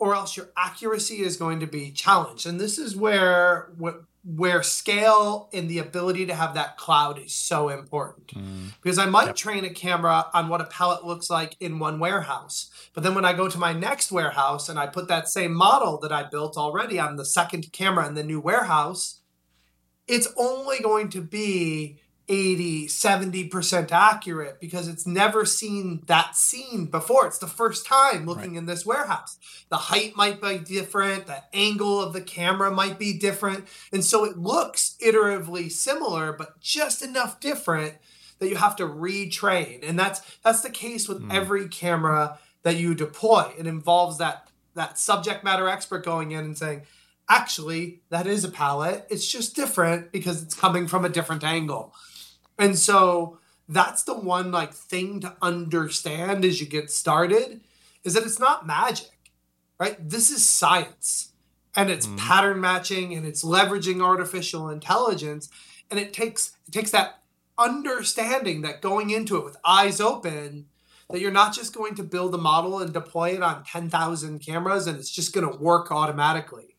or 0.00 0.16
else 0.16 0.36
your 0.36 0.50
accuracy 0.56 1.20
is 1.20 1.36
going 1.36 1.60
to 1.60 1.66
be 1.68 1.92
challenged. 1.92 2.46
And 2.46 2.60
this 2.60 2.78
is 2.78 2.96
where 2.96 3.70
what 3.78 4.02
where 4.24 4.62
scale 4.62 5.48
and 5.52 5.68
the 5.68 5.78
ability 5.78 6.26
to 6.26 6.34
have 6.34 6.54
that 6.54 6.76
cloud 6.76 7.18
is 7.18 7.34
so 7.34 7.68
important. 7.68 8.28
Mm. 8.28 8.72
Because 8.80 8.98
I 8.98 9.06
might 9.06 9.26
yep. 9.26 9.36
train 9.36 9.64
a 9.64 9.70
camera 9.70 10.26
on 10.32 10.48
what 10.48 10.60
a 10.60 10.66
pallet 10.66 11.04
looks 11.04 11.28
like 11.28 11.56
in 11.58 11.80
one 11.80 11.98
warehouse. 11.98 12.70
But 12.94 13.02
then 13.02 13.14
when 13.14 13.24
I 13.24 13.32
go 13.32 13.48
to 13.48 13.58
my 13.58 13.72
next 13.72 14.12
warehouse 14.12 14.68
and 14.68 14.78
I 14.78 14.86
put 14.86 15.08
that 15.08 15.28
same 15.28 15.52
model 15.52 15.98
that 16.00 16.12
I 16.12 16.22
built 16.22 16.56
already 16.56 17.00
on 17.00 17.16
the 17.16 17.24
second 17.24 17.72
camera 17.72 18.06
in 18.06 18.14
the 18.14 18.22
new 18.22 18.40
warehouse, 18.40 19.22
it's 20.06 20.28
only 20.36 20.78
going 20.80 21.08
to 21.10 21.20
be 21.20 21.98
80, 22.28 22.86
70% 22.88 23.90
accurate 23.90 24.60
because 24.60 24.88
it's 24.88 25.06
never 25.06 25.44
seen 25.44 26.02
that 26.06 26.36
scene 26.36 26.86
before. 26.86 27.26
It's 27.26 27.38
the 27.38 27.46
first 27.46 27.84
time 27.84 28.26
looking 28.26 28.52
right. 28.52 28.58
in 28.58 28.66
this 28.66 28.86
warehouse. 28.86 29.38
The 29.68 29.76
height 29.76 30.16
might 30.16 30.40
be 30.40 30.58
different, 30.58 31.26
the 31.26 31.42
angle 31.52 32.00
of 32.00 32.12
the 32.12 32.20
camera 32.20 32.70
might 32.70 32.98
be 32.98 33.18
different. 33.18 33.66
And 33.92 34.04
so 34.04 34.24
it 34.24 34.38
looks 34.38 34.96
iteratively 35.04 35.70
similar, 35.70 36.32
but 36.32 36.60
just 36.60 37.02
enough 37.02 37.40
different 37.40 37.94
that 38.38 38.48
you 38.48 38.56
have 38.56 38.76
to 38.76 38.84
retrain. 38.84 39.88
And 39.88 39.98
that's 39.98 40.20
that's 40.42 40.62
the 40.62 40.70
case 40.70 41.08
with 41.08 41.22
mm. 41.22 41.32
every 41.32 41.68
camera 41.68 42.38
that 42.62 42.76
you 42.76 42.94
deploy. 42.94 43.52
It 43.58 43.66
involves 43.66 44.18
that 44.18 44.48
that 44.74 44.98
subject 44.98 45.44
matter 45.44 45.68
expert 45.68 46.04
going 46.04 46.32
in 46.32 46.44
and 46.44 46.58
saying, 46.58 46.82
actually, 47.28 48.00
that 48.10 48.26
is 48.26 48.44
a 48.44 48.50
pallet. 48.50 49.06
It's 49.10 49.26
just 49.26 49.54
different 49.54 50.12
because 50.12 50.42
it's 50.42 50.54
coming 50.54 50.86
from 50.86 51.04
a 51.04 51.08
different 51.08 51.44
angle. 51.44 51.94
And 52.58 52.78
so 52.78 53.38
that's 53.68 54.02
the 54.02 54.14
one 54.14 54.50
like 54.50 54.72
thing 54.72 55.20
to 55.20 55.36
understand 55.40 56.44
as 56.44 56.60
you 56.60 56.66
get 56.66 56.90
started 56.90 57.60
is 58.04 58.14
that 58.14 58.24
it's 58.24 58.38
not 58.38 58.66
magic, 58.66 59.30
right? 59.78 59.96
This 60.08 60.30
is 60.30 60.44
science 60.44 61.32
and 61.74 61.90
it's 61.90 62.06
mm. 62.06 62.18
pattern 62.18 62.60
matching 62.60 63.14
and 63.14 63.26
it's 63.26 63.44
leveraging 63.44 64.02
artificial 64.02 64.68
intelligence 64.68 65.48
and 65.90 65.98
it 65.98 66.12
takes 66.12 66.56
it 66.66 66.72
takes 66.72 66.90
that 66.90 67.22
understanding 67.58 68.62
that 68.62 68.80
going 68.80 69.10
into 69.10 69.36
it 69.36 69.44
with 69.44 69.56
eyes 69.64 70.00
open 70.00 70.66
that 71.10 71.20
you're 71.20 71.30
not 71.30 71.54
just 71.54 71.74
going 71.74 71.94
to 71.94 72.02
build 72.02 72.34
a 72.34 72.38
model 72.38 72.80
and 72.80 72.92
deploy 72.92 73.30
it 73.30 73.42
on 73.42 73.64
10,000 73.64 74.38
cameras 74.38 74.86
and 74.86 74.98
it's 74.98 75.10
just 75.10 75.34
going 75.34 75.46
to 75.46 75.58
work 75.58 75.92
automatically. 75.92 76.76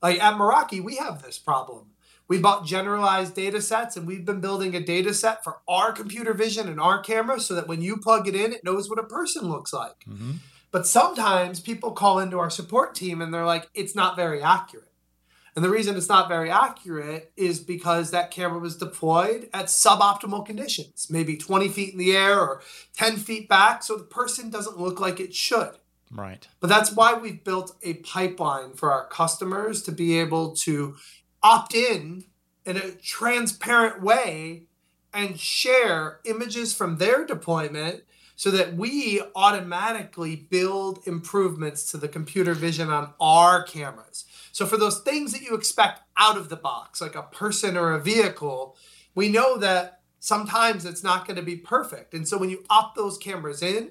Like 0.00 0.22
at 0.22 0.34
Meraki, 0.34 0.82
we 0.82 0.96
have 0.96 1.22
this 1.22 1.38
problem 1.38 1.91
we 2.32 2.38
bought 2.38 2.64
generalized 2.64 3.34
data 3.34 3.60
sets 3.60 3.94
and 3.94 4.06
we've 4.06 4.24
been 4.24 4.40
building 4.40 4.74
a 4.74 4.80
data 4.80 5.12
set 5.12 5.44
for 5.44 5.58
our 5.68 5.92
computer 5.92 6.32
vision 6.32 6.66
and 6.66 6.80
our 6.80 6.98
camera 6.98 7.38
so 7.38 7.52
that 7.54 7.68
when 7.68 7.82
you 7.82 7.98
plug 7.98 8.26
it 8.26 8.34
in, 8.34 8.54
it 8.54 8.64
knows 8.64 8.88
what 8.88 8.98
a 8.98 9.02
person 9.02 9.50
looks 9.50 9.70
like. 9.70 10.06
Mm-hmm. 10.08 10.36
But 10.70 10.86
sometimes 10.86 11.60
people 11.60 11.92
call 11.92 12.18
into 12.18 12.38
our 12.38 12.48
support 12.48 12.94
team 12.94 13.20
and 13.20 13.34
they're 13.34 13.44
like, 13.44 13.68
it's 13.74 13.94
not 13.94 14.16
very 14.16 14.40
accurate. 14.40 14.88
And 15.54 15.62
the 15.62 15.68
reason 15.68 15.94
it's 15.94 16.08
not 16.08 16.26
very 16.26 16.48
accurate 16.48 17.34
is 17.36 17.60
because 17.60 18.12
that 18.12 18.30
camera 18.30 18.60
was 18.60 18.78
deployed 18.78 19.50
at 19.52 19.66
suboptimal 19.66 20.46
conditions, 20.46 21.08
maybe 21.10 21.36
20 21.36 21.68
feet 21.68 21.92
in 21.92 21.98
the 21.98 22.16
air 22.16 22.40
or 22.40 22.62
10 22.96 23.18
feet 23.18 23.46
back. 23.46 23.82
So 23.82 23.98
the 23.98 24.04
person 24.04 24.48
doesn't 24.48 24.78
look 24.78 24.98
like 24.98 25.20
it 25.20 25.34
should. 25.34 25.72
Right. 26.10 26.48
But 26.60 26.68
that's 26.68 26.92
why 26.92 27.12
we've 27.12 27.44
built 27.44 27.76
a 27.82 27.94
pipeline 27.94 28.72
for 28.72 28.90
our 28.90 29.06
customers 29.06 29.82
to 29.82 29.92
be 29.92 30.18
able 30.18 30.54
to 30.56 30.96
opt 31.42 31.74
in 31.74 32.24
in 32.64 32.76
a 32.76 32.92
transparent 32.92 34.02
way 34.02 34.66
and 35.12 35.38
share 35.38 36.20
images 36.24 36.74
from 36.74 36.96
their 36.96 37.26
deployment 37.26 38.02
so 38.36 38.50
that 38.50 38.74
we 38.74 39.22
automatically 39.36 40.36
build 40.36 41.06
improvements 41.06 41.90
to 41.90 41.96
the 41.96 42.08
computer 42.08 42.54
vision 42.54 42.90
on 42.90 43.12
our 43.20 43.62
cameras. 43.62 44.24
So 44.52 44.66
for 44.66 44.76
those 44.76 45.00
things 45.00 45.32
that 45.32 45.42
you 45.42 45.54
expect 45.54 46.02
out 46.16 46.36
of 46.36 46.48
the 46.48 46.56
box, 46.56 47.00
like 47.00 47.14
a 47.14 47.22
person 47.22 47.76
or 47.76 47.92
a 47.92 48.00
vehicle, 48.00 48.76
we 49.14 49.28
know 49.28 49.58
that 49.58 50.00
sometimes 50.18 50.84
it's 50.84 51.02
not 51.02 51.26
going 51.26 51.36
to 51.36 51.42
be 51.42 51.56
perfect. 51.56 52.14
And 52.14 52.26
so 52.26 52.38
when 52.38 52.50
you 52.50 52.64
opt 52.70 52.96
those 52.96 53.18
cameras 53.18 53.62
in, 53.62 53.90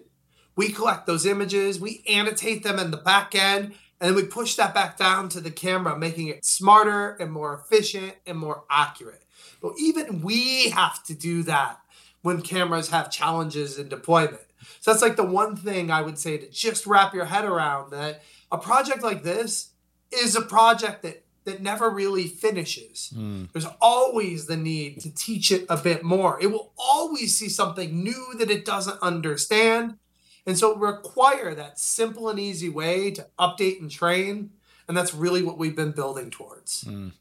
we 0.55 0.69
collect 0.69 1.05
those 1.05 1.25
images, 1.25 1.79
we 1.79 2.03
annotate 2.07 2.63
them 2.63 2.79
in 2.79 2.91
the 2.91 2.97
back 2.97 3.35
end, 3.35 3.73
and 4.01 4.09
then 4.09 4.15
we 4.15 4.23
push 4.23 4.55
that 4.55 4.73
back 4.73 4.97
down 4.97 5.29
to 5.29 5.39
the 5.39 5.51
camera, 5.51 5.95
making 5.95 6.27
it 6.27 6.43
smarter 6.43 7.11
and 7.19 7.31
more 7.31 7.53
efficient 7.53 8.15
and 8.25 8.37
more 8.37 8.63
accurate. 8.69 9.23
But 9.61 9.73
even 9.77 10.21
we 10.21 10.71
have 10.71 11.03
to 11.03 11.13
do 11.13 11.43
that 11.43 11.79
when 12.23 12.41
cameras 12.41 12.89
have 12.89 13.11
challenges 13.11 13.77
in 13.77 13.89
deployment. 13.89 14.41
So 14.79 14.91
that's 14.91 15.03
like 15.03 15.15
the 15.15 15.23
one 15.23 15.55
thing 15.55 15.91
I 15.91 16.01
would 16.01 16.17
say 16.17 16.37
to 16.39 16.49
just 16.49 16.87
wrap 16.87 17.13
your 17.13 17.25
head 17.25 17.45
around 17.45 17.91
that 17.91 18.23
a 18.51 18.57
project 18.57 19.03
like 19.03 19.21
this 19.21 19.69
is 20.11 20.35
a 20.35 20.41
project 20.41 21.03
that 21.03 21.23
that 21.43 21.61
never 21.61 21.89
really 21.89 22.27
finishes. 22.27 23.11
Mm. 23.15 23.51
There's 23.51 23.67
always 23.81 24.45
the 24.45 24.57
need 24.57 25.01
to 25.01 25.13
teach 25.13 25.51
it 25.51 25.65
a 25.69 25.77
bit 25.77 26.03
more. 26.03 26.39
It 26.39 26.51
will 26.51 26.71
always 26.77 27.35
see 27.35 27.49
something 27.49 28.03
new 28.03 28.35
that 28.37 28.51
it 28.51 28.63
doesn't 28.63 29.01
understand. 29.01 29.97
And 30.45 30.57
so 30.57 30.75
require 30.75 31.53
that 31.55 31.79
simple 31.79 32.29
and 32.29 32.39
easy 32.39 32.69
way 32.69 33.11
to 33.11 33.27
update 33.39 33.79
and 33.79 33.91
train. 33.91 34.51
And 34.87 34.97
that's 34.97 35.13
really 35.13 35.43
what 35.43 35.57
we've 35.57 35.75
been 35.75 35.91
building 35.91 36.31
towards. 36.31 36.83
Mm. 36.83 37.11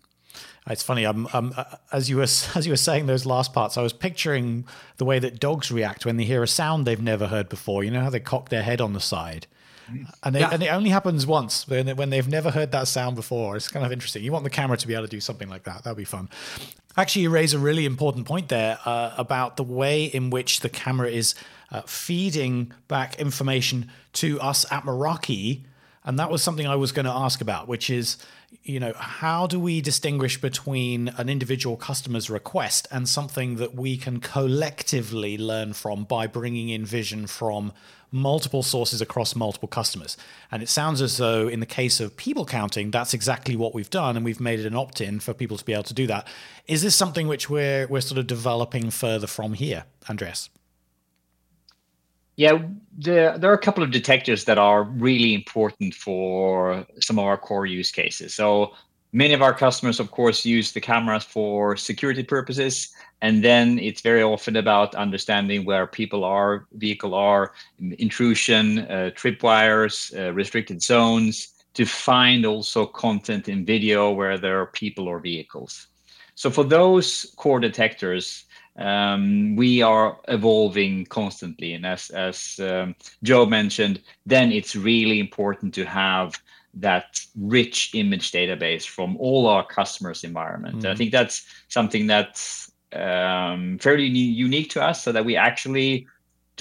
It's 0.66 0.82
funny. 0.82 1.06
Um, 1.06 1.28
um, 1.32 1.54
as 1.92 2.08
you 2.08 2.16
were 2.16 2.22
as 2.54 2.66
you 2.66 2.72
were 2.72 2.76
saying 2.76 3.06
those 3.06 3.26
last 3.26 3.52
parts, 3.52 3.76
I 3.76 3.82
was 3.82 3.92
picturing 3.92 4.66
the 4.98 5.04
way 5.04 5.18
that 5.18 5.40
dogs 5.40 5.70
react 5.70 6.06
when 6.06 6.16
they 6.16 6.24
hear 6.24 6.42
a 6.42 6.48
sound 6.48 6.86
they've 6.86 7.00
never 7.00 7.26
heard 7.26 7.48
before. 7.48 7.84
You 7.84 7.90
know 7.90 8.02
how 8.02 8.10
they 8.10 8.20
cock 8.20 8.48
their 8.48 8.62
head 8.62 8.80
on 8.80 8.92
the 8.92 9.00
side, 9.00 9.46
and, 10.22 10.34
they, 10.34 10.40
yeah. 10.40 10.50
and 10.52 10.62
it 10.62 10.68
only 10.68 10.90
happens 10.90 11.26
once 11.26 11.66
when, 11.66 11.88
when 11.96 12.10
they've 12.10 12.28
never 12.28 12.50
heard 12.50 12.72
that 12.72 12.88
sound 12.88 13.16
before. 13.16 13.56
It's 13.56 13.68
kind 13.68 13.84
of 13.84 13.92
interesting. 13.92 14.22
You 14.22 14.32
want 14.32 14.44
the 14.44 14.50
camera 14.50 14.76
to 14.76 14.86
be 14.86 14.94
able 14.94 15.04
to 15.04 15.10
do 15.10 15.20
something 15.20 15.48
like 15.48 15.64
that. 15.64 15.84
That'd 15.84 15.96
be 15.96 16.04
fun. 16.04 16.28
Actually, 16.96 17.22
you 17.22 17.30
raise 17.30 17.54
a 17.54 17.58
really 17.58 17.86
important 17.86 18.26
point 18.26 18.48
there 18.48 18.78
uh, 18.84 19.14
about 19.16 19.56
the 19.56 19.62
way 19.64 20.04
in 20.04 20.30
which 20.30 20.60
the 20.60 20.68
camera 20.68 21.08
is 21.08 21.34
uh, 21.70 21.82
feeding 21.82 22.72
back 22.88 23.18
information 23.20 23.90
to 24.14 24.40
us 24.40 24.70
at 24.70 24.84
Meraki. 24.84 25.64
And 26.04 26.18
that 26.18 26.30
was 26.30 26.42
something 26.42 26.66
I 26.66 26.76
was 26.76 26.92
going 26.92 27.06
to 27.06 27.12
ask 27.12 27.40
about, 27.40 27.68
which 27.68 27.90
is, 27.90 28.16
you 28.62 28.80
know, 28.80 28.94
how 28.94 29.46
do 29.46 29.60
we 29.60 29.80
distinguish 29.80 30.40
between 30.40 31.08
an 31.08 31.28
individual 31.28 31.76
customer's 31.76 32.30
request 32.30 32.88
and 32.90 33.08
something 33.08 33.56
that 33.56 33.74
we 33.74 33.96
can 33.96 34.18
collectively 34.20 35.36
learn 35.36 35.74
from 35.74 36.04
by 36.04 36.26
bringing 36.26 36.70
in 36.70 36.84
vision 36.84 37.26
from 37.26 37.72
multiple 38.12 38.62
sources 38.62 39.00
across 39.00 39.36
multiple 39.36 39.68
customers. 39.68 40.16
And 40.50 40.62
it 40.62 40.68
sounds 40.68 41.00
as 41.00 41.16
though, 41.16 41.48
in 41.48 41.60
the 41.60 41.66
case 41.66 42.00
of 42.00 42.16
people 42.16 42.44
counting, 42.44 42.90
that's 42.90 43.14
exactly 43.14 43.56
what 43.56 43.74
we've 43.74 43.90
done, 43.90 44.16
and 44.16 44.24
we've 44.24 44.40
made 44.40 44.60
it 44.60 44.66
an 44.66 44.74
opt-in 44.74 45.20
for 45.20 45.32
people 45.32 45.56
to 45.56 45.64
be 45.64 45.72
able 45.72 45.84
to 45.84 45.94
do 45.94 46.06
that. 46.08 46.26
Is 46.66 46.82
this 46.82 46.96
something 46.96 47.28
which 47.28 47.48
we're 47.48 47.86
we're 47.86 48.00
sort 48.00 48.18
of 48.18 48.26
developing 48.26 48.90
further 48.90 49.26
from 49.26 49.54
here, 49.54 49.84
Andreas? 50.08 50.50
Yeah, 52.40 52.62
there, 52.96 53.36
there 53.36 53.50
are 53.50 53.54
a 53.54 53.58
couple 53.58 53.84
of 53.84 53.90
detectors 53.90 54.44
that 54.46 54.56
are 54.56 54.84
really 54.84 55.34
important 55.34 55.92
for 55.92 56.86
some 56.98 57.18
of 57.18 57.26
our 57.26 57.36
core 57.36 57.66
use 57.66 57.92
cases. 57.92 58.34
So 58.34 58.72
many 59.12 59.34
of 59.34 59.42
our 59.42 59.52
customers, 59.52 60.00
of 60.00 60.10
course, 60.10 60.42
use 60.46 60.72
the 60.72 60.80
cameras 60.80 61.22
for 61.22 61.76
security 61.76 62.22
purposes. 62.22 62.94
And 63.20 63.44
then 63.44 63.78
it's 63.78 64.00
very 64.00 64.22
often 64.22 64.56
about 64.56 64.94
understanding 64.94 65.66
where 65.66 65.86
people 65.86 66.24
are, 66.24 66.64
vehicle 66.72 67.12
are, 67.14 67.52
intrusion, 67.98 68.78
uh, 68.78 69.10
tripwires, 69.14 69.94
uh, 70.18 70.32
restricted 70.32 70.80
zones, 70.82 71.48
to 71.74 71.84
find 71.84 72.46
also 72.46 72.86
content 72.86 73.50
in 73.50 73.66
video 73.66 74.12
where 74.12 74.38
there 74.38 74.62
are 74.62 74.66
people 74.68 75.08
or 75.08 75.20
vehicles. 75.20 75.88
So 76.36 76.48
for 76.48 76.64
those 76.64 77.34
core 77.36 77.60
detectors, 77.60 78.46
um, 78.80 79.56
we 79.56 79.82
are 79.82 80.18
evolving 80.28 81.06
constantly. 81.06 81.74
And 81.74 81.86
as, 81.86 82.10
as 82.10 82.58
um, 82.60 82.94
Joe 83.22 83.46
mentioned, 83.46 84.00
then 84.26 84.50
it's 84.50 84.74
really 84.74 85.20
important 85.20 85.74
to 85.74 85.84
have 85.84 86.34
that 86.74 87.20
rich 87.36 87.90
image 87.94 88.32
database 88.32 88.86
from 88.86 89.16
all 89.18 89.46
our 89.46 89.66
customers' 89.66 90.24
environment. 90.24 90.78
Mm-hmm. 90.78 90.92
I 90.92 90.94
think 90.94 91.12
that's 91.12 91.44
something 91.68 92.06
that's 92.06 92.72
um, 92.92 93.78
fairly 93.78 94.06
unique 94.06 94.70
to 94.70 94.82
us, 94.82 95.02
so 95.02 95.12
that 95.12 95.24
we 95.24 95.36
actually 95.36 96.06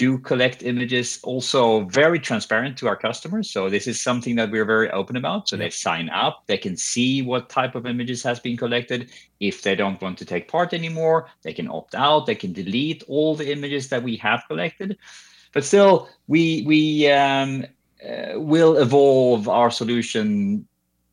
do 0.00 0.16
collect 0.16 0.62
images 0.62 1.20
also 1.22 1.84
very 1.84 2.18
transparent 2.18 2.78
to 2.78 2.88
our 2.88 2.96
customers. 2.96 3.50
So 3.50 3.68
this 3.68 3.86
is 3.86 4.00
something 4.00 4.34
that 4.36 4.50
we're 4.50 4.64
very 4.64 4.90
open 4.92 5.14
about. 5.14 5.46
So 5.46 5.56
yeah. 5.56 5.64
they 5.64 5.70
sign 5.70 6.08
up 6.08 6.44
they 6.46 6.56
can 6.56 6.74
see 6.74 7.20
what 7.20 7.50
type 7.50 7.74
of 7.74 7.84
images 7.84 8.22
has 8.22 8.40
been 8.40 8.56
collected. 8.56 9.10
If 9.40 9.60
they 9.60 9.74
don't 9.74 10.00
want 10.00 10.16
to 10.18 10.24
take 10.24 10.48
part 10.48 10.72
anymore 10.72 11.28
they 11.42 11.52
can 11.52 11.68
opt 11.68 11.94
out 11.94 12.24
they 12.24 12.34
can 12.34 12.54
delete 12.54 13.02
all 13.08 13.36
the 13.36 13.52
images 13.52 13.90
that 13.90 14.02
we 14.02 14.16
have 14.16 14.42
collected. 14.48 14.96
But 15.52 15.64
still 15.64 16.08
we 16.28 16.64
we 16.66 17.10
um, 17.12 17.66
uh, 18.02 18.40
will 18.40 18.78
evolve 18.78 19.50
our 19.50 19.70
solution 19.70 20.66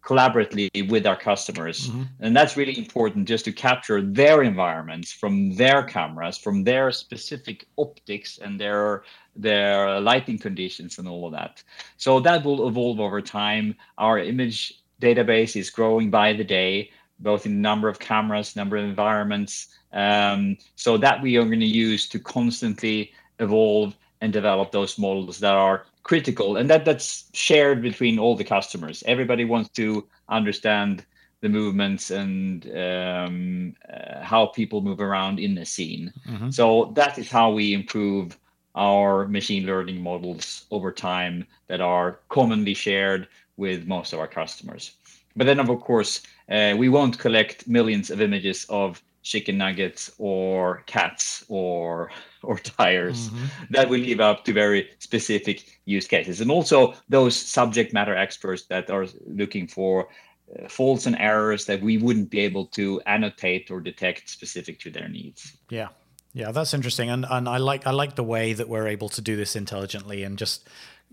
collaboratively 0.07 0.89
with 0.89 1.05
our 1.05 1.17
customers. 1.17 1.89
Mm-hmm. 1.89 2.03
And 2.21 2.35
that's 2.35 2.55
really 2.55 2.77
important 2.77 3.27
just 3.27 3.43
to 3.45 3.51
capture 3.51 4.01
their 4.01 4.41
environments 4.41 5.11
from 5.11 5.53
their 5.55 5.83
cameras, 5.83 6.37
from 6.37 6.63
their 6.63 6.91
specific 6.91 7.67
optics 7.77 8.37
and 8.37 8.59
their 8.59 9.03
their 9.35 9.99
lighting 9.99 10.39
conditions 10.39 10.97
and 10.97 11.07
all 11.07 11.25
of 11.27 11.33
that. 11.33 11.61
So 11.97 12.19
that 12.21 12.43
will 12.45 12.67
evolve 12.67 12.99
over 12.99 13.21
time. 13.21 13.75
Our 13.97 14.17
image 14.17 14.81
database 15.01 15.59
is 15.59 15.69
growing 15.69 16.09
by 16.09 16.33
the 16.33 16.43
day, 16.43 16.89
both 17.19 17.45
in 17.45 17.61
number 17.61 17.87
of 17.89 17.99
cameras, 17.99 18.55
number 18.55 18.77
of 18.77 18.85
environments. 18.85 19.67
Um, 19.93 20.57
so 20.75 20.97
that 20.97 21.21
we 21.21 21.37
are 21.37 21.45
going 21.45 21.59
to 21.59 21.65
use 21.87 22.09
to 22.09 22.19
constantly 22.19 23.11
evolve 23.39 23.95
and 24.21 24.33
develop 24.33 24.71
those 24.71 24.97
models 24.97 25.39
that 25.39 25.53
are 25.53 25.85
critical. 26.03 26.57
And 26.57 26.69
that 26.69 26.85
that's 26.85 27.29
shared 27.33 27.81
between 27.81 28.17
all 28.19 28.35
the 28.35 28.43
customers. 28.43 29.03
Everybody 29.05 29.45
wants 29.45 29.69
to 29.71 30.07
understand 30.29 31.05
the 31.41 31.49
movements 31.49 32.09
and 32.09 32.65
um, 32.75 33.75
uh, 33.93 34.23
how 34.23 34.47
people 34.47 34.81
move 34.81 34.99
around 34.99 35.39
in 35.39 35.55
the 35.55 35.65
scene. 35.65 36.11
Mm-hmm. 36.27 36.49
so 36.49 36.91
that 36.95 37.17
is 37.19 37.29
how 37.29 37.51
we 37.51 37.73
improve 37.73 38.37
our 38.75 39.27
machine 39.27 39.65
learning 39.65 40.01
models 40.01 40.65
over 40.71 40.91
time 40.91 41.45
that 41.67 41.81
are 41.81 42.19
commonly 42.29 42.73
shared 42.73 43.27
with 43.55 43.87
most 43.87 44.13
of 44.13 44.19
our 44.19 44.27
customers. 44.27 44.93
But 45.35 45.45
then 45.45 45.59
of 45.59 45.67
course 45.81 46.23
uh, 46.49 46.73
we 46.77 46.89
won't 46.89 47.19
collect 47.19 47.67
millions 47.67 48.09
of 48.09 48.21
images 48.21 48.65
of 48.69 49.01
chicken 49.21 49.57
nuggets 49.57 50.11
or 50.17 50.83
cats 50.85 51.45
or 51.49 52.09
or 52.47 52.57
tires 52.57 53.27
mm-hmm. 53.27 53.45
that 53.71 53.89
will 53.89 53.99
leave 53.99 54.21
up 54.21 54.45
to 54.45 54.53
very 54.53 54.89
specific 54.99 55.79
use 55.83 56.07
cases. 56.07 56.39
And 56.39 56.49
also 56.49 56.93
those 57.09 57.35
subject 57.35 57.91
matter 57.93 58.15
experts 58.15 58.63
that 58.67 58.89
are 58.89 59.05
looking 59.27 59.67
for 59.67 60.07
uh, 60.07 60.69
faults 60.69 61.05
and 61.05 61.17
errors 61.19 61.65
that 61.65 61.81
we 61.81 61.97
wouldn't 61.97 62.29
be 62.29 62.39
able 62.39 62.65
to 62.67 63.01
annotate 63.05 63.69
or 63.69 63.81
detect 63.81 64.29
specific 64.29 64.79
to 64.79 64.89
their 64.89 65.09
needs. 65.09 65.57
Yeah. 65.69 65.89
Yeah 66.33 66.51
that's 66.53 66.73
interesting. 66.73 67.09
And 67.09 67.25
and 67.29 67.49
i 67.49 67.57
like 67.57 67.85
i 67.85 67.91
like 67.91 68.15
the 68.15 68.23
way 68.23 68.53
that 68.53 68.69
we're 68.69 68.87
able 68.87 69.09
to 69.09 69.21
do 69.21 69.35
this 69.35 69.55
intelligently 69.55 70.23
and 70.23 70.37
just 70.37 70.67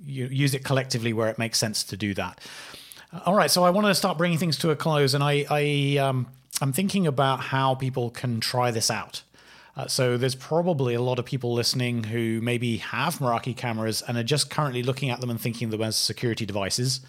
use 0.05 0.55
it 0.55 0.65
collectively 0.65 1.13
where 1.13 1.29
it 1.29 1.39
makes 1.39 1.59
sense 1.59 1.83
to 1.85 1.97
do 1.97 2.15
that. 2.15 2.41
All 3.27 3.35
right 3.35 3.51
so 3.51 3.65
i 3.65 3.71
want 3.71 3.87
to 3.89 3.95
start 3.95 4.19
bringing 4.19 4.39
things 4.39 4.57
to 4.59 4.71
a 4.71 4.77
close 4.77 5.15
and 5.15 5.23
i 5.23 5.45
i 5.51 5.99
um 5.99 6.27
i'm 6.61 6.73
thinking 6.73 7.07
about 7.07 7.41
how 7.53 7.75
people 7.75 8.11
can 8.11 8.41
try 8.41 8.71
this 8.73 8.91
out 8.91 9.23
uh, 9.77 9.87
so 9.87 10.17
there's 10.17 10.35
probably 10.35 10.95
a 10.95 11.01
lot 11.01 11.19
of 11.19 11.25
people 11.25 11.53
listening 11.53 12.05
who 12.05 12.41
maybe 12.41 12.77
have 12.79 13.19
Meraki 13.19 13.57
cameras 13.57 14.03
and 14.07 14.17
are 14.17 14.23
just 14.23 14.51
currently 14.51 14.83
looking 14.83 15.11
at 15.11 15.21
them 15.21 15.31
and 15.31 15.41
thinking 15.41 15.71
them 15.71 15.83
as 15.83 15.97
security 15.97 16.47
devices. 16.47 17.01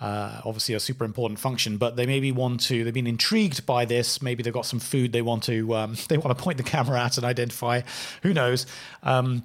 Uh, 0.00 0.40
obviously, 0.44 0.74
a 0.74 0.80
super 0.80 1.04
important 1.04 1.38
function, 1.38 1.76
but 1.76 1.96
they 1.96 2.06
maybe 2.06 2.32
want 2.32 2.60
to. 2.60 2.82
They've 2.82 2.92
been 2.92 3.06
intrigued 3.06 3.64
by 3.64 3.84
this. 3.84 4.20
Maybe 4.20 4.42
they've 4.42 4.52
got 4.52 4.66
some 4.66 4.80
food 4.80 5.12
they 5.12 5.22
want 5.22 5.44
to. 5.44 5.74
Um, 5.74 5.96
they 6.08 6.18
want 6.18 6.36
to 6.36 6.42
point 6.42 6.58
the 6.58 6.64
camera 6.64 7.00
at 7.00 7.16
and 7.16 7.24
identify. 7.24 7.82
Who 8.22 8.34
knows? 8.34 8.66
Um, 9.02 9.44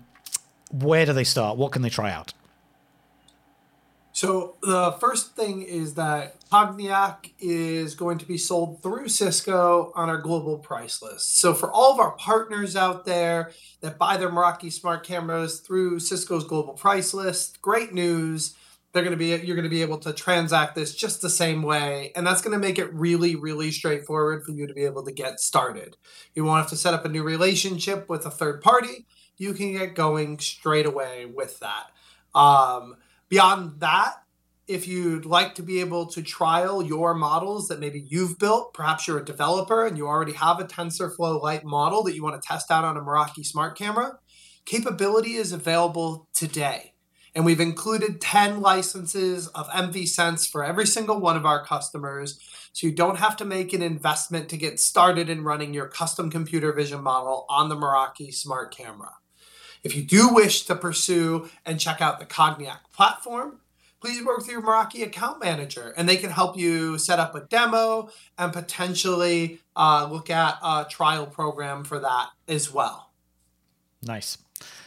where 0.72 1.06
do 1.06 1.14
they 1.14 1.24
start? 1.24 1.58
What 1.58 1.72
can 1.72 1.84
they 1.84 1.90
try 1.90 2.12
out? 2.12 2.34
So 4.18 4.56
the 4.64 4.94
first 4.94 5.36
thing 5.36 5.62
is 5.62 5.94
that 5.94 6.38
Cogniac 6.50 7.34
is 7.40 7.94
going 7.94 8.18
to 8.18 8.26
be 8.26 8.40
sold 8.40 8.82
through 8.82 9.10
Cisco 9.10 9.92
on 9.94 10.10
our 10.10 10.18
global 10.18 10.58
price 10.58 11.04
list. 11.04 11.38
So 11.38 11.54
for 11.54 11.72
all 11.72 11.94
of 11.94 12.00
our 12.00 12.14
partners 12.14 12.76
out 12.76 13.06
there 13.06 13.52
that 13.82 14.00
buy 14.00 14.18
their 14.18 14.32
Meraki 14.32 14.74
smart 14.74 15.06
cameras 15.06 15.60
through 15.60 16.00
Cisco's 16.00 16.46
global 16.46 16.74
price 16.74 17.14
list, 17.14 17.62
great 17.62 17.94
news. 17.94 18.56
They're 18.92 19.04
going 19.04 19.12
to 19.12 19.18
be 19.18 19.28
you're 19.46 19.56
going 19.56 19.62
to 19.62 19.70
be 19.70 19.84
able 19.84 20.00
to 20.00 20.14
transact 20.14 20.74
this 20.74 20.96
just 20.96 21.22
the 21.22 21.30
same 21.30 21.62
way 21.62 22.12
and 22.16 22.26
that's 22.26 22.42
going 22.42 22.60
to 22.60 22.68
make 22.68 22.80
it 22.80 22.92
really 22.96 23.36
really 23.36 23.70
straightforward 23.70 24.44
for 24.44 24.52
you 24.52 24.66
to 24.66 24.74
be 24.74 24.86
able 24.86 25.04
to 25.06 25.12
get 25.12 25.40
started. 25.40 25.96
You 26.34 26.44
won't 26.44 26.62
have 26.62 26.72
to 26.72 26.76
set 26.76 26.96
up 26.96 27.06
a 27.06 27.10
new 27.10 27.22
relationship 27.22 28.10
with 28.10 28.26
a 28.26 28.32
third 28.32 28.64
party. 28.64 29.06
You 29.38 29.54
can 29.54 29.74
get 29.74 29.94
going 29.94 30.40
straight 30.40 30.88
away 30.88 31.28
with 31.28 31.60
that. 31.60 31.92
Um, 32.34 32.96
Beyond 33.30 33.82
that, 33.82 34.14
if 34.68 34.88
you'd 34.88 35.26
like 35.26 35.56
to 35.56 35.64
be 35.64 35.80
able 35.80 36.06
to 36.08 36.22
trial 36.22 36.84
your 36.84 37.14
models 37.14 37.68
that 37.68 37.80
maybe 37.80 38.04
you've 38.06 38.38
built, 38.38 38.74
perhaps 38.74 39.08
you're 39.08 39.20
a 39.20 39.26
developer 39.26 39.86
and 39.86 39.98
you 39.98 40.08
already 40.08 40.34
have 40.34 40.60
a 40.60 40.66
TensorFlow 40.66 41.42
Lite 41.42 41.64
model 41.64 42.04
that 42.04 42.16
you 42.16 42.24
want 42.24 42.42
to 42.42 42.46
test 42.46 42.70
out 42.70 42.84
on 42.84 42.98
a 42.98 43.02
Meraki 43.02 43.46
smart 43.46 43.78
camera, 43.78 44.20
capability 44.66 45.36
is 45.36 45.54
available 45.54 46.28
today. 46.34 46.94
And 47.34 47.46
we've 47.46 47.60
included 47.60 48.20
10 48.20 48.62
licenses 48.62 49.48
of 49.50 49.70
MV-Sense 49.70 50.48
for 50.48 50.64
every 50.64 50.88
single 50.88 51.20
one 51.20 51.38
of 51.38 51.46
our 51.46 51.64
customers. 51.64 52.40
So 52.74 52.88
you 52.88 52.94
don't 52.94 53.20
have 53.20 53.38
to 53.38 53.46
make 53.46 53.74
an 53.74 53.82
investment 53.82 54.50
to 54.50 54.58
get 54.58 54.80
started 54.80 55.30
in 55.30 55.44
running 55.44 55.74
your 55.74 55.88
custom 55.88 56.30
computer 56.30 56.74
vision 56.74 57.04
model 57.04 57.46
on 57.50 57.70
the 57.70 57.76
Meraki 57.76 58.34
smart 58.34 58.76
camera. 58.76 59.12
If 59.88 59.96
you 59.96 60.04
do 60.04 60.34
wish 60.34 60.64
to 60.64 60.76
pursue 60.76 61.50
and 61.66 61.80
check 61.80 62.02
out 62.02 62.20
the 62.20 62.26
Cogniac 62.26 62.92
platform, 62.92 63.62
please 64.02 64.22
work 64.22 64.40
with 64.40 64.50
your 64.50 64.62
Meraki 64.62 65.02
account 65.02 65.42
manager 65.42 65.94
and 65.96 66.10
they 66.10 66.18
can 66.18 66.30
help 66.30 66.58
you 66.58 66.98
set 66.98 67.20
up 67.20 67.34
a 67.36 67.46
demo 67.46 68.10
and 68.38 68.52
potentially 68.52 69.62
uh, 69.78 70.06
look 70.12 70.30
at 70.30 70.58
a 70.62 70.86
trial 70.90 71.26
program 71.26 71.86
for 71.86 72.00
that 72.00 72.32
as 72.50 72.74
well. 72.74 73.12
Nice. 74.04 74.38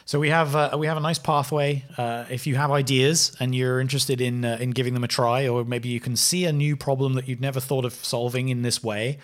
So 0.05 0.19
we 0.19 0.29
have 0.29 0.55
uh, 0.55 0.77
we 0.77 0.85
have 0.85 0.97
a 0.97 1.01
nice 1.01 1.17
pathway. 1.17 1.83
Uh, 1.97 2.25
if 2.29 2.45
you 2.45 2.55
have 2.57 2.69
ideas 2.69 3.35
and 3.39 3.55
you're 3.55 3.79
interested 3.79 4.21
in 4.21 4.45
uh, 4.45 4.57
in 4.61 4.69
giving 4.69 4.93
them 4.93 5.03
a 5.03 5.07
try, 5.07 5.47
or 5.47 5.65
maybe 5.65 5.89
you 5.89 5.99
can 5.99 6.15
see 6.15 6.45
a 6.45 6.53
new 6.53 6.75
problem 6.75 7.13
that 7.13 7.27
you'd 7.27 7.41
never 7.41 7.59
thought 7.59 7.85
of 7.85 7.93
solving 7.93 8.49
in 8.49 8.61
this 8.61 8.83
way, 8.83 9.17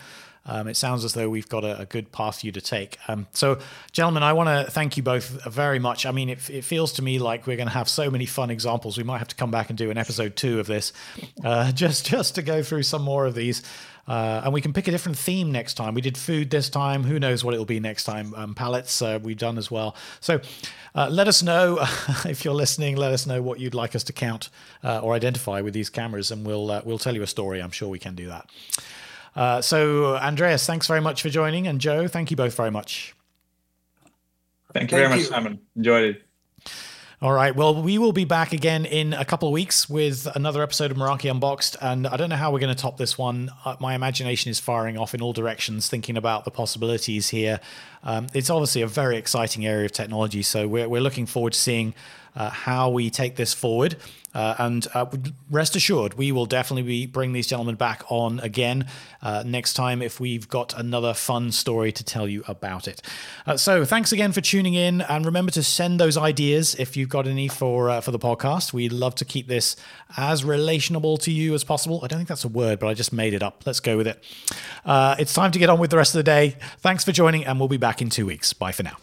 um, 0.48 0.68
it 0.68 0.76
sounds 0.76 1.04
as 1.04 1.14
though 1.14 1.30
we've 1.30 1.50
got 1.50 1.64
a, 1.64 1.82
a 1.82 1.86
good 1.86 2.12
path 2.12 2.40
for 2.40 2.46
you 2.46 2.52
to 2.54 2.62
take. 2.62 2.98
Um, 3.08 3.28
so, 3.34 3.60
gentlemen, 3.92 4.24
I 4.24 4.34
want 4.34 4.48
to 4.48 4.72
thank 4.72 4.98
you 4.98 5.04
both 5.04 5.44
very 5.46 5.80
much. 5.80 6.06
I 6.06 6.12
mean, 6.12 6.30
it, 6.30 6.50
it 6.50 6.64
feels 6.64 6.94
to 6.94 7.02
me 7.02 7.20
like 7.20 7.46
we're 7.48 7.58
going 7.58 7.68
to 7.68 7.74
have 7.74 7.90
so 7.90 8.10
many 8.10 8.26
fun 8.26 8.50
examples. 8.50 8.98
We 8.98 9.04
might 9.04 9.20
have 9.20 9.28
to 9.30 9.36
come 9.36 9.52
back 9.52 9.70
and 9.70 9.78
do 9.78 9.92
an 9.92 9.98
episode 9.98 10.36
two 10.36 10.60
of 10.60 10.68
this, 10.68 10.94
uh, 11.44 11.72
just 11.74 12.06
just 12.06 12.36
to 12.36 12.42
go 12.42 12.64
through 12.64 12.84
some 12.84 13.02
more 13.02 13.26
of 13.26 13.36
these. 13.36 13.64
Uh, 14.08 14.42
and 14.46 14.54
we 14.54 14.62
can 14.62 14.72
pick 14.72 14.88
a 14.88 14.92
different 14.92 15.18
theme 15.18 15.52
next 15.52 15.74
time. 15.74 15.94
We 15.94 16.02
did 16.02 16.18
food 16.18 16.50
this 16.50 16.70
time. 16.70 17.04
Who 17.04 17.20
knows 17.20 17.44
what 17.44 17.54
it'll 17.54 17.66
be 17.66 17.82
next 17.82 18.06
time? 18.06 18.34
Um, 18.36 18.56
pallets 18.56 19.02
uh, 19.02 19.20
we've 19.22 19.38
done 19.38 19.58
as 19.58 19.70
well. 19.70 19.98
So 20.22 20.40
uh, 20.96 21.10
let 21.12 21.28
us 21.28 21.44
know 21.44 21.80
if 22.26 22.46
you're 22.46 22.54
listening. 22.54 22.96
Let 22.96 23.12
us 23.12 23.28
know 23.28 23.42
what 23.42 23.60
you'd 23.60 23.74
like 23.74 23.96
us 23.96 24.04
to 24.06 24.14
count 24.14 24.50
uh, 24.84 25.00
or 25.00 25.14
identify 25.14 25.60
with 25.60 25.74
these 25.74 25.90
cameras, 25.90 26.32
and 26.32 26.46
we'll 26.46 26.72
uh, 26.72 26.82
we'll 26.86 27.00
tell 27.00 27.16
you 27.16 27.22
a 27.22 27.28
story. 27.28 27.62
I'm 27.62 27.72
sure 27.72 27.90
we 27.90 28.00
can 28.00 28.16
do 28.16 28.28
that. 28.28 28.50
Uh, 29.38 29.62
so, 29.62 30.18
Andreas, 30.18 30.66
thanks 30.66 30.88
very 30.88 31.00
much 31.00 31.22
for 31.22 31.30
joining. 31.30 31.68
And 31.68 31.80
Joe, 31.80 32.08
thank 32.08 32.32
you 32.32 32.38
both 32.38 32.56
very 32.56 32.72
much. 32.72 33.16
Thank 34.74 34.92
you 34.92 34.98
thank 34.98 35.10
very 35.10 35.22
you. 35.22 35.30
much, 35.30 35.30
Simon. 35.30 35.60
Enjoyed 35.76 36.16
it. 36.16 36.24
All 37.20 37.34
right. 37.34 37.56
Well, 37.56 37.82
we 37.82 37.98
will 37.98 38.14
be 38.14 38.26
back 38.26 38.54
again 38.54 38.86
in 38.86 39.14
a 39.14 39.26
couple 39.26 39.48
of 39.48 39.52
weeks 39.52 39.90
with 39.90 40.28
another 40.36 40.62
episode 40.62 40.92
of 40.92 40.98
Meraki 40.98 41.32
Unboxed. 41.32 41.76
And 41.82 42.06
I 42.06 42.16
don't 42.16 42.30
know 42.30 42.36
how 42.36 42.52
we're 42.52 42.60
going 42.60 42.76
to 42.76 42.80
top 42.80 42.98
this 42.98 43.18
one. 43.18 43.52
Uh, 43.66 43.76
my 43.80 43.96
imagination 43.96 44.52
is 44.52 44.60
firing 44.60 45.00
off 45.00 45.16
in 45.16 45.22
all 45.22 45.34
directions, 45.34 45.88
thinking 45.88 46.16
about 46.16 46.46
the 46.46 46.52
possibilities 46.52 47.30
here. 47.30 47.60
Um, 48.04 48.28
it's 48.36 48.52
obviously 48.52 48.84
a 48.84 48.88
very 48.88 49.18
exciting 49.18 49.66
area 49.66 49.86
of 49.86 49.94
technology. 49.94 50.44
So 50.44 50.68
we're, 50.68 50.88
we're 50.88 51.02
looking 51.02 51.26
forward 51.26 51.54
to 51.54 51.60
seeing 51.60 51.96
uh, 52.38 52.50
how 52.50 52.90
we 52.90 53.10
take 53.10 53.36
this 53.36 53.54
forward. 53.54 53.98
Uh, 54.34 54.54
and 54.60 54.88
uh, 54.94 55.08
rest 55.50 55.76
assured, 55.76 56.14
we 56.14 56.32
will 56.32 56.46
definitely 56.46 56.84
be 56.84 57.08
bring 57.08 57.34
these 57.34 57.48
gentlemen 57.48 57.74
back 57.74 58.04
on 58.10 58.40
again 58.42 58.86
uh, 59.24 59.42
next 59.44 59.74
time 59.74 60.00
if 60.00 60.20
we've 60.20 60.48
got 60.48 60.78
another 60.78 61.12
fun 61.16 61.52
story 61.52 61.92
to 61.92 62.04
tell 62.04 62.28
you 62.28 62.44
about 62.48 62.88
it. 62.88 63.02
Uh, 63.48 63.58
so 63.58 63.84
thanks 63.84 64.12
again 64.12 64.32
for 64.32 64.42
tuning 64.42 64.76
in, 64.76 65.02
and 65.02 65.26
remember 65.26 65.52
to 65.52 65.64
send 65.64 66.00
those 66.00 66.18
ideas 66.18 66.76
if 66.76 66.96
you've 66.96 67.10
got 67.10 67.26
any 67.26 67.48
for 67.48 67.90
uh, 67.90 68.00
for 68.00 68.12
the 68.12 68.20
podcast. 68.20 68.74
We'd 68.74 68.92
love 68.92 69.16
to 69.16 69.26
keep 69.26 69.48
this 69.48 69.76
as 70.18 70.44
relationable 70.44 71.20
to 71.22 71.32
you 71.32 71.56
as 71.56 71.64
possible. 71.64 72.02
I 72.04 72.08
don't 72.08 72.20
think 72.20 72.30
that's 72.30 72.46
a 72.46 72.50
word, 72.50 72.78
but 72.78 72.88
I 72.88 72.94
just 72.94 73.12
made 73.12 73.34
it 73.34 73.42
up. 73.42 73.64
Let's 73.66 73.80
go 73.80 73.98
with 73.98 74.08
it. 74.08 74.24
It's 74.86 75.34
time 75.34 75.52
to 75.52 75.58
get 75.58 75.72
on 75.72 75.80
with 75.80 75.90
the 75.90 75.98
rest 75.98 76.14
of 76.14 76.20
the 76.20 76.24
day. 76.24 76.58
Thanks 76.80 77.04
for 77.04 77.12
joining, 77.12 77.44
and 77.44 77.60
we'll 77.60 77.70
be 77.70 77.78
back 77.78 78.04
in 78.04 78.12
two 78.12 78.28
weeks. 78.28 78.54
Bye 78.54 78.74
for 78.74 78.84
now. 78.84 78.98